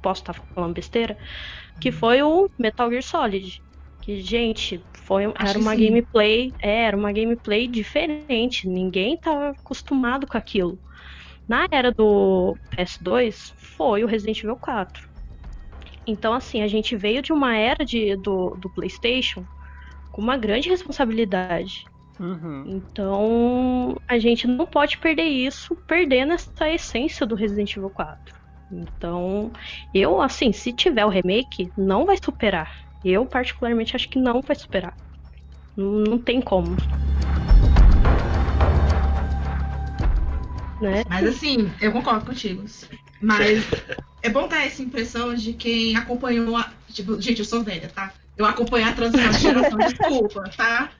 [0.00, 1.18] posso estar falando besteira,
[1.80, 3.60] que foi o Metal Gear Solid.
[4.00, 5.86] Que, gente, foi, Acho era uma sim.
[5.86, 8.68] gameplay, é, era uma gameplay diferente.
[8.68, 10.78] Ninguém tava acostumado com aquilo.
[11.48, 15.08] Na era do PS2, foi o Resident Evil 4.
[16.06, 19.46] Então, assim, a gente veio de uma era de, do, do PlayStation
[20.12, 21.86] com uma grande responsabilidade.
[22.20, 22.64] Uhum.
[22.66, 28.34] Então, a gente não pode perder isso, perdendo essa essência do Resident Evil 4.
[28.70, 29.50] Então,
[29.94, 32.87] eu, assim, se tiver o remake, não vai superar.
[33.04, 34.96] Eu, particularmente, acho que não vai superar.
[35.76, 36.76] Não, não tem como.
[40.80, 41.04] Né?
[41.08, 42.64] Mas assim, eu concordo contigo.
[43.20, 43.64] Mas
[44.22, 46.72] é bom dar essa impressão de quem acompanhou a.
[46.88, 48.12] Tipo, gente, eu sou velha, tá?
[48.36, 50.90] Eu acompanhei a transição de geração, desculpa, tá?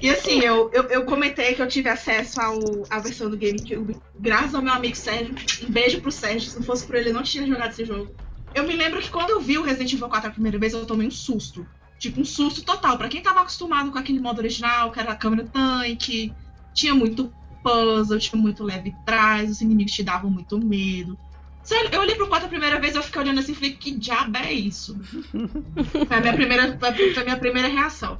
[0.00, 2.58] E assim, eu, eu, eu comentei que eu tive acesso ao,
[2.88, 5.34] à versão do GameCube, graças ao meu amigo Sérgio.
[5.64, 8.14] Um beijo pro Sérgio, se não fosse por ele, eu não tinha jogado esse jogo.
[8.54, 10.86] Eu me lembro que quando eu vi o Resident Evil 4 a primeira vez, eu
[10.86, 11.66] tomei um susto.
[11.98, 12.96] Tipo, um susto total.
[12.96, 16.34] Pra quem tava acostumado com aquele modo original, que era a câmera tanque,
[16.72, 21.18] tinha muito puzzle, tinha muito leve trás, os inimigos te davam muito medo.
[21.62, 23.90] Sério, eu olhei pro 4 a primeira vez, eu fiquei olhando assim e falei, que
[23.90, 24.98] diabo é isso?
[26.08, 28.18] foi, a minha primeira, foi a minha primeira reação.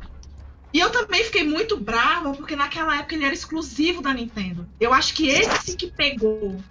[0.73, 4.69] E eu também fiquei muito brava, porque naquela época ele era exclusivo da Nintendo.
[4.79, 6.63] Eu acho que esse que pegou.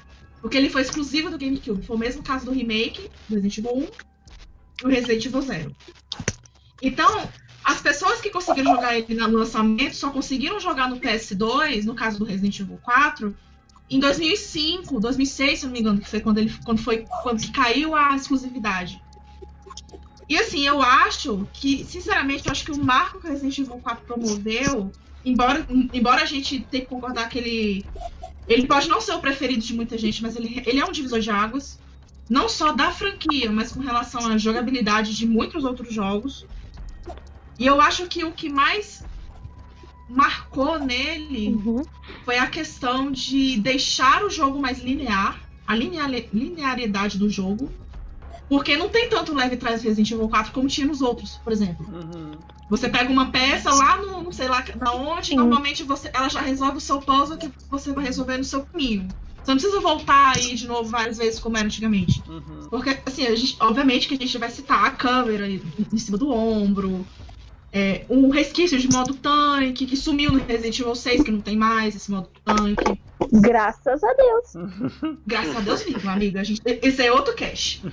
[0.47, 1.85] Porque ele foi exclusivo do GameCube.
[1.85, 3.87] Foi o mesmo caso do remake, do Resident Evil 1
[4.81, 5.75] e o Resident Evil 0.
[6.81, 7.29] Então,
[7.65, 12.17] as pessoas que conseguiram jogar ele no lançamento só conseguiram jogar no PS2, no caso
[12.19, 13.35] do Resident Evil 4,
[13.89, 17.51] em 2005, 2006, se não me engano, que foi quando ele quando foi quando que
[17.51, 19.01] caiu a exclusividade.
[20.29, 23.79] E assim, eu acho que, sinceramente, eu acho que o marco que o Resident Evil
[23.79, 24.89] 4 promoveu,
[25.25, 27.85] embora, embora a gente tenha que concordar que ele
[28.47, 31.19] ele pode não ser o preferido de muita gente, mas ele, ele é um divisor
[31.19, 31.79] de águas,
[32.29, 36.45] não só da franquia, mas com relação à jogabilidade de muitos outros jogos.
[37.59, 39.05] E eu acho que o que mais
[40.07, 41.81] marcou nele Uhum.
[42.23, 47.73] foi a questão de deixar o jogo mais linear, a linear- linearidade do jogo.
[48.49, 51.85] Porque não tem tanto leve trás Resident Evil 4 como tinha nos outros, por exemplo.
[51.91, 52.31] Uhum.
[52.69, 55.35] Você pega uma peça lá no, não sei lá na onde, Sim.
[55.35, 59.07] normalmente você, ela já resolve o seu puzzle que você vai resolver no seu caminho.
[59.43, 62.21] Você não precisa voltar aí de novo várias vezes como era antigamente.
[62.27, 62.67] Uhum.
[62.69, 65.61] Porque, assim, a gente, obviamente que a gente vai citar a câmera em
[65.91, 67.05] em cima do ombro,
[67.71, 71.55] é, um resquício de modo tanque, que sumiu no Resident Evil 6, que não tem
[71.55, 72.99] mais esse modo tanque.
[73.31, 74.53] Graças a Deus.
[75.25, 76.41] Graças a Deus vivo, amiga.
[76.41, 77.81] A gente, esse é outro cash.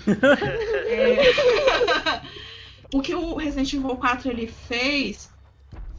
[0.86, 2.22] É,
[2.92, 5.30] o que o Resident Evil 4 ele fez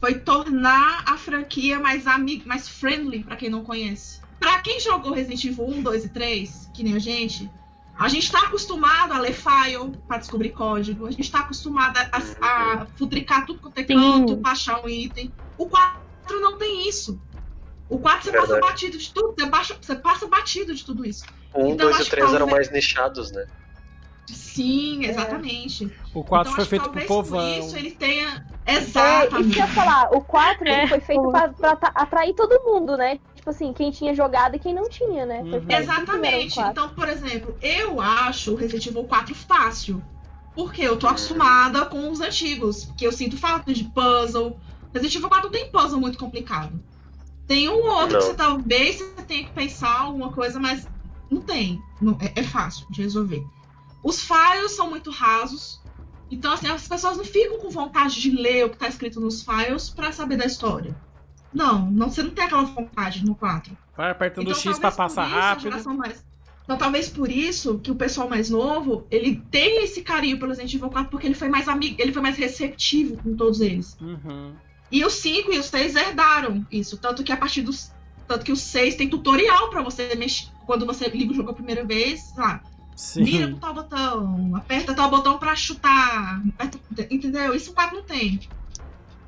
[0.00, 4.20] foi tornar a franquia mais, ami mais friendly pra quem não conhece.
[4.38, 7.50] Pra quem jogou Resident Evil 1, 2 e 3, que nem a gente,
[7.98, 12.10] a gente tá acostumado a ler file pra descobrir código, a gente tá acostumado a,
[12.40, 15.32] a futricar tudo quanto é canto, pra achar um item.
[15.58, 17.20] O 4 não tem isso.
[17.88, 18.52] O 4 você Verdade.
[18.60, 21.24] passa batido de tudo, você, baixa- você passa batido de tudo isso.
[21.54, 23.46] O 1, Então, 2 acho e que 3 eram mais nichados, né?
[24.26, 25.84] Sim, exatamente.
[26.12, 27.38] O 4 Então, foi feito pro povão.
[27.54, 28.44] Por isso ele tenha.
[28.64, 29.50] É, isso Exatamente.
[29.54, 30.88] que eu ia falar, o 4 É.
[30.88, 33.20] foi feito pra, pra atrair todo mundo, né?
[33.36, 35.42] Tipo assim, quem tinha jogado e quem não tinha, né?
[35.42, 35.64] Uhum.
[35.64, 36.54] o Exatamente.
[36.56, 36.70] 4.
[36.72, 40.02] Então, por exemplo, eu acho o Resident Evil 4 fácil.
[40.56, 42.86] Porque eu tô acostumada com os antigos.
[42.86, 44.58] Porque eu sinto falta de puzzle.
[44.92, 46.72] Resident Evil 4 não tem puzzle muito complicado.
[47.46, 48.18] Tem um ou outro Não.
[48.18, 50.86] que você talvez você tenha que pensar alguma coisa, mas
[51.30, 51.80] não tem.
[52.00, 53.44] Não- é, é fácil de resolver.
[54.02, 55.80] Os files são muito rasos.
[56.30, 59.42] Então, assim, as pessoas não ficam com vontade de ler o que tá escrito nos
[59.44, 60.96] files pra saber da história.
[61.54, 63.76] Não, não, você não tem aquela vontade no 4.
[63.96, 65.94] Vai apertando o Então, X pra talvez passar isso, rápido.
[65.96, 66.24] mais-
[66.64, 70.74] Então, talvez por isso que o pessoal mais novo, ele tem esse carinho pelo Resident
[70.74, 73.96] Evil 4, porque ele foi mais amigo, ele foi mais receptivo com todos eles.
[74.00, 74.52] Uhum.
[74.90, 77.90] E os 5 e os 6 herdaram isso, tanto que a partir dos
[78.28, 81.54] tanto que o 6 tem tutorial pra você mexer quando você liga o jogo a
[81.54, 82.60] primeira vez, lá,
[83.16, 83.52] mira Sim.
[83.52, 87.54] com tal botão, aperta tal botão pra chutar, aperta- entendeu?
[87.54, 88.40] Isso o 4 não tem.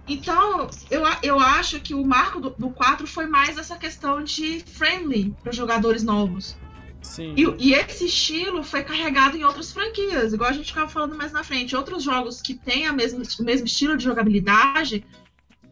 [0.09, 4.60] Então, eu, eu acho que o marco do, do 4 foi mais essa questão de
[4.60, 6.56] friendly para jogadores novos.
[7.02, 7.35] Sim.
[7.36, 11.30] E, e esse estilo foi carregado em outras franquias, igual a gente ficava falando mais
[11.30, 11.76] na frente.
[11.76, 15.05] Outros jogos que têm a mesma, o mesmo estilo de jogabilidade,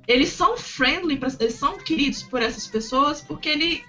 [0.06, 3.84] eles são friendly, pra- eles são queridos por essas pessoas, porque ele,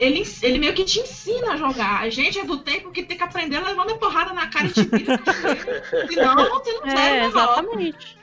[0.00, 2.00] ele, ele meio que te ensina a jogar.
[2.02, 4.72] A gente é do tempo que tem que aprender levando a porrada na cara e
[4.72, 5.18] te vira.
[6.08, 7.26] Senão, você não É, negócio.
[7.38, 8.18] exatamente.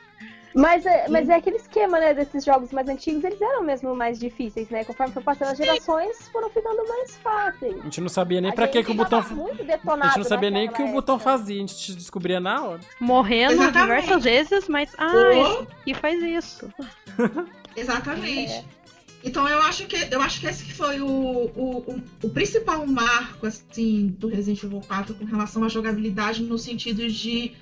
[0.55, 4.19] Mas é, mas é aquele esquema, né, desses jogos mais antigos, eles eram mesmo mais
[4.19, 4.83] difíceis, né?
[4.83, 7.79] Conforme foi passando as gerações, foram ficando mais fáceis.
[7.79, 9.19] A gente não sabia nem A pra que, que o botão.
[9.19, 12.79] A gente não sabia nem o que o botão fazia, a gente descobria na hora.
[12.99, 14.01] Morrendo Exatamente.
[14.01, 14.93] diversas vezes, mas.
[14.97, 16.73] Ah, esse aqui faz isso.
[17.75, 18.53] Exatamente.
[18.53, 18.83] É.
[19.23, 22.85] Então eu acho que eu acho que esse que foi o, o, o, o principal
[22.85, 27.53] marco assim do Resident Evil 4 com relação à jogabilidade no sentido de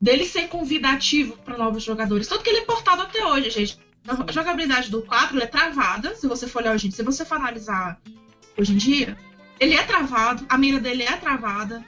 [0.00, 2.28] dele ser convidativo para novos jogadores.
[2.28, 3.78] Tanto que ele é portado até hoje, gente.
[4.06, 7.36] A jogabilidade do 4 ela é travada, se você for olhar hoje, se você for
[7.36, 8.00] analisar
[8.56, 9.16] hoje em dia,
[9.58, 11.84] ele é travado, a mira dele é travada.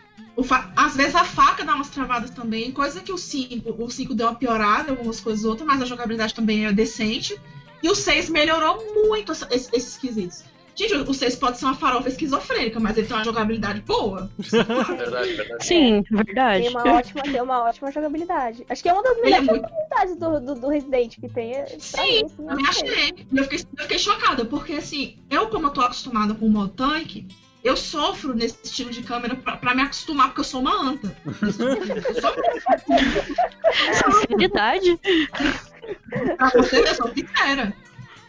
[0.75, 4.29] Às vezes a faca dá umas travadas também, coisa que o 5, o 5 deu
[4.29, 7.39] uma piorada, algumas coisas outras, mas a jogabilidade também é decente.
[7.83, 10.45] E o 6 melhorou muito esses, esses quesitos.
[10.79, 14.31] Gente, o 6 pode ser uma farofa esquizofrênica, mas ele tem uma jogabilidade boa.
[14.39, 15.67] Verdade, verdade.
[15.67, 16.63] Sim, verdade.
[16.63, 18.65] Tem uma ótima, tem uma ótima jogabilidade.
[18.71, 19.63] Acho que é uma das Ele é melhores muito.
[19.69, 21.53] jogabilidades do, do, do Resident que tem.
[21.57, 22.53] é- Sim, esse, né?
[22.53, 23.15] eu me achei.
[23.35, 26.69] Eu fiquei, eu fiquei chocada, porque assim, eu, como eu tô acostumada com o modo
[26.69, 27.27] tanque,
[27.65, 31.13] eu sofro nesse estilo de câmera pra, pra me acostumar, porque eu sou uma anta.
[31.27, 32.31] Eu sou,
[33.89, 34.99] eu sou Sinceridade.
[36.37, 37.75] pra você eu sou sincera.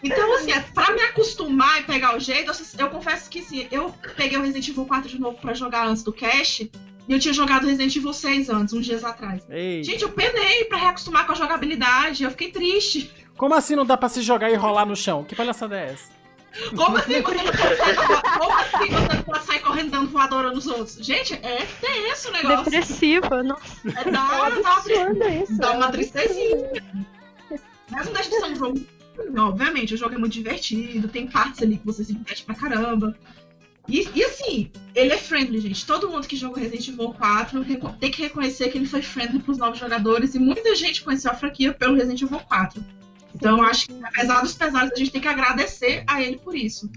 [0.04, 3.68] Então, assim, é pra me acostumar e pegar o jeito, eu, eu confesso que assim,
[3.70, 6.72] eu peguei o Resident Evil 4 de novo pra jogar antes do cast,
[7.08, 9.44] e eu tinha jogado Resident Evil 6 antes, uns dias atrás.
[9.50, 13.12] Ei, Gente, eu penei pra reacostumar com a jogabilidade, eu fiquei triste.
[13.36, 15.24] como assim não dá pra se jogar e rolar no chão?
[15.24, 16.20] Que palhaçada é essa?
[16.76, 17.96] Como assim você não pode sair,
[18.40, 20.96] como assim você não pode sair correndo dando voadora nos outros?
[20.96, 22.72] Gente, é tenso o negócio.
[22.72, 23.44] Depressiva.
[23.44, 23.88] Nossa.
[23.88, 24.50] É, dá, É dá, uma,
[25.58, 26.58] dá uma um tristezinha.
[27.92, 28.99] Mas não deixa de ser um jogo.
[29.38, 33.16] Obviamente, o jogo é muito divertido, tem partes ali que você se diverte pra caramba.
[33.88, 35.86] E, e assim, ele é friendly, gente.
[35.86, 39.40] Todo mundo que joga Resident Evil 4 reco- tem que reconhecer que ele foi friendly
[39.40, 40.36] pros novos jogadores.
[40.36, 42.84] E muita gente conheceu a franquia pelo Resident Evil 4.
[43.34, 46.90] Então, acho que, apesar dos pesares, a gente tem que agradecer a ele por isso.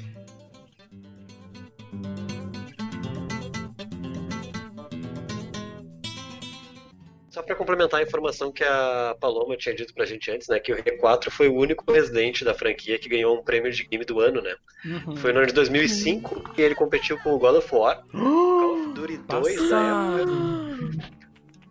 [7.33, 10.61] Só pra complementar a informação que a Paloma tinha dito pra gente antes, né?
[10.61, 14.05] Que o R4 foi o único residente da franquia que ganhou um prêmio de game
[14.05, 14.55] do ano, né?
[14.85, 15.17] Uhum.
[15.17, 18.93] Foi no ano de 2005 e ele competiu com o God of War, Call of
[18.93, 20.33] Duty 2 na época.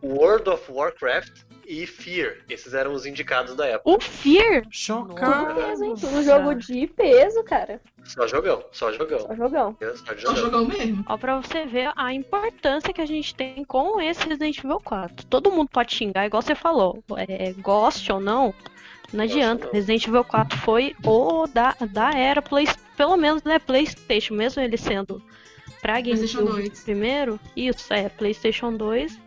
[0.02, 2.38] World of Warcraft e Fear.
[2.50, 3.90] Esses eram os indicados da época.
[3.90, 4.64] O Fear.
[4.70, 5.46] Chocado.
[5.56, 5.94] Tudo mesmo, hein?
[6.14, 7.80] Um jogo de peso, cara.
[8.04, 9.20] Só jogão, só jogão.
[9.20, 9.78] Só jogão.
[9.80, 10.36] Só É um jogão.
[10.36, 11.06] jogão mesmo.
[11.08, 15.26] Ó, pra você ver a importância que a gente tem com esse Resident Evil 4.
[15.28, 17.02] Todo mundo pode xingar, igual você falou.
[17.18, 18.54] É, goste ou não,
[19.14, 19.66] não adianta.
[19.68, 19.74] não.
[19.74, 22.68] Resident Evil 4 foi o da, da era, Play,
[22.98, 25.22] pelo menos né, PlayStation, mesmo ele sendo
[25.82, 26.84] pra GameCube 2.
[26.84, 27.40] primeiro.
[27.56, 29.18] Isso, é, PlayStation 2.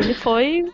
[0.00, 0.64] Ele foi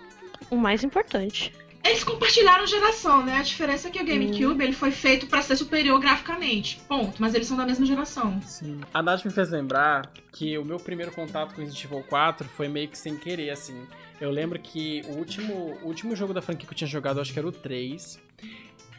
[0.50, 1.52] o mais importante.
[1.84, 3.36] Eles compartilharam geração, né?
[3.36, 6.80] A diferença é que o GameCube ele foi feito pra ser superior graficamente.
[6.88, 7.20] Ponto.
[7.20, 8.40] Mas eles são da mesma geração.
[8.40, 8.80] Sim.
[8.92, 12.68] A Nath me fez lembrar que o meu primeiro contato com Resident Evil 4 foi
[12.68, 13.86] meio que sem querer, assim.
[14.18, 17.22] Eu lembro que o último, o último jogo da franquia que eu tinha jogado, eu
[17.22, 18.18] acho que era o 3.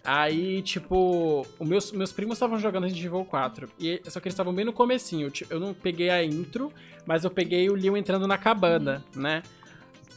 [0.03, 3.67] Aí, tipo, os meus, meus primos estavam jogando Resident Evil 4.
[3.79, 5.31] E, só que eles estavam bem no comecinho.
[5.31, 6.71] Tipo, Eu não peguei a intro,
[7.03, 9.41] mas eu peguei o Leon entrando na cabana, né?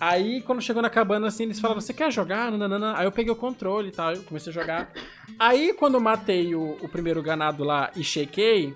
[0.01, 2.53] Aí, quando chegou na cabana, assim, eles falaram, você quer jogar?
[2.53, 2.97] Nananana.
[2.97, 4.93] Aí eu peguei o controle e tal, eu comecei a jogar.
[5.39, 8.75] Aí, quando eu matei o, o primeiro ganado lá e shakei,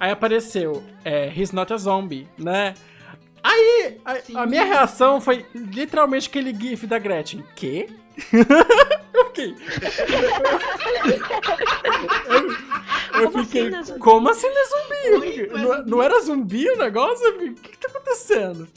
[0.00, 2.74] aí apareceu, é, He's not a zombie, né?
[3.42, 7.44] Aí, a, a minha reação foi literalmente aquele gif da Gretchen.
[7.54, 7.88] Quê?
[9.14, 9.54] eu fiquei...
[13.14, 14.00] Eu, eu fiquei, assim é zumbi?
[14.00, 15.46] como assim não é zumbi?
[15.46, 17.28] Não, não era zumbi o negócio?
[17.28, 18.68] O que, que tá acontecendo?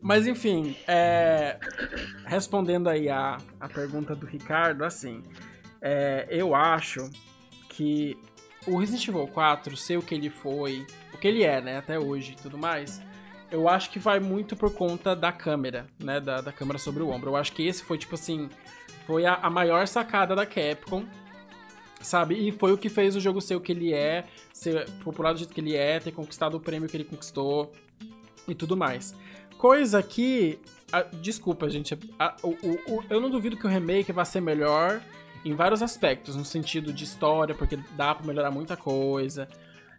[0.00, 1.58] Mas enfim, é,
[2.26, 5.22] respondendo aí a, a pergunta do Ricardo, assim,
[5.80, 7.08] é, eu acho
[7.68, 8.16] que
[8.66, 11.98] o Resident Evil 4 ser o que ele foi, o que ele é, né, até
[11.98, 13.00] hoje e tudo mais,
[13.50, 17.10] eu acho que vai muito por conta da câmera, né, da, da câmera sobre o
[17.10, 17.30] ombro.
[17.30, 18.48] Eu acho que esse foi, tipo assim,
[19.06, 21.04] foi a, a maior sacada da Capcom,
[22.00, 22.48] sabe?
[22.48, 25.38] E foi o que fez o jogo ser o que ele é, ser popular do
[25.38, 27.72] jeito que ele é, ter conquistado o prêmio que ele conquistou
[28.48, 29.14] e tudo mais.
[29.58, 30.58] Coisa que.
[30.92, 31.96] ah, desculpa, gente.
[32.18, 32.48] ah, o-
[32.88, 35.00] o- eu não duvido que o remake vai ser melhor
[35.44, 39.48] em vários aspectos, no sentido de história, porque dá pra melhorar muita coisa.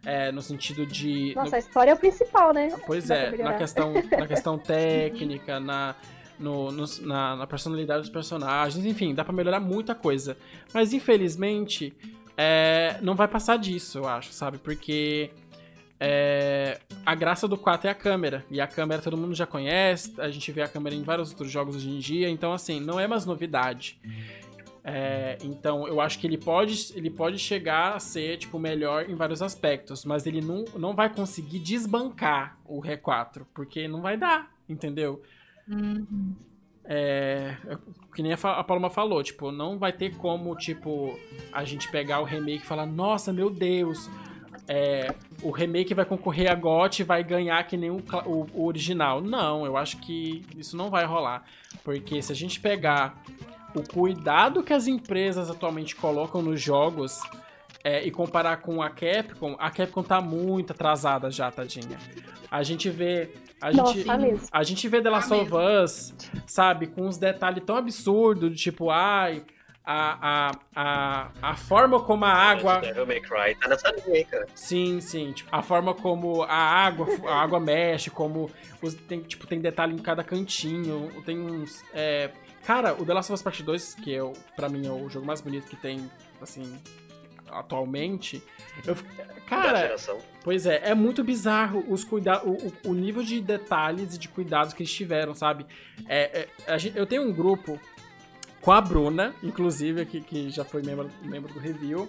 [0.06, 1.32] é, no sentido de.
[1.34, 2.68] Nossa, a história é o principal, né?
[2.86, 5.94] Pois Dá é, na questão, na questão técnica, na,
[6.38, 10.36] no- nos- na, na personalidade dos personagens, enfim, dá pra melhorar muita coisa.
[10.74, 11.94] Mas infelizmente,
[12.36, 14.58] é, não vai passar disso, eu acho, sabe?
[14.58, 15.30] Porque
[16.06, 18.44] é, a graça do 4 é a câmera.
[18.50, 21.50] E a câmera todo mundo já conhece, a gente vê a câmera em vários outros
[21.50, 23.98] jogos hoje em dia, então assim, não é mais novidade.
[24.84, 29.14] É, então eu acho que ele pode, ele pode chegar a ser tipo melhor em
[29.14, 34.52] vários aspectos, mas ele não, não vai conseguir desbancar o R4, porque não vai dar,
[34.68, 35.22] entendeu?
[35.66, 36.36] Uhum.
[36.84, 37.56] É,
[38.14, 41.18] que nem a, a Paloma falou, tipo, não vai ter como, tipo,
[41.50, 44.10] a gente pegar o remake e falar, nossa, meu Deus,
[44.66, 45.12] é,
[45.42, 49.20] o remake vai concorrer a GOT e vai ganhar que nem o, o- o original.
[49.20, 51.44] Não, eu acho que isso não vai rolar.
[51.82, 53.22] Porque se a gente pegar
[53.74, 57.20] o cuidado que as empresas atualmente colocam nos jogos
[57.82, 61.98] é, e comparar com a Capcom, a Capcom tá muito atrasada já, tadinha.
[62.50, 63.30] A gente vê.
[63.60, 64.18] A Nossa, gente, tá
[64.52, 66.14] a gente vê The Last Tá of Us,
[66.46, 69.42] sabe, com uns detalhes tão absurdos, de tipo, ai,
[69.84, 72.80] a, a, a, a forma como a água.
[72.80, 74.46] Devil May Cry tá nessa linha cara.
[74.54, 75.32] Sim, sim.
[75.32, 78.50] Tipo, a forma como a água, a água mexe, como
[78.82, 81.10] os- tem, tipo, tem detalhe em cada cantinho.
[81.24, 81.82] Tem uns.
[81.92, 82.30] é,
[82.64, 84.20] Cara, o The Last of Us Part 2, que é,
[84.56, 86.78] pra mim é o jogo mais bonito que tem, assim,
[87.50, 88.42] atualmente.
[88.86, 88.96] Eu,
[89.46, 89.94] cara.
[90.42, 94.28] Pois é, é muito bizarro os cuida o, o, o nível de detalhes e de
[94.28, 95.66] cuidados que eles tiveram, sabe?
[96.08, 97.78] É, é, gente- eu tenho um grupo
[98.64, 102.08] com a Bruna, inclusive, aqui, que já foi membro, membro do review,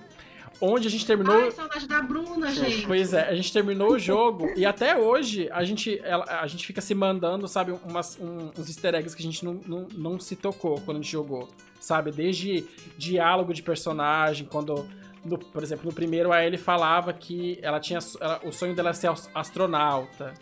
[0.62, 1.36] onde a gente terminou.
[1.36, 2.88] Ai, saudade da Bruna, gente.
[2.88, 6.66] Pois é, a gente terminou o jogo e até hoje a gente, ela- a gente
[6.66, 10.20] fica se mandando, sabe, umas, um- uns easter eggs que a gente não, não, não
[10.20, 11.50] se tocou quando a gente jogou,
[11.80, 12.10] sabe?
[12.12, 12.64] Desde
[12.98, 14.88] diálogo de personagem, quando,
[15.26, 18.90] no- por exemplo, no primeiro a Ellie falava que ela tinha, ela- o sonho dela
[18.90, 20.34] era ser as- astronauta,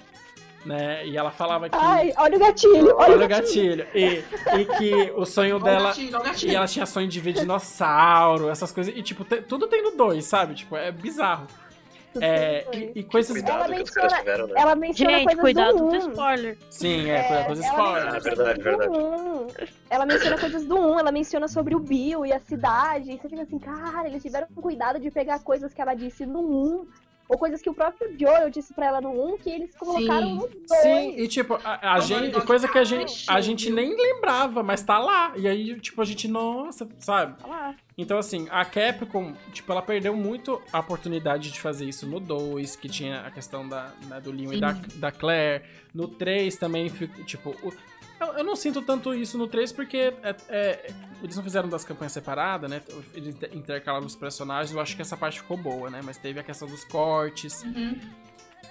[0.66, 1.06] né?
[1.06, 1.76] E ela falava que...
[1.80, 3.86] Ai, olha o gatilho, olha, Olha o gatilho.
[3.94, 4.24] E,
[4.60, 5.88] e que o sonho Olha o dela...
[5.90, 6.52] gatilho, olha o gatilho.
[6.52, 8.94] E ela tinha sonho de ver dinossauro, essas coisas.
[8.96, 10.56] E, tipo, te- tudo tem no 2, sabe?
[10.56, 11.48] Tipo, é bizarro.
[12.22, 13.32] É, e, e coisas.
[13.36, 14.54] Cuidado Ela que os caras menciona- tiveram, né?
[14.62, 15.98] Ela menciona Gente, coisas cuidado do com 1.
[16.12, 16.58] spoiler.
[16.70, 18.14] Sim, é, coisa coisa ela spoiler.
[18.14, 19.00] menciona Ah, verdade, coisas verdade.
[19.00, 19.48] do 1.
[19.90, 23.12] Ela menciona coisas do 1, ela menciona sobre o Bill e a cidade.
[23.14, 26.40] E você fica assim, cara, eles tiveram cuidado de pegar coisas que ela disse no
[26.42, 26.88] 1.
[27.34, 30.36] Ou coisas que o próprio Joel disse pra ela no 1 que eles colocaram Sim.
[30.36, 30.82] no 2.
[30.84, 34.84] Sim, e tipo, a, a gente, coisa que a gente, a gente nem lembrava, mas
[34.84, 35.34] tá lá.
[35.36, 37.36] E aí, tipo, a gente, nossa, sabe?
[37.44, 37.76] Olha lá.
[37.98, 42.76] Então, assim, a Capcom, tipo, ela perdeu muito a oportunidade de fazer isso no 2,
[42.76, 45.64] que tinha a questão da, né, do Leon e da, da Claire.
[45.92, 46.88] No 3 também,
[47.26, 47.50] tipo...
[47.64, 47.74] o-
[48.20, 50.92] eu, eu não sinto tanto isso no 3 porque é- é,
[51.22, 52.82] eles não fizeram das campanhas separadas, né?
[53.14, 56.02] Eles inter- intercalaram os personagens, eu acho que essa parte ficou boa, né?
[56.04, 57.64] Mas teve a questão dos cortes.
[57.64, 58.00] Uhum.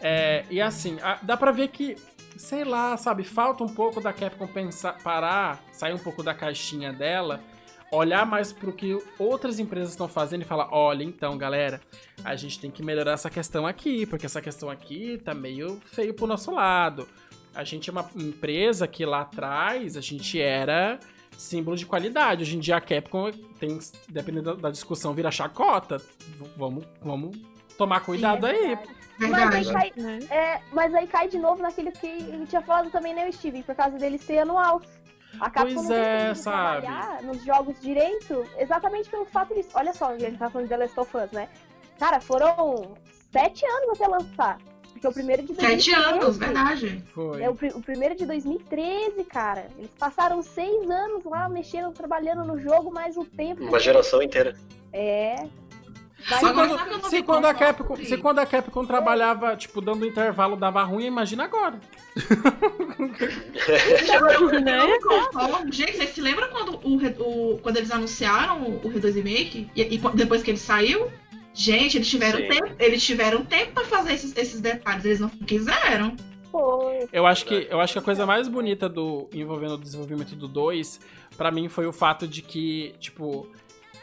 [0.00, 1.96] É, e assim, a- dá pra ver que,
[2.36, 6.92] sei lá, sabe, falta um pouco da Capcom pensar, parar, sair um pouco da caixinha
[6.92, 7.40] dela,
[7.92, 11.80] olhar mais pro que outras empresas estão fazendo e falar, olha, então, galera,
[12.24, 16.14] a gente tem que melhorar essa questão aqui, porque essa questão aqui tá meio feio
[16.14, 17.06] pro nosso lado.
[17.54, 20.98] A gente é uma empresa que lá atrás a gente era
[21.36, 22.42] símbolo de qualidade.
[22.42, 25.98] Hoje em dia a Capcom tem, dependendo da, discussão, vira chacota.
[25.98, 27.36] V- vamos, vamos
[27.76, 28.78] tomar cuidado aí.
[29.18, 29.72] Mas aí, Verdade.
[29.72, 30.18] cai, Né?
[30.30, 33.62] é, mas aí cai de novo naquele que a gente tinha falado também, né, Steve?
[33.62, 34.80] Por causa dele ser anual.
[35.40, 36.82] A Capcom Pois não é, sabe?
[36.86, 39.70] trabalhar nos jogos direito exatamente pelo fato disso.
[39.74, 41.48] Olha só, a gente tá falando de The Last of Us, né?
[41.98, 42.94] Cara, foram
[43.30, 44.58] sete anos até lançar.
[45.02, 45.82] Porque o primeiro de 2013...
[45.82, 47.02] Sete anos, verdade.
[47.12, 47.42] Foi.
[47.42, 49.66] É o, o primeiro de 2013, cara.
[49.76, 53.64] Eles passaram seis anos lá mexendo, trabalhando no jogo, mais o tempo.
[53.64, 54.54] Uma geração inteira.
[54.92, 55.44] É.
[56.24, 60.54] Se quando, se, quando a Capcom, com se quando a Capcom trabalhava, tipo, dando intervalo,
[60.54, 61.80] dava ruim, imagina agora.
[64.62, 64.78] Né?
[65.70, 69.70] Gente, vocês se lembram quando, o, o- quando eles anunciaram o, o Re2 Remake?
[69.74, 71.08] E, e depois que ele saiu?
[71.54, 72.48] Gente, eles tiveram Sim.
[72.48, 76.16] tempo, eles tiveram tempo pra fazer esses, esses detalhes, eles não quiseram.
[76.50, 77.08] foi.
[77.12, 80.48] Eu acho que, eu acho que a coisa mais bonita do envolvendo o desenvolvimento do
[80.48, 81.00] 2,
[81.36, 83.46] pra mim foi o fato de que, tipo,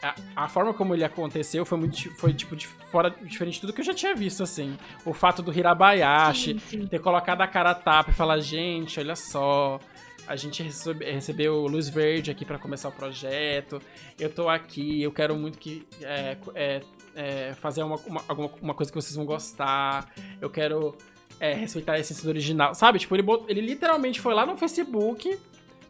[0.02, 0.14] a,
[0.44, 3.80] a forma como ele aconteceu foi muito foi tipo de fora diferente de tudo que
[3.80, 4.76] eu já tinha visto assim.
[5.04, 6.86] O fato do Hirabayashi Sim, sim.
[6.86, 9.78] ter colocado a cara a tapa e falar, gente, olha só,
[10.26, 13.80] a gente recebe- recebeu luz verde aqui pra começar o projeto.
[14.18, 16.80] Eu tô aqui, eu quero muito que é, é,
[17.14, 20.12] é, fazer uma, uma, alguma, uma coisa que vocês vão gostar.
[20.40, 20.94] Eu quero
[21.38, 22.74] é, respeitar a essência do original.
[22.74, 22.98] Sabe?
[22.98, 25.38] Tipo, ele, bot- ele literalmente foi lá no Facebook,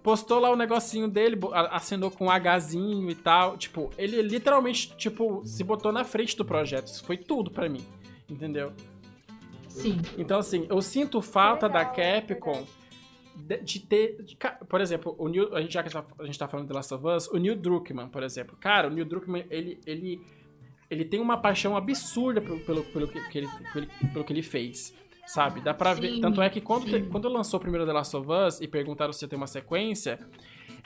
[0.02, 1.38] postou lá o negocinho dele,
[1.70, 3.56] assinou com um Hzinho e tal.
[3.56, 6.86] Tipo, ele literalmente, tipo, se botou na frente do projeto.
[6.86, 7.84] Isso foi tudo pra mim.
[8.28, 8.72] Entendeu?
[9.68, 9.98] Sim.
[10.18, 12.66] Então, assim, eu sinto falta da Legal, Capcom
[13.36, 14.22] de, de ter.
[14.22, 14.36] de
[14.68, 16.92] por exemplo, o Neil, a gente, já que tá- a gente tá falando de Last
[16.92, 18.56] of Us, o Neil Druckmann, por exemplo.
[18.60, 19.80] Cara, o Neil Druckmann, ele.
[19.86, 20.20] ele
[20.90, 24.94] ele tem uma paixão absurda pelo, pelo, pelo, que, ele, pelo, pelo que ele fez.
[25.26, 25.60] Sabe?
[25.60, 26.14] Dá pra ver.
[26.14, 28.66] Sim, Tanto é que quando, te- quando lançou o primeiro The Last of Us e
[28.66, 30.18] perguntaram se ia ter uma sequência,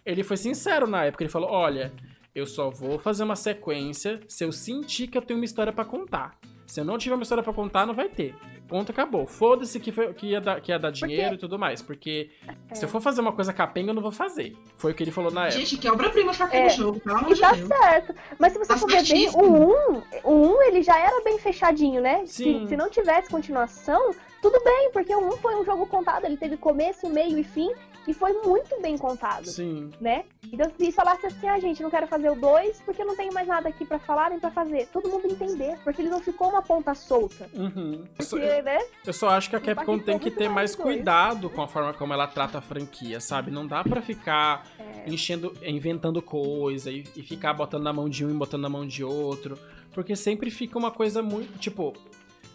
[0.05, 1.25] ele foi sincero na época.
[1.25, 1.93] Ele falou: Olha,
[2.35, 5.85] eu só vou fazer uma sequência se eu sentir que eu tenho uma história pra
[5.85, 6.37] contar.
[6.67, 8.35] Se eu não tiver uma história pra contar, não vai ter.
[8.67, 9.27] Ponto, acabou.
[9.27, 11.83] Foda-se que, foi- que, ia dar, que ia dar dinheiro e tudo mais.
[11.83, 12.31] Porque
[12.73, 14.57] se eu for fazer uma coisa capenga, eu não vou fazer.
[14.79, 15.59] Foi o que ele falou na época.
[15.61, 16.69] Gente, que obra-prima foi aquele É.
[16.71, 17.69] jogo, pelo amor E de tá Deus.
[17.69, 18.15] certo.
[18.39, 21.39] Mas se você Tá for ver bem, o 1, o 1 ele já era bem
[21.39, 22.23] fechadinho, né?
[22.25, 22.63] Sim.
[22.63, 26.39] Se, se não tivesse continuação, tudo bem, porque o 1 foi um jogo contado, ele
[26.39, 27.71] teve começo, meio e fim,
[28.07, 29.91] e foi muito bem contado, Sim.
[30.01, 30.25] né?
[30.53, 33.47] Então se falasse assim, ah, gente, não quero fazer o 2 porque não tenho mais
[33.47, 34.89] nada aqui pra falar nem pra fazer.
[34.93, 37.49] Todo mundo entender, porque ele não ficou uma ponta solta.
[37.55, 38.05] Uhum.
[38.19, 38.79] Eu só- Porque, né?
[39.07, 41.93] Eu só acho que a Capcom tem que ter mais mais cuidado com a forma
[41.93, 43.51] como ela trata a franquia, sabe?
[43.51, 45.11] Não dá pra ficar É.
[45.11, 48.87] enchendo, inventando coisa e, e ficar botando na mão de um e botando na mão
[48.87, 49.59] de outro,
[49.93, 51.93] porque sempre fica uma coisa muito, tipo,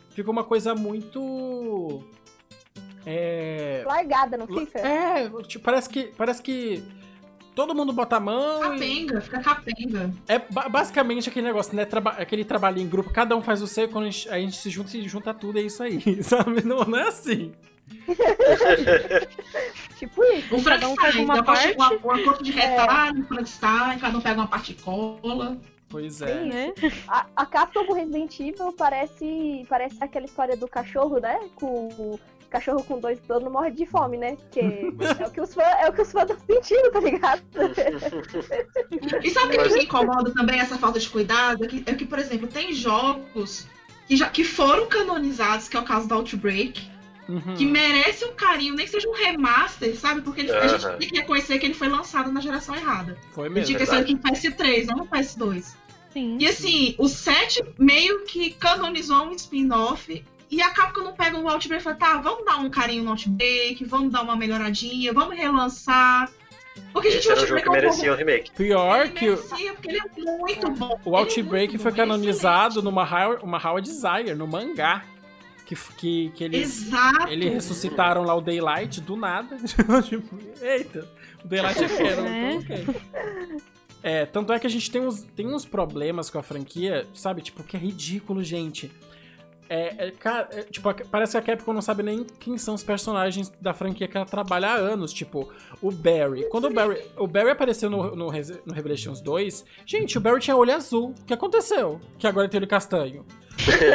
[0.09, 2.01] fica uma coisa muito
[3.05, 4.79] é, Largada, não fica?
[4.79, 6.83] é, tipo, parece que parece que
[7.55, 10.13] todo mundo bota a mão e Capenga, fica capenga.
[10.27, 11.85] é ba- basicamente aquele negócio, né?
[11.85, 14.55] Traba aquele trabalho em grupo, cada um faz o seu, quando a gente, a gente
[14.57, 16.63] se junta, se junta tudo, é isso aí, sabe?
[16.65, 17.51] Não, não é assim.
[19.97, 20.55] Tipo isso.
[20.55, 21.95] O Cada um pega Frankenstein, uma parte, parte.
[22.05, 25.57] uma, uma corte de retalho, Frankenstein, cada um pega uma parte de cola.
[25.89, 26.43] Pois é.
[26.43, 26.73] Sim, né?
[27.07, 31.39] A, a Capcom com Resident Evil parece, parece aquela história do cachorro, né?
[31.55, 32.19] Com o
[32.49, 34.35] cachorro com dois donos morre de fome, né?
[34.35, 34.59] Porque
[35.23, 37.41] é o que os fãs é o que os fãs estão sentindo, tá ligado?
[39.23, 41.63] E sabe o que me incomoda também essa falta de cuidado?
[41.65, 43.67] É que, é que, por exemplo, tem jogos
[44.07, 46.89] que, já, que foram canonizados, que é o caso do Outbreak,
[47.29, 47.53] Uhum.
[47.55, 50.21] que merece um carinho, nem que seja um remaster, sabe?
[50.21, 53.15] Porque ele- a gente tem que reconhecer que ele foi lançado na geração errada.
[53.33, 53.67] Foi Ele mesmo.
[53.67, 55.75] tinha que ser aqui em PS3, não no PS2.
[56.11, 56.37] Sim.
[56.39, 60.25] E assim, o 7 meio que canonizou um spin-off.
[60.51, 63.11] E a Capcom não pega o Outbreak e fala, tá, vamos dar um carinho no
[63.11, 66.29] Outbreak, vamos dar uma melhoradinha, vamos relançar.
[66.93, 68.51] Porque a gente Esse era jogo Outbreak que é um merecia o remake.
[68.51, 70.99] Pior que o, merecia, porque ele é muito bom.
[71.05, 75.03] o é Outbreak muito foi é canonizado numa How- uma Howard Desire, no mangá.
[75.65, 77.27] Que, que, que eles, Exato.
[77.27, 79.55] eles ressuscitaram lá o Daylight do nada.
[80.01, 81.07] tipo, eita,
[81.45, 82.53] o Daylight é fera, É.
[82.53, 82.59] então
[82.95, 82.95] ok.
[84.01, 87.41] É, tanto é que a gente tem uns, tem uns problemas com a franquia, sabe?
[87.43, 88.91] Tipo, que é ridículo, gente.
[89.69, 92.73] É, é, cara, é, tipo, a- parece que a Capcom não sabe nem quem são
[92.73, 95.13] os personagens da franquia que ela trabalha há anos.
[95.13, 95.51] Tipo,
[95.81, 96.49] o Barry.
[96.49, 98.31] Quando o Barry, o Barry apareceu no, no,
[98.65, 101.13] no Revelations 2, gente, o Barry tinha olho azul.
[101.21, 102.01] O que aconteceu?
[102.17, 103.25] Que agora ele tem olho castanho.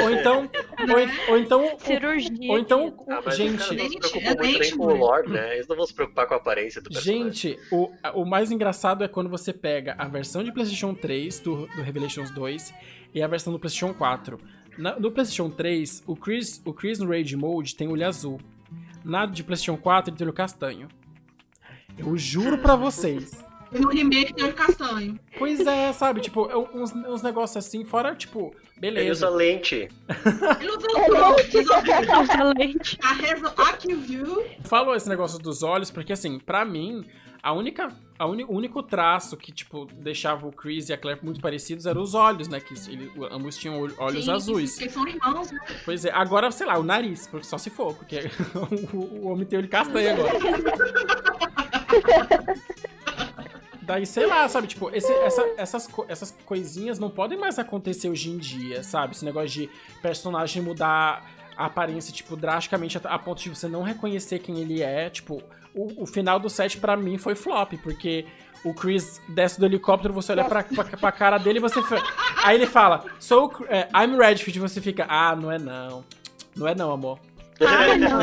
[0.03, 0.49] ou então.
[0.85, 1.65] Ou, ou então.
[1.75, 2.53] o- Cirurgia.
[2.53, 5.55] Ou então, Ah, mas gente, os não se preocupam muito nem com o lore, né?
[5.55, 7.25] Eles não vão se preocupar com a aparência do personagem.
[7.33, 11.67] Gente, o, o mais engraçado é quando você pega a versão de PlayStation 3 do,
[11.69, 12.75] do Revelations 2
[13.15, 14.39] e a versão do PlayStation 4.
[14.79, 18.41] Na- no PlayStation 3, o Chris, o Chris no Rage Mode tem olho azul.
[19.05, 20.89] Na de PlayStation 4, ele tem olho castanho.
[21.97, 23.45] Eu juro pra vocês.
[23.73, 25.19] E no remake tem olho castanho.
[25.39, 26.21] Pois é, sabe?
[26.21, 29.29] Tipo, é uns, uns negócios assim, fora, tipo, Ele usa beleza.
[29.31, 29.75] lente.
[30.61, 31.55] Ele usa o óculos,
[32.31, 32.99] Usa lente.
[33.03, 34.45] a Reso Akiview.
[34.65, 37.05] Falou esse negócio dos olhos, porque assim, pra mim,
[37.45, 37.93] A única.
[38.19, 41.85] A uni, o único traço que, tipo, deixava o Chris e a Claire muito parecidos
[41.85, 42.59] eram os olhos, né?
[42.61, 44.73] Que ele, ambos tinham olho- olhos Sim, azuis.
[44.77, 45.59] Porque são irmãos, né?
[45.85, 48.31] Pois é, agora, sei lá, o nariz, porque só se for, porque
[48.95, 50.33] o, o homem tem olho castanho agora.
[53.83, 58.31] Daí, sei lá, sabe, tipo, esse- essa- essas, essas coisinhas não podem mais acontecer hoje
[58.31, 59.15] em dia, sabe?
[59.15, 64.39] Esse negócio de personagem mudar a aparência, tipo, drasticamente a ponto de você não reconhecer
[64.39, 65.11] quem ele é.
[65.11, 65.43] Tipo,
[65.75, 68.27] o, o final do set pra mim foi flop, porque
[68.65, 71.83] o Chris desce do helicóptero, você olha pra, pra, pra cara dele e você.
[71.83, 72.03] fa-
[72.45, 76.05] Aí ele fala, sou é, I'm Redfield, e você fica, ah, não é não.
[76.57, 77.19] Não é não, amor.
[77.61, 78.19] Ah, não.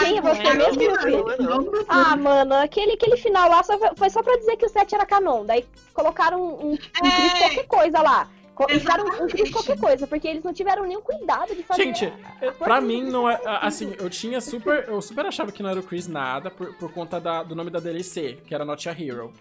[0.00, 1.84] Quem é você mesmo, meu filho?
[1.88, 4.94] Ah, mano, aquele, aquele final lá só foi, foi só pra dizer que o set
[4.94, 5.44] era canon.
[5.44, 8.28] Daí colocaram um, um Chris qualquer coisa lá.
[8.54, 11.82] Co- Deixaram um Chris qualquer coisa, porque eles não tiveram nenhum cuidado de fazer.
[11.82, 12.12] Gente,
[12.58, 13.40] pra mim não é.
[13.44, 14.86] Assim, eu tinha super.
[14.88, 17.70] Eu super achava que não era o Chris nada por, por conta da- do nome
[17.70, 19.32] da DLC, que era Not a Hero.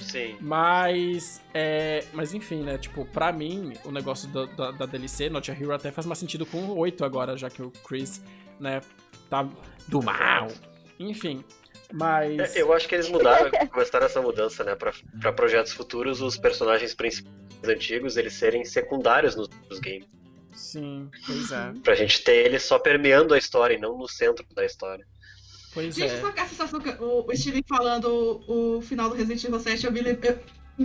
[0.00, 0.36] Sim.
[0.40, 1.40] Mas.
[1.54, 2.78] É, mas enfim, né?
[2.78, 6.18] Tipo, pra mim, o negócio da, da, da DLC, Not a Hero, até faz mais
[6.18, 8.22] sentido com o 8 agora, já que o Chris,
[8.60, 8.80] né,
[9.28, 9.46] tá
[9.88, 10.48] do mal.
[10.98, 11.44] Enfim.
[11.92, 12.56] Mas.
[12.56, 14.74] É, Eu acho que eles mudaram, começaram essa mudança, né?
[14.74, 20.06] Pra, pra projetos futuros, os personagens principais antigos, eles serem secundários nos, nos games.
[20.52, 21.72] Sim, pois é.
[21.82, 25.04] Pra gente ter eles só permeando a história e não no centro da história.
[25.74, 26.20] Pois Gente, é.
[26.20, 28.06] sabe que a sensação que o, Steven falando
[28.48, 30.38] o, o final do Resident Evil 7, eu me, eu,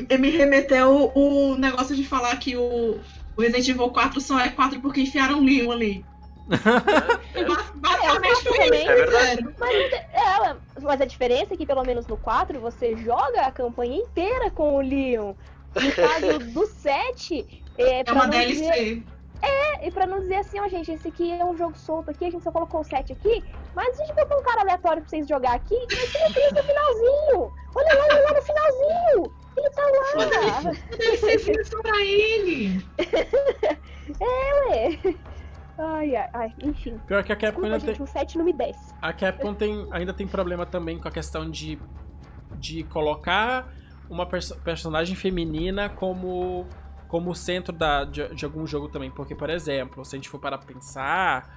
[0.09, 2.99] eu me remeteu o, o negócio de falar que o,
[3.37, 6.05] o Resident Evil 4 só é 4 porque enfiaram um Leon ali.
[6.49, 9.47] Bas- Basicamente foi também, isso, É verdade.
[9.57, 13.51] Mas, tem- é, mas a diferença é que, pelo menos no 4, você joga a
[13.51, 15.33] campanha inteira com o Leon.
[15.75, 19.03] No caso do 7, é, É pra uma não dizer, DLC.
[19.41, 22.25] é, e pra não dizer assim, ó, gente, esse aqui é um jogo solto aqui,
[22.25, 23.43] a gente só colocou o 7 aqui,
[23.75, 26.51] mas a gente botou um cara aleatório pra vocês jogar aqui, e tem o Chris
[26.51, 27.51] no finalzinho.
[27.73, 29.41] Olha lá, olha lá no finalzinho.
[29.57, 30.71] Ele tá lá.
[30.97, 32.85] DLC é só pra ele.
[34.19, 35.15] é, ué.
[35.77, 36.97] Ai, ai, ai, enfim.
[37.07, 37.95] Pior que a Capcom Desculpa, ainda tem.
[37.95, 38.93] gente, o 7 não me desce.
[39.01, 41.79] A Capcom tem, ainda tem problema também com a questão de,
[42.59, 43.67] de colocar
[44.11, 46.67] uma perso- personagem feminina como,
[47.07, 49.09] como centro da, de, de algum jogo também.
[49.09, 51.55] Porque, por exemplo, se a gente for para pensar,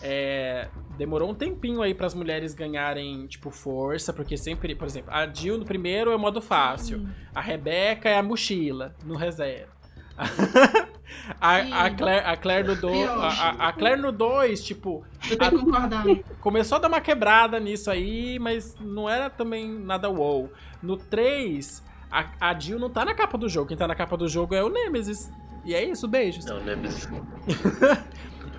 [0.00, 4.12] é, demorou um tempinho aí para as mulheres ganharem, tipo, força.
[4.12, 7.08] Porque sempre, por exemplo, a Jill no primeiro é o modo fácil.
[7.34, 9.72] A Rebeca é a mochila, no reserva.
[11.40, 13.08] a, a, Claire, a Claire no 2.
[13.08, 15.04] A, a- a Claire no 2, tipo.
[15.30, 16.04] Eu tenho que concordar.
[16.40, 20.50] Começou a dar uma quebrada nisso aí, mas não era também nada wow.
[20.82, 23.68] No 3, a, a Jill não tá na capa do jogo.
[23.68, 25.30] Quem tá na capa do jogo é o Nemesis.
[25.64, 26.44] E é isso, beijos.
[26.44, 27.08] Não, Nemesis.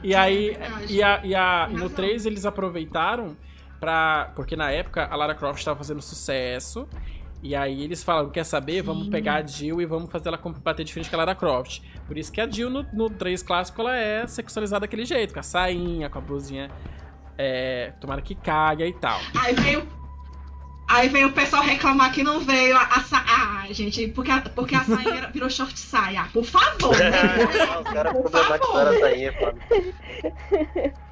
[0.03, 0.57] E aí,
[0.89, 1.95] e, a, e, a, e no Razão.
[1.95, 3.38] 3 eles aproveitaram
[3.80, 4.31] pra.
[4.35, 6.88] Porque na época a Lara Croft tava fazendo sucesso.
[7.44, 8.82] E aí eles falaram: quer saber?
[8.82, 9.12] Vamos Sim.
[9.12, 11.82] pegar a Jill e vamos fazer ela bater de frente com a Lara Croft.
[12.08, 15.40] Por isso que a Jill no, no 3 clássico ela é sexualizada daquele jeito, com
[15.40, 16.70] a sainha, com a blusinha.
[17.38, 19.20] É, tomara que caga e tal.
[19.40, 20.01] Aí veio.
[20.94, 23.24] Aí veio o pessoal reclamar que não veio a, a sa...
[23.28, 26.26] Ah, gente, porque a, porque a sainha era- virou short saia.
[26.34, 27.46] Por favor, né?
[27.84, 29.34] Os caras problematizaram a sainha.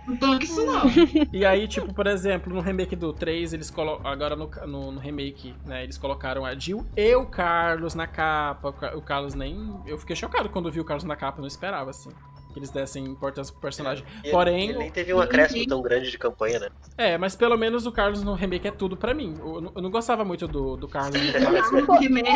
[0.05, 0.81] Não tanque isso não.
[1.31, 4.09] E aí, tipo, por exemplo, no remake do 3, eles colocam.
[4.11, 5.83] Agora no, no, no remake, né?
[5.83, 8.69] Eles colocaram a Jill e o Carlos na capa.
[8.69, 9.79] O Ca- O Carlos nem.
[9.85, 12.09] Eu fiquei chocado quando vi o Carlos na capa, eu não esperava, assim.
[12.53, 14.03] Que eles dessem importância pro personagem.
[14.23, 14.69] E Porém.
[14.69, 16.69] Ele nem teve um acréscimo tão grande de campanha, né?
[16.97, 19.35] É, mas pelo menos o Carlos no remake é tudo pra mim.
[19.39, 21.19] Eu, não- eu não gostava muito do, do Carlos
[21.71, 22.29] no remake.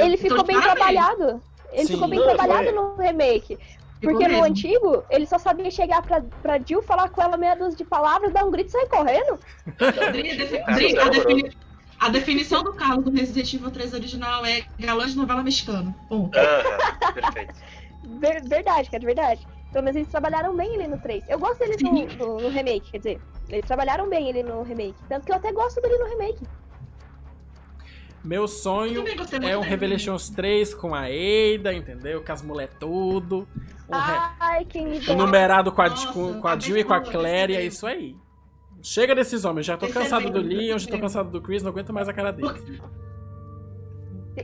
[0.00, 0.74] Ele ficou bem parabéns.
[0.78, 1.40] trabalhado.
[1.72, 1.92] Ele Sim.
[1.94, 2.72] ficou bem Não, trabalhado foi.
[2.72, 3.58] no remake.
[4.00, 7.76] Porque no antigo, ele só sabia chegar pra, pra Jill, falar com ela meia dúzia
[7.78, 9.38] de palavras, dar um grito e sair correndo.
[9.80, 11.10] A é a, horroroso.
[11.26, 11.56] defini-
[12.00, 15.94] a definição do Carlos do Resident Evil 3 original é galã de novela mexicana.
[16.08, 16.36] Ponto.
[16.38, 17.54] Aham, perfeito.
[18.20, 19.46] Ver- verdade, cara, verdade.
[19.72, 21.24] Pelo menos eles trabalharam bem ele no 3.
[21.28, 21.92] Eu gosto dele no,
[22.26, 23.20] no- no remake, quer dizer.
[23.48, 24.94] Eles trabalharam bem ele no remake.
[25.08, 26.44] Tanto que eu até gosto dele no remake.
[28.24, 29.60] Meu Eu sonho é um dele.
[29.60, 32.22] Revelations 3 com a Ada, entendeu?
[32.24, 33.46] Com as mulher tudo.
[33.88, 36.84] Um re- Ai, quem me um numerado com a, Nossa, com, com a Jill e
[36.84, 37.02] com a
[37.50, 38.16] e é isso aí.
[38.82, 41.62] Chega desses homens, já tô Esse é cansado do Leon, já tô cansado do Chris,
[41.62, 42.62] não aguento mais a cara deles.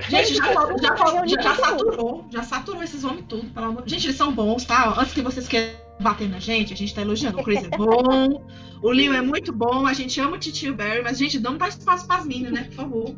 [0.09, 1.43] Gente, já, já, já, já todo mundo.
[1.43, 2.27] saturou.
[2.31, 3.51] Já saturou esses homens tudo.
[3.53, 3.83] Pelo amor...
[3.87, 4.95] Gente, eles são bons, tá?
[4.97, 7.41] Antes que vocês queiram bater na gente, a gente tá elogiando.
[7.41, 8.45] O Chris é bom,
[8.83, 11.69] o Leon é muito bom, a gente ama o Titio Barry, mas, gente, não dá
[11.69, 12.65] espaço pras minas, né?
[12.65, 13.15] Por favor.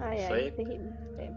[0.00, 0.50] Ai, ai.
[0.52, 0.80] tem-
[1.18, 1.30] é.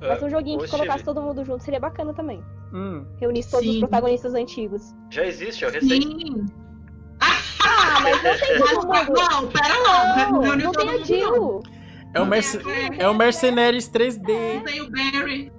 [0.00, 2.42] Mas um joguinho que colocasse todo mundo junto seria bacana também.
[2.74, 3.04] Hum.
[3.20, 3.74] Reunisse todos Sim.
[3.74, 4.94] os protagonistas antigos.
[5.10, 6.06] Já existe, é o recente.
[6.06, 6.46] Sim.
[7.20, 9.12] Ah, mas não tem todo mundo.
[9.30, 10.30] Não, pera lá.
[10.30, 11.04] Não, não todo tem a não.
[11.04, 11.62] Jill.
[12.14, 12.60] É o, Merce...
[12.98, 14.62] é o Mercenaries 3D.
[14.64, 15.52] Tem o Barry.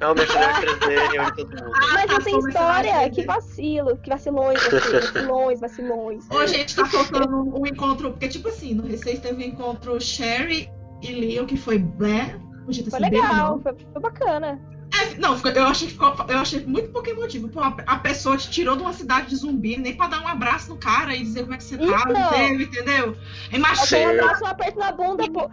[0.00, 1.70] É o mercenário 3D, reúne todo mundo.
[1.72, 3.10] Mas tá, não tem sou mercenário história.
[3.10, 3.14] 3D.
[3.14, 6.24] Que vacilo, que vacilões, assim, vacilões, vacilões.
[6.30, 8.10] Ô, gente, tá faltando um encontro.
[8.12, 10.70] Porque, tipo assim, no Recém teve um encontro Sherry
[11.02, 12.38] e Leo, que foi Blair.
[12.64, 14.60] Podia ter Foi bem legal, foi, foi bacana.
[14.94, 17.48] É, não, eu achei, que ficou- eu achei muito pouco emotivo.
[17.48, 20.28] Pô, a, a pessoa te tirou de uma cidade de zumbi, nem pra dar um
[20.28, 22.30] abraço no cara e dizer como é que você tá, Então.
[22.30, 23.16] dizer, entendeu?
[23.50, 23.96] É Só machismo.
[23.98, 25.50] tem um abraço, um aperto na bunda, pô.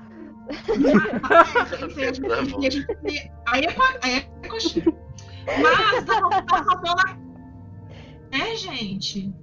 [2.60, 2.68] E
[3.48, 4.86] Aí é, aí é coxinha.
[5.62, 7.02] Mas tá, tá faltando.
[7.02, 7.18] a-
[8.32, 9.34] É, gente.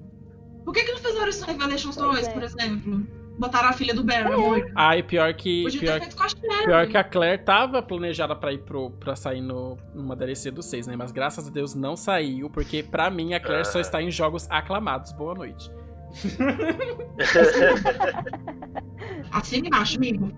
[0.65, 2.33] Por que, que não fizeram isso no Revelations Pois 2, é.
[2.33, 3.07] por exemplo?
[3.39, 4.71] Botaram a filha do Barry, amor.
[4.77, 5.63] Ai, pior que.
[5.63, 6.65] Podia Pior, ter feito com a Sherry.
[6.67, 10.63] pior que a Claire tava planejada pra ir pro, pra sair no, numa DLC do
[10.63, 10.95] 6, né?
[10.97, 13.81] Mas graças a Deus não saiu, porque pra mim a Claire só Ah.
[13.81, 15.13] está em jogos aclamados.
[15.13, 15.71] Boa noite.
[19.33, 20.31] Assim embaixo, amigo.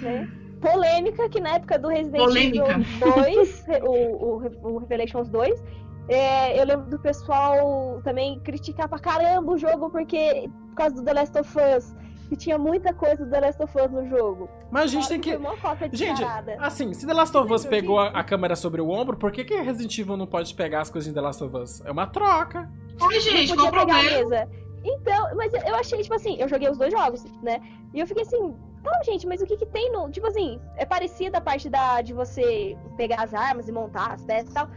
[0.00, 0.28] Né?
[0.60, 2.72] Polêmica que na época do Resident Polêmica.
[2.72, 5.62] Evil 2, o, o, o Revelations 2,
[6.08, 11.04] é, eu lembro do pessoal também criticar pra caramba o jogo porque por causa do
[11.04, 11.94] The Last of Us,
[12.28, 14.48] que tinha muita coisa do The Last of Us no jogo.
[14.70, 15.30] Mas a gente tem que.
[15.30, 16.24] Foi uma cópia Gente,
[16.58, 19.44] assim, se The Last of Us pegou a, a câmera sobre o ombro, por que,
[19.44, 21.84] que Resident Evil não pode pegar as coisas em The Last of Us?
[21.84, 22.70] É uma troca.
[23.00, 24.02] Ai, gente, não qual o problema?
[24.02, 24.48] mesa.
[24.84, 27.60] Então, mas eu achei, tipo assim, eu joguei os dois jogos, né?
[27.94, 30.10] E eu fiquei assim, tá, gente, mas o que que tem no.
[30.10, 34.24] Tipo assim, é parecida a parte da, de você pegar as armas e montar as
[34.24, 34.68] peças e tal.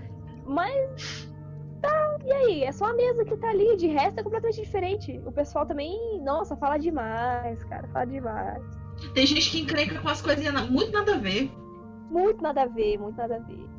[0.46, 1.30] Mas.
[1.82, 2.64] Tá, e aí?
[2.64, 5.22] É só a mesa que tá ali, de resto é completamente diferente.
[5.26, 8.64] O pessoal também, nossa, fala demais, cara, fala demais.
[9.14, 11.52] Tem gente que encrenca com as coisinhas muito nada a ver.
[12.10, 13.75] Muito nada a ver, muito nada a ver.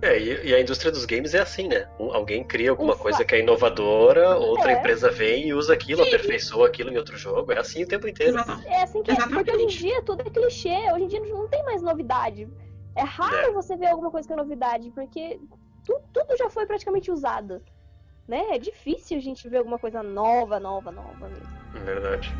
[0.00, 1.88] É, e, e a indústria dos games é assim, né?
[1.98, 3.02] Um- alguém cria alguma Ufa.
[3.02, 4.78] coisa que é inovadora, outra É.
[4.78, 6.08] empresa vem e usa aquilo, Sim.
[6.08, 7.50] aperfeiçoa aquilo em outro jogo.
[7.52, 8.34] É assim o tempo inteiro.
[8.34, 8.68] Exatamente.
[8.68, 9.78] É assim que é, porque hoje em Exatamente.
[9.78, 12.48] dia tudo é clichê, hoje em dia não tem mais novidade.
[12.94, 13.52] É raro É.
[13.52, 15.40] você ver alguma coisa que é novidade, porque
[15.84, 17.60] tu- tudo já foi praticamente usado.
[18.26, 18.50] Né?
[18.50, 21.48] É difícil a gente ver alguma coisa nova, nova, nova mesmo.
[21.72, 22.36] Verdade.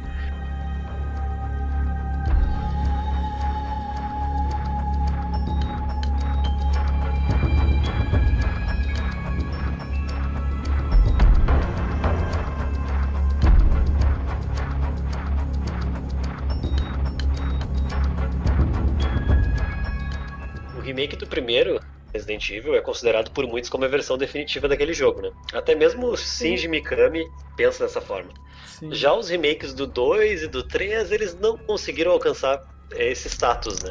[20.99, 21.81] Remake do primeiro
[22.13, 25.31] Resident Evil é considerado por muitos como a versão definitiva daquele jogo, né?
[25.53, 27.25] Até mesmo o Shinji Mikami
[27.57, 28.31] pensa dessa forma.
[28.67, 28.93] Sim.
[28.93, 32.59] Já os remakes do 2 e do 3, eles não conseguiram alcançar
[32.93, 33.91] eh, esse status, né?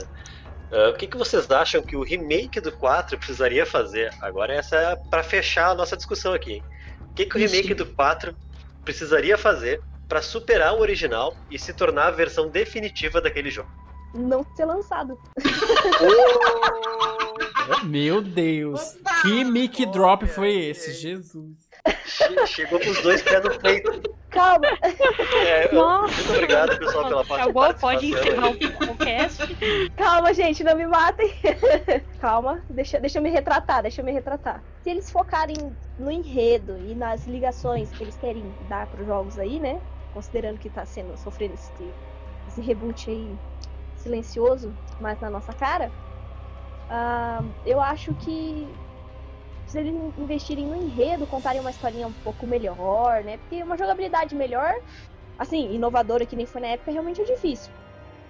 [0.72, 4.12] Ah, o que, que vocês acham que o remake do 4 precisaria fazer?
[4.22, 6.62] Agora essa é para fechar a nossa discussão aqui.
[7.12, 8.36] O que, que o remake do 4
[8.84, 9.80] precisaria fazer
[10.10, 13.70] para superar o original e se tornar a versão definitiva daquele jogo?
[14.18, 15.18] Não ser lançado.
[17.84, 18.96] Meu Deus.
[18.96, 19.22] Opa!
[19.22, 20.94] Que mic drop foi esse?
[20.94, 21.68] Jesus.
[22.06, 24.02] Che- Chegou com os dois pés no peito.
[24.30, 24.68] Calma,
[25.46, 26.14] É, Nossa.
[26.16, 28.56] muito obrigado, pessoal, pela parte Acabou, pode participação.
[28.56, 29.90] encerrar o, o cast.
[29.96, 31.34] calma, gente, não me matem.
[32.20, 34.62] calma, deixa, deixa eu me retratar, deixa eu me retratar.
[34.84, 35.56] Se eles focarem
[35.98, 39.80] no enredo e nas ligações que eles querem dar pros jogos aí, né?
[40.14, 41.72] Considerando que tá sendo sofrendo esse,
[42.50, 43.34] esse reboot aí
[43.98, 45.92] silencioso, mais na nossa cara,
[46.90, 48.74] ah, eu acho que
[49.68, 53.38] se eles investirem no enredo, contarem uma historinha um pouco melhor, né?
[53.38, 54.74] Porque uma jogabilidade melhor,
[55.38, 57.70] assim, inovadora que nem foi na época, realmente é difícil.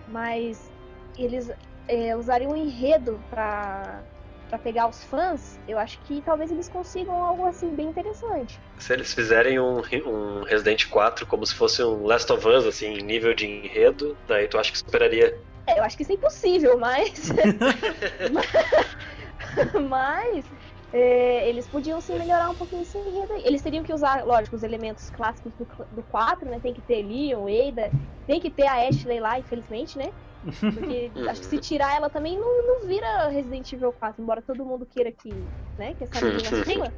[0.08, 0.72] Mas
[1.16, 1.48] eles
[1.88, 4.04] é, usarem um enredo pra,
[4.50, 8.60] pra pegar os fãs, eu acho que talvez eles consigam algo assim bem interessante.
[8.80, 12.94] Se eles fizerem um, um Resident 4 como se fosse um Last of Us, assim,
[12.94, 15.47] em nível de enredo, daí tu acha que superaria?
[15.68, 17.30] É, eu acho que isso é impossível, mas.
[19.90, 20.46] mas.
[20.94, 23.44] é, eles podiam sim melhorar um pouquinho esse enredo aí.
[23.46, 26.60] Eles teriam que usar, lógico, os elementos clássicos do, do 4, né?
[26.62, 27.92] Tem que ter Leon, Ada,
[28.26, 30.08] tem que ter a Ashley lá, infelizmente, né?
[30.42, 34.66] Porque acho que se tirar ela também não, não vira Resident Evil 4, embora todo
[34.66, 35.34] mundo queira que,
[35.78, 36.94] né, que essa menina suma.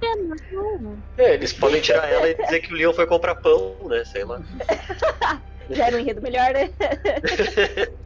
[0.00, 0.14] É,
[0.52, 4.04] não, É, eles podem tirar ela e dizer que o Leon foi comprar pão, né?
[4.04, 4.38] Sei lá.
[5.70, 6.70] já era um enredo melhor, né?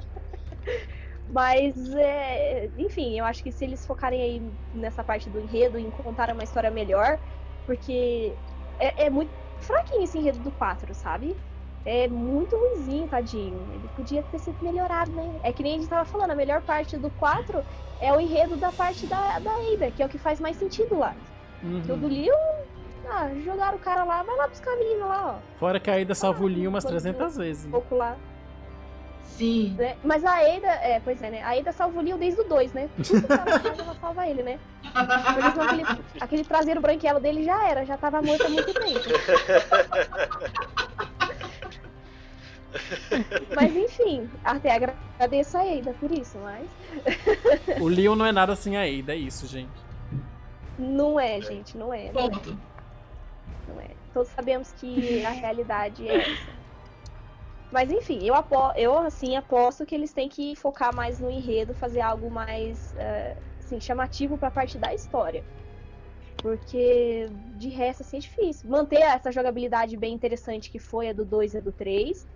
[1.32, 4.42] Mas, é, enfim, eu acho que se eles focarem aí
[4.74, 7.18] nessa parte do enredo e contar uma história melhor,
[7.64, 8.32] porque
[8.78, 9.30] é, é muito
[9.60, 11.34] fraquinho esse enredo do 4, sabe?
[11.86, 13.58] É muito ruimzinho, tadinho.
[13.72, 15.40] Ele podia ter sido melhorado, né?
[15.42, 17.64] É que nem a gente tava falando, a melhor parte do 4
[18.00, 20.98] é o enredo da parte da, da Ada, que é o que faz mais sentido
[20.98, 21.16] lá.
[21.62, 22.71] O do Uhum.
[23.08, 25.58] Ah, jogaram o cara lá, vai lá buscar a menina lá, ó.
[25.58, 27.64] Fora que a Aida salva o Leon umas quando- 300 vezes.
[27.64, 27.72] Um né?
[27.72, 28.16] pouco lá.
[29.36, 29.74] Sim.
[29.78, 29.96] né?
[30.04, 31.42] Mas a Ada, é, pois é, né?
[31.42, 32.88] A Ada salva o Leon desde o 2, né?
[32.96, 34.58] Tudo que ela faz, ela salva ele, né?
[34.94, 35.82] Aquele,
[36.20, 39.00] aquele traseiro branquelo dele já era, já tava morto há muito tempo.
[43.54, 46.66] Mas enfim, até agradeço a Ada por isso, mas
[47.80, 49.68] O Leon não é nada sem a Aida, é isso, gente.
[50.78, 52.10] não é, gente, não é.
[52.12, 52.30] Não é.
[52.30, 52.58] Ponto.
[53.66, 53.96] Não é.
[54.12, 56.52] Todos sabemos que a realidade é essa.
[57.70, 61.72] Mas enfim, eu, apo eu assim aposto que eles têm que focar mais no enredo,
[61.74, 65.42] fazer algo mais eh, assim, chamativo pra parte da história.
[66.42, 68.68] Porque de resto assim é difícil.
[68.68, 72.26] Manter essa jogabilidade bem interessante que foi a do 2 e a do 3,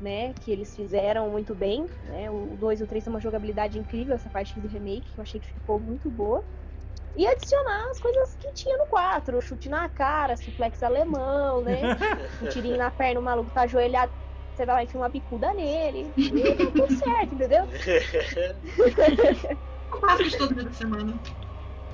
[0.00, 0.32] né?
[0.34, 1.86] Que eles fizeram muito bem.
[2.02, 2.30] Né?
[2.30, 5.22] O 2 e o 3 tem uma jogabilidade incrível, essa parte do remake, que eu
[5.22, 6.42] achei que ficou muito boa.
[7.16, 11.80] E adicionar as coisas que tinha no 4, chute na cara, suplex alemão, né?
[12.40, 14.12] Um tirinho na perna, o maluco tá ajoelhado,
[14.54, 16.10] você vai lá e enfia uma bicuda nele.
[16.16, 17.64] E tá tudo certo, entendeu?
[19.92, 21.14] O básico de todo dia da semana.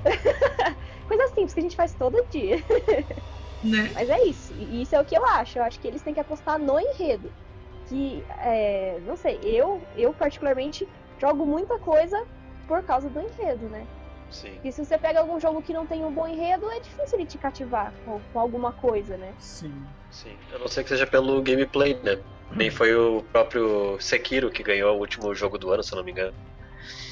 [1.07, 2.57] Coisa simples que a gente faz todo dia.
[3.61, 3.91] Né?
[3.93, 4.53] Mas é isso.
[4.53, 5.59] E isso é o que eu acho.
[5.59, 7.31] Eu acho que eles têm que apostar no enredo.
[7.87, 10.87] Que, é, não sei, eu, eu particularmente
[11.19, 12.23] jogo muita coisa
[12.67, 13.85] por causa do enredo, né?
[14.31, 14.53] Sim.
[14.55, 17.27] Porque se você pega algum jogo que não tem um bom enredo, é difícil ele
[17.27, 19.33] te cativar com, com alguma coisa, né?
[19.39, 19.85] Sim.
[20.11, 20.37] Sim.
[20.53, 22.17] A não ser que seja pelo gameplay, né?
[22.51, 26.03] Nem foi o próprio Sekiro que ganhou o último jogo do ano, se eu não
[26.03, 26.33] me engano.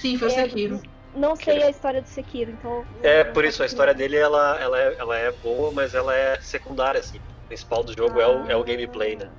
[0.01, 0.81] Sim, foi o É, Sekiro.
[1.13, 2.85] Não sei a história do Sekiro, então.
[3.03, 6.35] É, por isso, a história dele, ela, ela, é, ela é boa, mas ela é
[6.41, 7.17] secundária, assim.
[7.17, 9.29] O principal do jogo é, o, é o gameplay, né?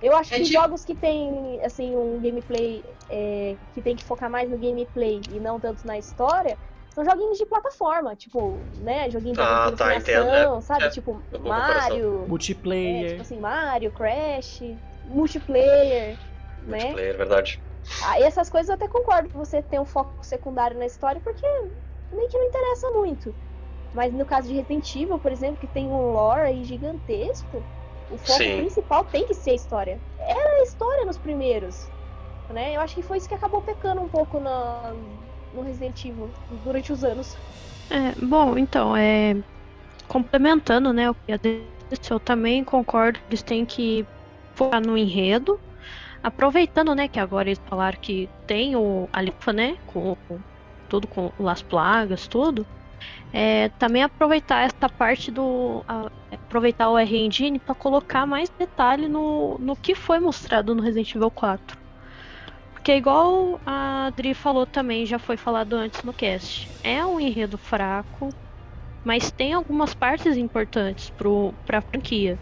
[0.00, 4.04] Eu acho É que tipo- jogos que tem, assim, um gameplay é, que tem que
[4.04, 6.58] focar mais no gameplay e não tanto na história,
[6.94, 9.08] são joguinhos de plataforma, tipo, né?
[9.10, 10.60] Joguinho de Ah, aventura tá, entendo, é.
[10.60, 10.84] sabe?
[10.86, 11.38] É, tipo, é.
[11.38, 13.10] Mario, é, Multiplayer.
[13.10, 14.60] tipo assim, Mario, Crash,
[15.04, 16.18] multiplayer,
[16.58, 16.78] né?
[16.78, 17.60] Multiplayer, verdade.
[18.04, 21.20] Ah, e essas coisas eu até concordo que você tem um foco secundário na história,
[21.20, 21.46] porque
[22.12, 23.34] meio que não interessa muito.
[23.92, 27.64] Mas no caso de Resident Evil, por exemplo, que tem um lore aí gigantesco,
[28.08, 28.56] o foco Sim.
[28.56, 30.00] principal tem que ser a história.
[30.18, 31.88] Era a história nos primeiros.
[32.48, 32.76] Né?
[32.76, 34.94] Eu acho que foi isso que acabou pecando um pouco na,
[35.52, 36.32] no Resident Evil
[36.64, 37.36] durante os anos.
[37.90, 39.34] É, bom, então, é,
[40.08, 44.06] complementando, né, o que a disse, eu também concordo que eles têm que
[44.56, 45.60] focar no enredo,
[46.22, 50.16] aproveitando, né, que agora eles falaram que tem o a Lifa, né, com
[50.88, 52.66] tudo com as plagas, tudo,
[53.32, 59.58] é, também aproveitar essa parte do a- aproveitar o R-Engine para colocar mais detalhe no,
[59.60, 61.79] no que foi mostrado no Resident Evil 4.
[62.82, 67.58] Porque igual a Adri falou também, já foi falado antes no cast, é um enredo
[67.58, 68.30] fraco,
[69.04, 72.40] mas tem algumas partes importantes pro, pra franquia.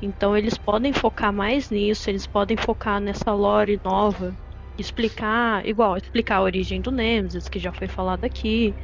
[0.00, 4.34] Então eles podem focar mais nisso, eles podem focar nessa lore nova,
[4.78, 8.76] explicar, igual, explicar a origem do Nemesis, que já foi falado aqui.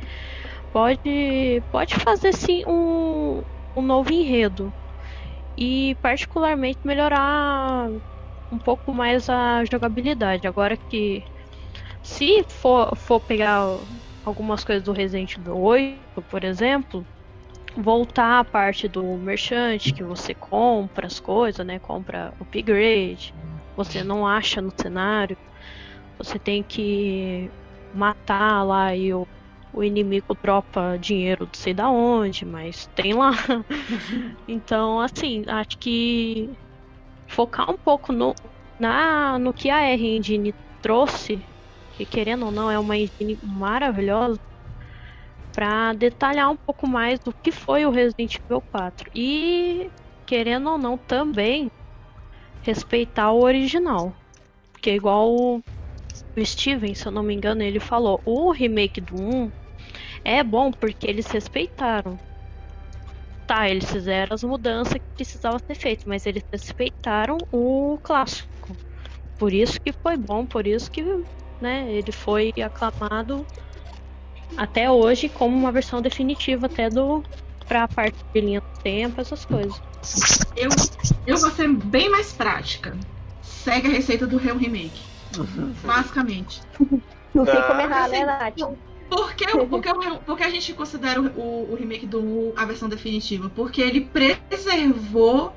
[0.72, 3.42] Pode, pode fazer sim um,
[3.76, 4.74] um novo enredo.
[5.56, 7.88] E particularmente melhorar
[8.52, 10.46] um pouco mais a jogabilidade.
[10.46, 11.24] Agora que
[12.02, 13.64] se for, for pegar
[14.24, 17.06] algumas coisas do Resident Evil 8, por exemplo,
[17.76, 21.78] voltar a parte do merchante que você compra as coisas, né?
[21.78, 23.34] Compra upgrade,
[23.74, 25.36] você não acha no cenário,
[26.18, 27.50] você tem que
[27.94, 29.26] matar lá e o,
[29.72, 33.32] o inimigo dropa dinheiro não sei da onde, mas tem lá.
[34.46, 36.50] então, assim, acho que
[37.32, 38.34] focar um pouco no,
[38.78, 41.44] na, no que a R-Engine trouxe,
[41.92, 44.38] que querendo ou não é uma engine maravilhosa,
[45.52, 49.10] para detalhar um pouco mais do que foi o Resident Evil 4.
[49.14, 49.90] E,
[50.26, 51.70] querendo ou não, também
[52.62, 54.14] respeitar o original.
[54.72, 59.14] Porque igual o, o Steven, se eu não me engano, ele falou, o remake do
[59.14, 59.52] 1
[60.24, 62.18] é bom porque eles respeitaram.
[63.52, 68.74] Tá, eles fizeram as mudanças que precisavam ser feitas, mas eles respeitaram o clássico.
[69.38, 71.04] Por isso que foi bom, por isso que
[71.60, 73.46] né, ele foi aclamado
[74.56, 77.22] até hoje como uma versão definitiva até do
[77.68, 79.82] pra parte de linha do tempo, essas coisas.
[80.56, 80.70] Eu,
[81.26, 82.98] eu vou ser bem mais prática.
[83.42, 84.98] Segue a receita do Real Remake.
[85.84, 86.62] Basicamente.
[87.34, 88.91] Não tem Ah, como errar, assim, né, Nath?
[89.14, 92.06] Por que, o- por que, o- por que a gente considera o, o- o remake
[92.06, 93.50] do 1 a versão definitiva?
[93.54, 95.52] Porque ele preservou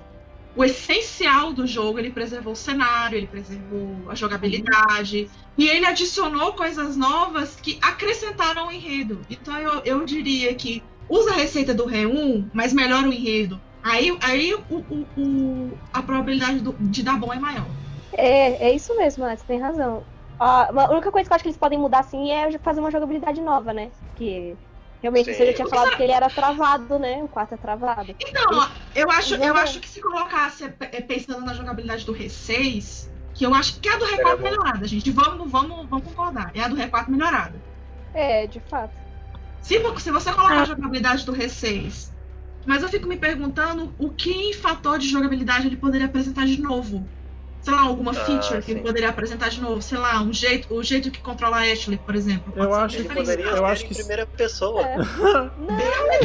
[0.58, 6.54] o essencial do jogo, ele preservou o cenário, ele preservou a jogabilidade, e ele adicionou
[6.54, 9.22] coisas novas que acrescentaram o enredo.
[9.30, 14.18] Então eu, eu diria que usa a receita do Re1, mas melhora o enredo, aí,
[14.22, 17.68] aí o, o- o- a probabilidade do- de dar bom é maior.
[18.14, 19.26] É, é isso mesmo?
[19.26, 20.04] Você tem razão.
[20.40, 23.42] A única coisa que eu acho que eles podem mudar assim é fazer uma jogabilidade
[23.42, 23.92] nova, né?
[24.16, 24.58] Que
[25.02, 25.34] realmente Sim.
[25.34, 27.24] você já tinha falado que ele era travado, né?
[27.24, 28.16] O 4 é travado.
[28.20, 29.60] Então, eu acho, eu Exatamente.
[29.64, 33.94] acho que se colocasse é, pensando na jogabilidade do Re6, que eu acho que é
[33.94, 34.44] a do Re4 bom.
[34.44, 35.12] melhorada, gente.
[35.12, 36.52] Vamos, vamos, vamos concordar.
[36.56, 37.62] É a do Re4 melhorada.
[38.14, 38.94] É, de fato.
[39.62, 42.12] Se, se você colocar a jogabilidade do Re6,
[42.66, 46.62] mas eu fico me perguntando o que em fator de jogabilidade ele poderia apresentar de
[46.62, 47.10] novo.
[47.66, 48.86] Sei lá, alguma Ah, feature que ele sim.
[48.86, 49.82] poderia apresentar de novo.
[49.82, 52.54] Sei lá, um jeito, o jeito que controla a Ashley, por exemplo.
[52.56, 54.84] Eu acho que poderia eu acho em que- primeira pessoa.
[54.86, 54.96] É.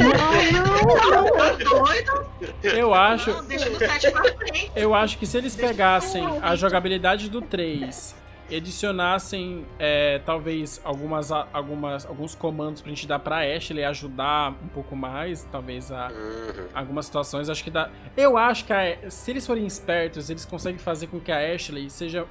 [1.37, 2.25] Tá doido?
[2.63, 3.31] Eu acho.
[3.31, 4.71] Não, deixa do 7 pra frente.
[4.75, 8.20] Eu acho que se eles pegassem a jogabilidade do 3 e
[8.57, 14.95] adicionassem é, talvez algumas, algumas, alguns comandos pra gente dar pra Ashley ajudar um pouco
[14.95, 16.67] mais, talvez a Uhum.
[16.73, 17.89] algumas situações, acho que dá.
[18.17, 21.89] Eu acho que a- se eles forem espertos, eles conseguem fazer com que a Ashley
[21.89, 22.25] seja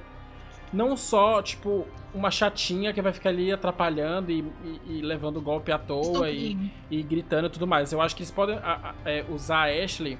[0.73, 5.71] não só, tipo, uma chatinha que vai ficar ali atrapalhando e, e- e levando golpe
[5.71, 6.57] à toa e,
[6.89, 7.91] e gritando e tudo mais.
[7.91, 10.17] Eu acho que eles podem a- a- é, usar a Ashley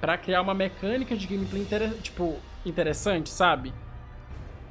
[0.00, 3.72] pra criar uma mecânica de gameplay inter- tipo, interessante, sabe?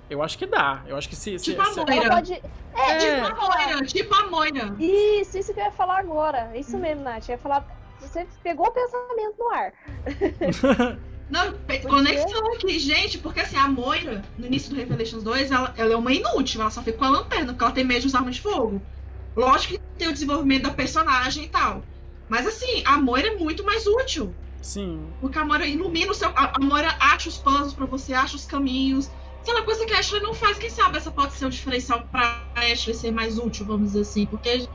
[0.10, 0.82] Eu acho que dá.
[0.88, 1.38] Eu acho que se.
[1.40, 1.96] se- Tipo a se- Moira.
[1.96, 2.34] Ela pode.
[2.34, 4.76] É, Tipo a Moira, tipo a Moira.
[4.80, 6.52] Isso, isso que eu ia falar agora.
[6.56, 7.28] Isso mesmo, Nath.
[7.30, 7.66] Eu ia falar.
[8.00, 9.74] Você pegou o pensamento no ar.
[11.28, 11.54] Não,
[11.90, 15.96] conexão aqui, gente, porque assim, a Moira, no início do Revelations 2, ela, ela é
[15.96, 18.30] uma inútil, ela só fica com a lanterna, porque ela tem medo de usar arma
[18.30, 18.80] de fogo.
[19.36, 21.82] Lógico que tem o desenvolvimento da personagem e tal.
[22.30, 24.36] Mas assim, a Moira é muito mais útil.
[24.62, 25.08] Sim.
[25.20, 26.30] Porque a Moira ilumina o seu.
[26.30, 29.10] A, a Moira acha os puzzles pra você, acha os caminhos.
[29.46, 32.42] Aquela coisa que a Ashley não faz, quem sabe essa pode ser o diferencial pra
[32.56, 34.26] Ashley ser mais útil, vamos dizer assim.
[34.26, 34.68] Porque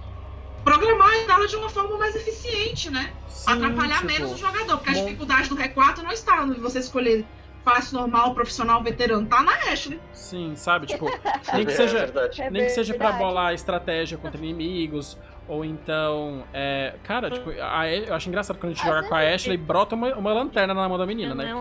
[0.64, 3.12] programar ela de uma forma mais eficiente, né?
[3.26, 5.04] sim atrapalhar tipo, menos o jogador, porque a bom.
[5.06, 7.26] dificuldade do Re4 não está no você escolher
[7.64, 10.00] fácil, normal, profissional, veterano, tá na Ashley.
[10.12, 10.86] Sim, sabe?
[10.86, 11.06] Tipo,
[11.52, 11.98] nem que É seja.
[12.38, 13.24] É Nem que seja pra verdade.
[13.24, 15.18] bolar estratégia contra inimigos,
[15.48, 16.44] ou então.
[16.54, 19.96] É, cara, tipo, a, eu acho engraçado quando a gente joga com a Ashley, brota
[19.96, 21.52] uma, uma lanterna na mão da menina, né?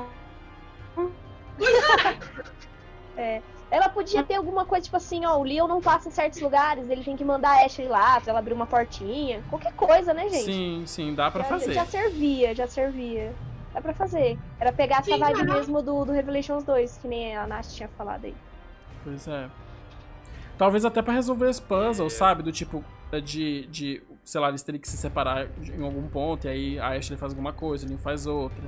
[3.19, 3.59] Não.
[3.71, 6.89] Ela podia ter alguma coisa, tipo assim, ó, o Leon não passa em certos lugares,
[6.89, 9.43] ele tem que mandar a Ashley lá pra ela abrir uma portinha.
[9.47, 10.45] Qualquer coisa, né, gente?
[10.45, 11.73] Sim, sim, dá pra já, fazer.
[11.73, 13.31] Já servia, já servia.
[13.71, 14.39] Dá pra fazer.
[14.59, 18.25] Era pegar essa vibe mesmo do, do Revelations 2, que nem a Nath tinha falado
[18.25, 18.35] aí.
[19.03, 19.47] Pois é.
[20.57, 22.41] Talvez até pra resolver os puzzles, sabe?
[22.41, 26.47] Do tipo, é de, de, sei lá, eles terem que se separar em algum ponto,
[26.47, 28.63] e aí a Ashley faz alguma coisa, ele faz outra.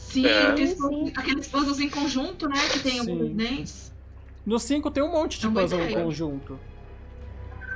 [0.00, 0.46] Sim, É.
[0.48, 1.12] aqueles, Sim.
[1.16, 2.56] aqueles puzzles em conjunto, né?
[2.72, 3.00] Que tem Sim.
[3.12, 3.92] alguns dentes.
[4.44, 6.58] No 5 tem um monte de É uma puzzle em conjunto.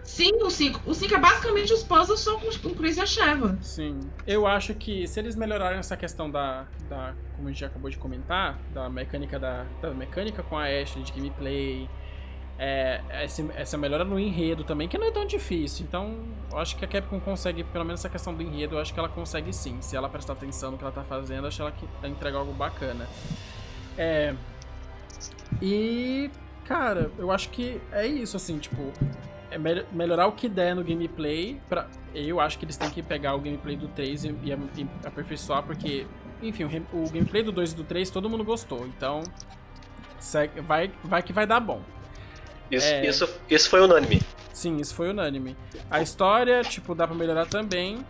[0.03, 0.81] Sim, o 5.
[0.87, 3.57] O 5 é basicamente os puzzles só com, com Chris e a Sheva.
[3.63, 4.01] Sim.
[4.27, 7.91] Eu acho que se eles melhorarem essa questão da, da como a gente já acabou
[7.91, 11.89] de comentar, da mecânica da, da mecânica com a Ashley de gameplay,
[12.59, 13.01] é,
[13.57, 15.85] essa melhora no enredo também, que não é tão difícil.
[15.87, 16.17] Então,
[16.53, 18.99] eu acho que a Capcom consegue, pelo menos essa questão do enredo, eu acho que
[18.99, 19.81] ela consegue sim.
[19.81, 22.53] Se ela prestar atenção no que ela tá fazendo, acho que ela ela entrega algo
[22.53, 23.09] bacana.
[23.99, 24.35] É.
[25.61, 26.31] E,
[26.65, 28.93] cara, eu acho que é isso, assim, tipo,
[29.51, 31.61] é mel- melhorar o que der no gameplay.
[31.69, 34.89] Pra, eu acho que eles têm que pegar o gameplay do 3 e, e e
[35.05, 36.07] aperfeiçoar, porque,
[36.43, 38.87] enfim, o, o gameplay do 2 e do 3 todo mundo gostou.
[38.87, 39.23] Então,
[40.67, 41.83] vai, vai que vai dar bom.
[42.75, 43.07] Isso, É.
[43.07, 44.21] isso, isso foi unânime.
[44.53, 45.57] Sim, isso foi unânime.
[45.91, 48.05] A história, tipo, dá pra melhorar também.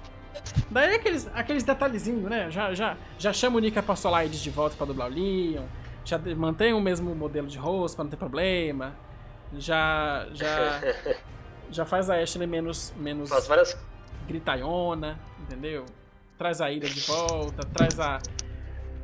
[0.70, 2.50] Daí aqueles, aqueles detalhezinhos, né?
[2.50, 5.64] Já, já, já chama o Nika Apostolides de volta pra dublar o Leon.
[6.04, 8.94] Já mantém o mesmo modelo de rosto pra não ter problema.
[9.56, 10.26] Já.
[10.32, 10.80] Já.
[11.70, 13.76] já faz a Ashley menos, menos Faz várias.
[14.26, 15.84] gritaiona, entendeu?
[16.36, 18.18] Traz a Ira de volta, traz a,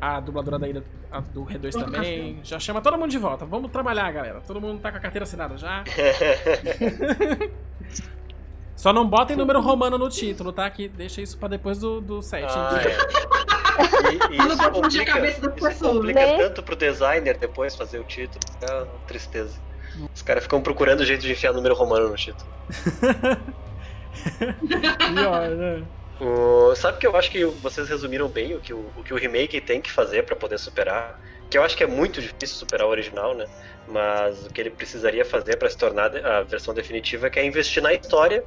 [0.01, 2.41] a dubladora da Ira a do R2 também.
[2.43, 3.45] Já chama todo mundo de volta.
[3.45, 4.41] Vamos trabalhar, galera.
[4.41, 5.85] Todo mundo tá com a carteira assinada já.
[8.77, 10.71] Só não botem número romano no título, tá?
[10.71, 12.47] Que deixa isso pra depois do, do 7.
[12.49, 12.97] Ah, é.
[14.13, 16.39] E, e Não isso complica, cabeça da isso complica Né?
[16.39, 18.41] tanto pro designer depois fazer o título.
[18.63, 19.61] É uma tristeza.
[20.15, 22.49] Os caras ficam procurando o jeito de enfiar número romano no título.
[25.15, 25.83] Pior, né?
[26.21, 29.17] O- sabe que eu acho que vocês resumiram bem o que o, o que o
[29.17, 31.21] remake tem que fazer pra poder superar?
[31.49, 33.47] Que eu acho que é muito difícil superar o original, né?
[33.89, 37.45] Mas o que ele precisaria fazer pra se tornar a versão definitiva é que é
[37.45, 38.45] investir na história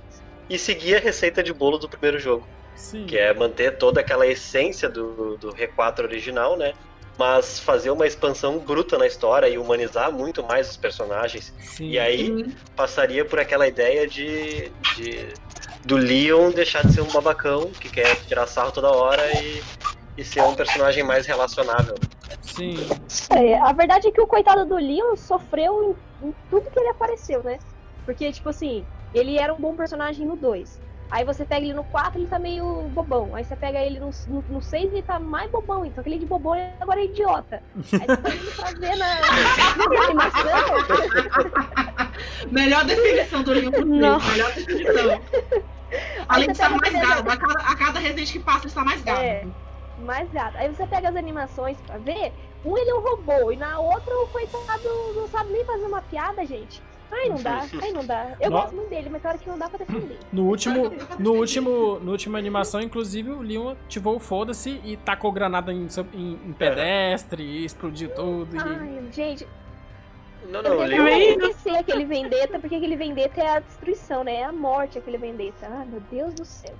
[0.49, 2.47] e seguir a receita de bolo do primeiro jogo.
[2.75, 3.05] Sim.
[3.05, 6.73] Que é manter toda aquela essência do, do R4 original, né?
[7.17, 11.53] Mas fazer uma expansão bruta na história e humanizar muito mais os personagens.
[11.59, 11.89] Sim.
[11.89, 15.27] E aí passaria por aquela ideia de, de
[15.85, 19.61] do Leon deixar de ser um babacão que quer tirar sarro toda hora e,
[20.17, 21.95] e ser um personagem mais relacionável.
[22.41, 22.75] Sim.
[23.29, 26.89] É, a verdade é que o coitado do Leon sofreu em, em tudo que ele
[26.89, 27.59] apareceu, né?
[28.05, 30.79] Porque, tipo assim, ele era um bom personagem no 2.
[31.13, 33.35] Aí você pega ele no 4, ele tá meio bobão.
[33.35, 35.85] Aí você pega ele no, no, no 6, ele tá mais bobão.
[35.85, 37.61] Então aquele de bobão agora é idiota.
[37.93, 39.21] Aí você pra ver na,
[39.77, 40.43] na animação.
[42.49, 45.21] Melhor definição do três, melhor definição.
[46.27, 49.03] Além de estar mais gado, a cada, a cada Resident que passa ele está mais
[49.03, 49.21] gado.
[49.21, 49.45] É,
[49.99, 50.57] mais gato.
[50.57, 52.33] Aí você pega as animações pra ver,
[52.65, 56.01] um ele é um robô, e na outra o coitado não sabe nem fazer uma
[56.01, 56.81] piada, gente.
[57.15, 58.35] Ai, não dá, ai, não dá.
[58.41, 60.17] Eu No- gosto muito dele, mas tem hora que não dá pra defender.
[60.31, 65.31] No último, no último, no última animação, inclusive, o Leon ativou o foda-se e tacou
[65.31, 68.55] granada em, em- em pedestre e explodiu tudo.
[68.55, 69.47] e- Ai, gente,
[70.49, 71.49] Não, eu não, o tento Leon.
[71.49, 74.35] esquecer aquele vendetta, porque aquele vendetta é a destruição, né?
[74.37, 75.67] É a morte aquele vendetta.
[75.71, 76.75] Ai, meu Deus do céu.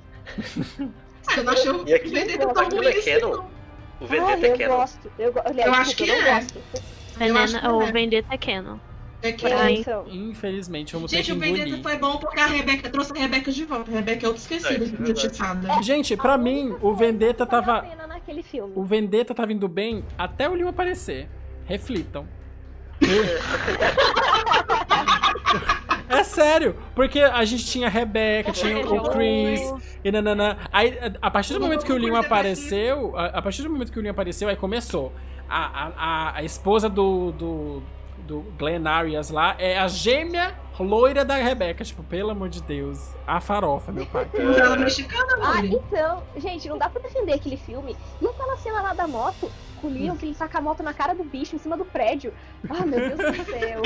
[1.21, 3.45] Você não achou E aqui- Vendetta tão ruim é canon?
[4.01, 4.75] O Vendetta é eu canon.
[4.77, 5.11] gosto.
[5.17, 6.33] Eu, aliás, Eu acho que eu não é.
[6.35, 6.57] gosto.
[6.57, 7.91] Eu acho Veneno, que o é.
[7.91, 8.77] Vendetta é canon.
[9.23, 10.05] É que É, Ai, então.
[10.11, 13.51] Infelizmente, vamos ter Gente, que o Vendetta foi bom porque a Rebeca trouxe a Rebeca
[13.51, 13.89] de volta.
[13.89, 15.81] A Rebeca é outra É, esquecida, é injustiçada.
[15.81, 17.81] Gente, pra mim, o Vendetta tava.
[17.83, 18.73] pena naquele filme.
[18.75, 21.29] O Vendetta tava indo bem até o Leon aparecer.
[21.65, 22.27] Reflitam.
[26.09, 29.61] É sério, porque a gente tinha a Rebeca, tinha o Chris
[30.03, 30.57] e nananã.
[30.71, 33.91] Aí, a- a partir do momento que o Leon apareceu, a, a partir do momento
[33.91, 35.11] que o Leon apareceu, aí começou.
[35.49, 37.83] A, a, a, a esposa do, do,
[38.19, 41.83] do Glenn Arias lá é a gêmea loira da Rebeca.
[41.83, 43.09] Tipo, pelo amor de Deus.
[43.27, 44.27] A farofa, meu pai.
[44.33, 47.95] Ela é mexicana, Ah, então, gente, não dá pra defender aquele filme.
[48.21, 50.93] E aquela cena lá da moto, com o Leon, que ele saca a moto na
[50.93, 52.33] cara do bicho, em cima do prédio.
[52.69, 53.81] Ah, meu Deus do céu.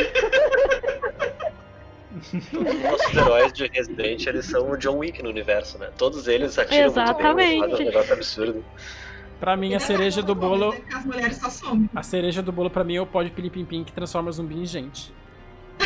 [2.17, 5.89] Os nossos heróis de Resident, eles são o John Wick no universo, né?
[5.97, 6.95] Todos eles atiram muito
[7.35, 7.81] bem, Exatamente.
[7.81, 8.65] um negócio absurdo.
[9.39, 10.73] Pra mim, a cereja do bolo.
[10.93, 11.89] As mulheres só somem.
[11.95, 14.65] A cereja do bolo pra mim é o pó de pilim-pim-pim que transforma zumbi em
[14.65, 15.13] gente.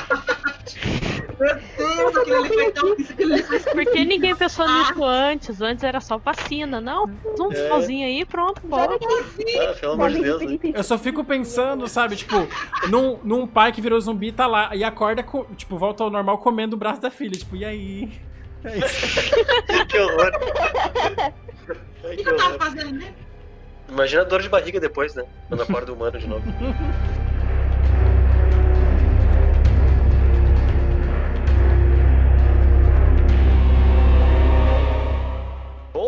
[1.39, 2.91] Meu Deus, aquilo ali foi tão.
[2.93, 5.61] Aquilo ali foi Por que ninguém pensou nisso antes?
[5.61, 6.81] Antes era só vacina.
[6.81, 7.05] Não,
[7.39, 7.67] um É.
[7.67, 8.95] solzinho aí, pronto, bora.
[8.95, 10.57] Ah, pelo amor de Deus, né?
[10.73, 12.35] Eu só fico pensando, sabe, tipo,
[12.89, 16.39] num, num pai que virou zumbi tá lá e acorda, co- tipo, volta ao normal
[16.39, 17.37] comendo o braço da filha.
[17.37, 18.11] Tipo, e aí?
[18.63, 19.85] É isso.
[19.87, 20.31] que horror.
[22.03, 23.13] O que que eu tava fazendo, né?
[23.89, 25.23] Imagina a dor de barriga depois, né?
[25.47, 26.43] Quando acorda o humano de novo.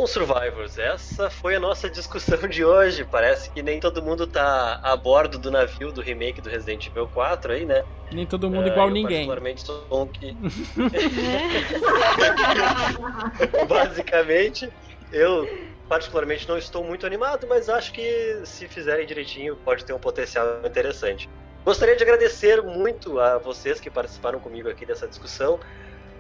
[0.10, 3.06] Survivors, essa foi a nossa discussão de hoje.
[3.06, 7.08] Parece que nem todo mundo tá a bordo do navio do remake do Resident Evil
[7.08, 7.84] 4 aí, né?
[8.12, 9.28] Nem todo mundo Ah, igual eu ninguém.
[9.28, 10.36] Particularmente sou um que.
[13.68, 14.70] Basicamente,
[15.12, 15.48] eu
[15.88, 20.62] particularmente não estou muito animado, mas acho que se fizerem direitinho pode ter um potencial
[20.66, 21.30] interessante.
[21.64, 25.60] Gostaria de agradecer muito a vocês que participaram comigo aqui dessa discussão.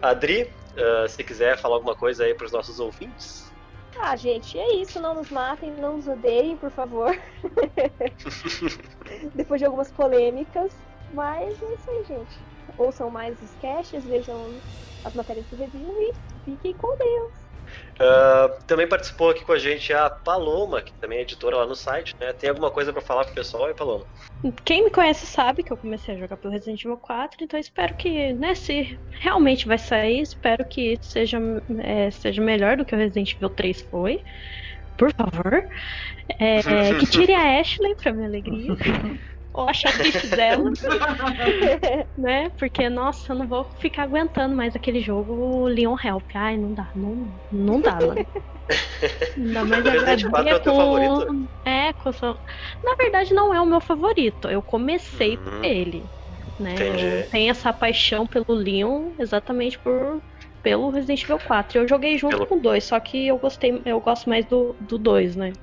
[0.01, 3.48] Adri, ah, se quiser falar alguma coisa aí para os nossos ouvintes.
[4.01, 4.99] Ah, gente, é isso.
[4.99, 7.17] Não nos matem, não nos odeiem, por favor.
[9.35, 10.73] Depois de algumas polêmicas.
[11.13, 12.39] Mas é isso aí, gente.
[12.77, 14.37] Ouçam mais os caches, vejam
[15.03, 16.13] as matérias do review e
[16.45, 17.48] fiquem com Deus.
[17.99, 21.75] Ah, também participou aqui com a gente a Paloma, que também é editora lá no
[21.75, 22.15] site.
[22.19, 22.31] Né?
[22.31, 24.05] Tem alguma coisa para falar pro pessoal aí, Paloma?
[24.63, 27.61] Quem me conhece sabe que eu comecei a jogar pelo Resident Evil 4, então eu
[27.61, 31.39] espero que, né, se realmente vai sair, espero que seja,
[31.83, 34.23] é, seja melhor do que o Resident Evil 3 foi.
[34.97, 35.67] Por favor.
[36.39, 36.61] É,
[36.99, 38.75] que tire a Ashley pra minha alegria.
[39.53, 40.69] Ou a chatice dela.
[42.17, 42.49] né?
[42.57, 46.23] Porque, nossa, eu não vou ficar aguentando mais aquele jogo Leon Help.
[46.35, 48.25] Ai, não dá, não, não dá, mano.
[49.37, 51.49] Ainda mais Resident 4 é o teu com- favorito?
[51.65, 52.11] É, com
[52.83, 54.47] na verdade não é o meu favorito.
[54.47, 55.43] Eu comecei Uhum.
[55.43, 56.05] por ele.
[56.59, 56.75] Né?
[57.31, 60.21] Tenho essa paixão pelo Leon exatamente por
[60.61, 61.79] pelo Resident Evil 4.
[61.79, 64.75] Eu joguei junto Pelo- com o 2, só que eu gostei, eu gosto mais do,
[64.81, 65.53] do 2, né?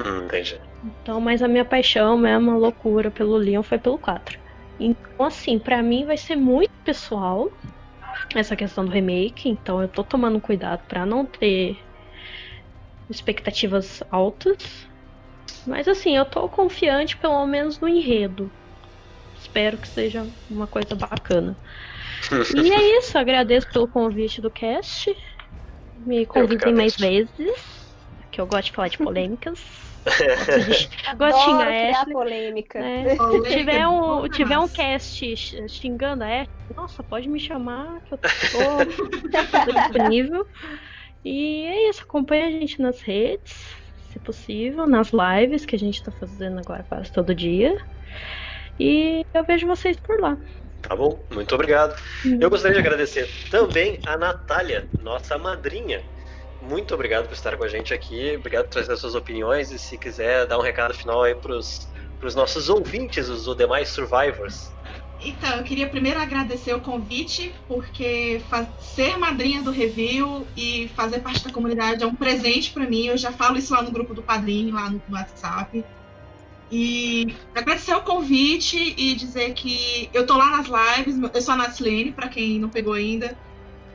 [0.00, 0.60] Hum, entendi.
[0.84, 4.38] Então, mas a minha paixão mesmo, a loucura pelo Leon foi pelo 4.
[4.78, 7.50] Então, assim, pra mim vai ser muito pessoal
[8.34, 11.78] essa questão do remake, então eu tô tomando cuidado pra não ter
[13.10, 14.86] expectativas altas.
[15.66, 18.50] Mas assim, eu tô confiante pelo menos no enredo.
[19.40, 21.56] Espero que seja uma coisa bacana.
[22.54, 25.14] E é isso, agradeço pelo convite do cast.
[26.06, 27.77] Me convidem mais vezes,
[28.38, 29.58] que eu gosto de falar de polêmicas.
[30.54, 30.88] Gosto de,
[31.18, 32.12] gosto de Adoro xingar a criar Ashley.
[32.12, 32.80] polêmica.
[33.30, 35.34] Se Polêmica tiver um, boa tiver um cast
[35.68, 38.86] xingando a Ashley, nossa, pode me chamar, que eu tô,
[39.64, 40.46] tô disponível.
[41.24, 43.52] E é isso, acompanha a gente nas redes,
[43.96, 47.76] se possível, nas lives que a gente tá fazendo agora quase todo dia.
[48.78, 50.36] E eu vejo vocês por lá.
[50.80, 51.94] Tá bom, muito obrigado.
[52.40, 56.02] Eu gostaria de agradecer também a Natália, nossa madrinha.
[56.60, 59.78] Muito obrigado por estar com a gente aqui, obrigado por trazer as suas opiniões e
[59.78, 64.72] se quiser dar um recado final aí pros, pros nossos ouvintes, os demais survivors.
[65.20, 68.40] Então, eu queria primeiro agradecer o convite, porque
[68.80, 73.06] ser madrinha do review e fazer parte da comunidade é um presente para mim.
[73.06, 75.84] Eu já falo isso lá no grupo do padrinho, lá no WhatsApp.
[76.70, 81.56] E agradecer o convite e dizer que eu tô lá nas lives, eu sou a
[81.56, 83.36] Natsilene, pra quem não pegou ainda.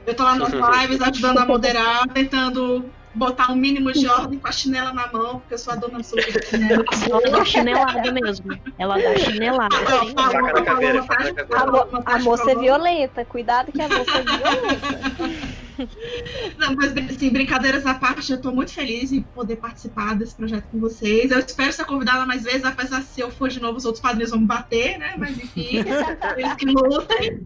[0.05, 4.47] Eu tô lá nas lives ajudando a moderar, tentando botar um mínimo de ordem com
[4.47, 6.84] a chinela na mão, porque eu sou a dona da chinela.
[7.11, 8.59] Ela dá chinelada mesmo.
[8.77, 9.75] Ela dá chinelada.
[12.05, 15.63] A moça é violenta, cuidado que a moça é violenta.
[16.57, 20.65] Não, mas assim, brincadeiras à parte, eu tô muito feliz em poder participar desse projeto
[20.71, 21.31] com vocês.
[21.31, 24.01] Eu espero ser convidada mais vezes, apesar de se eu for de novo, os outros
[24.01, 25.13] padrinhos vão me bater, né?
[25.17, 25.77] Mas enfim,
[26.38, 27.45] eles que lutem.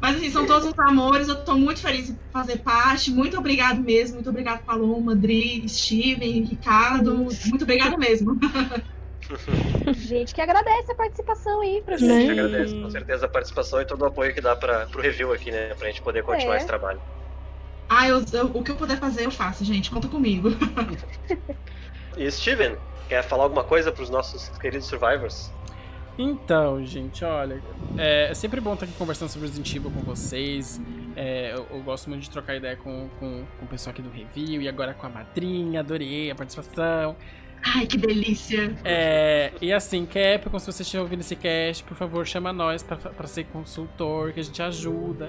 [0.00, 3.10] Mas assim, são todos os amores, eu tô muito feliz em fazer parte.
[3.10, 7.14] Muito obrigado mesmo, muito obrigado, Paloma, Dri, Steven, Ricardo.
[7.16, 8.38] Muito obrigado mesmo.
[9.94, 12.30] Gente que agradece a participação aí pra A gente gente.
[12.30, 15.50] agradece com certeza a participação e todo o apoio que dá para pro review aqui,
[15.50, 15.74] né?
[15.74, 16.58] Pra gente poder continuar É.
[16.58, 17.00] esse trabalho.
[17.88, 19.90] Ah, eu, eu- o que eu puder fazer, eu faço, gente.
[19.90, 20.48] Conta comigo.
[22.16, 22.76] E Steven,
[23.08, 25.55] quer falar alguma coisa pros nossos queridos survivors?
[26.18, 27.62] Então, gente, olha,
[27.98, 30.80] é, é sempre bom estar aqui conversando sobre Resident Evil com vocês.
[31.14, 34.10] É, eu, eu gosto muito de trocar ideia com, com, com o pessoal aqui do
[34.10, 37.16] review e agora com a madrinha, adorei a participação.
[37.62, 38.76] Ai, que delícia.
[38.84, 42.96] É, e assim, Capcom, se você estiver ouvindo esse cast, por favor, chama nós pra,
[42.96, 45.28] pra ser consultor, que a gente ajuda.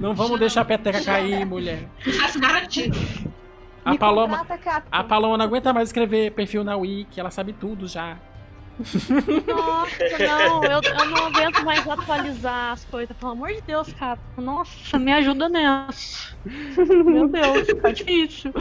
[0.00, 1.88] Não vamos deixar a peteca cair, mulher.
[2.02, 2.96] Sucesso garantido.
[3.84, 7.52] A Me Paloma, contrata, a Paloma não aguenta mais escrever perfil na Wiki, ela sabe
[7.52, 8.18] tudo já.
[8.78, 13.16] Nossa, não, eu, eu não aguento mais atualizar as coisas.
[13.16, 14.18] Pelo amor de Deus, cara.
[14.36, 16.36] Nossa, me ajuda nessa.
[16.44, 18.52] Meu Deus, tá difícil.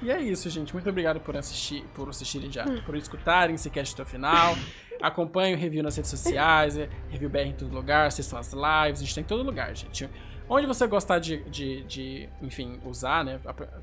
[0.00, 0.72] E é isso, gente.
[0.72, 4.54] Muito obrigado por assistir, por assistirem já, por escutarem esse cast até o final.
[5.02, 9.00] Acompanhe o review nas redes sociais, é, review BR em todo lugar, assistam as lives,
[9.00, 10.08] a gente tá em todo lugar, gente.
[10.48, 13.38] Onde você gostar de, de, de, enfim, usar, né?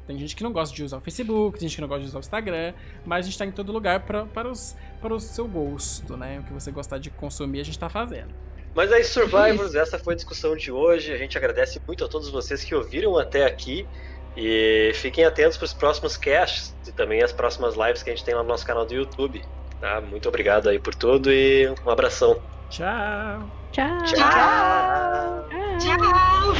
[0.08, 2.08] Tem gente que não gosta de usar o Facebook, tem gente que não gosta de
[2.08, 2.74] usar o Instagram,
[3.06, 6.40] mas a gente tá em todo lugar pra, para, os, para o seu gosto, né?
[6.40, 8.34] O que você gostar de consumir, a gente tá fazendo.
[8.74, 11.14] Mas aí, Survivors, essa foi a discussão de hoje.
[11.14, 13.88] A gente agradece muito a todos vocês que ouviram até aqui.
[14.36, 18.26] E fiquem atentos para os próximos casts e também as próximas lives que a gente
[18.26, 19.42] tem lá no nosso canal do YouTube.
[19.80, 20.02] Tá?
[20.02, 22.42] Muito obrigado aí por tudo e um abração.
[22.70, 23.50] Tchau!
[23.72, 24.04] Tchau!
[24.04, 24.16] Tchau!
[24.16, 25.65] Tchau!
[25.80, 26.54] Ciao.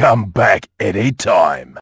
[0.00, 1.78] come back any time.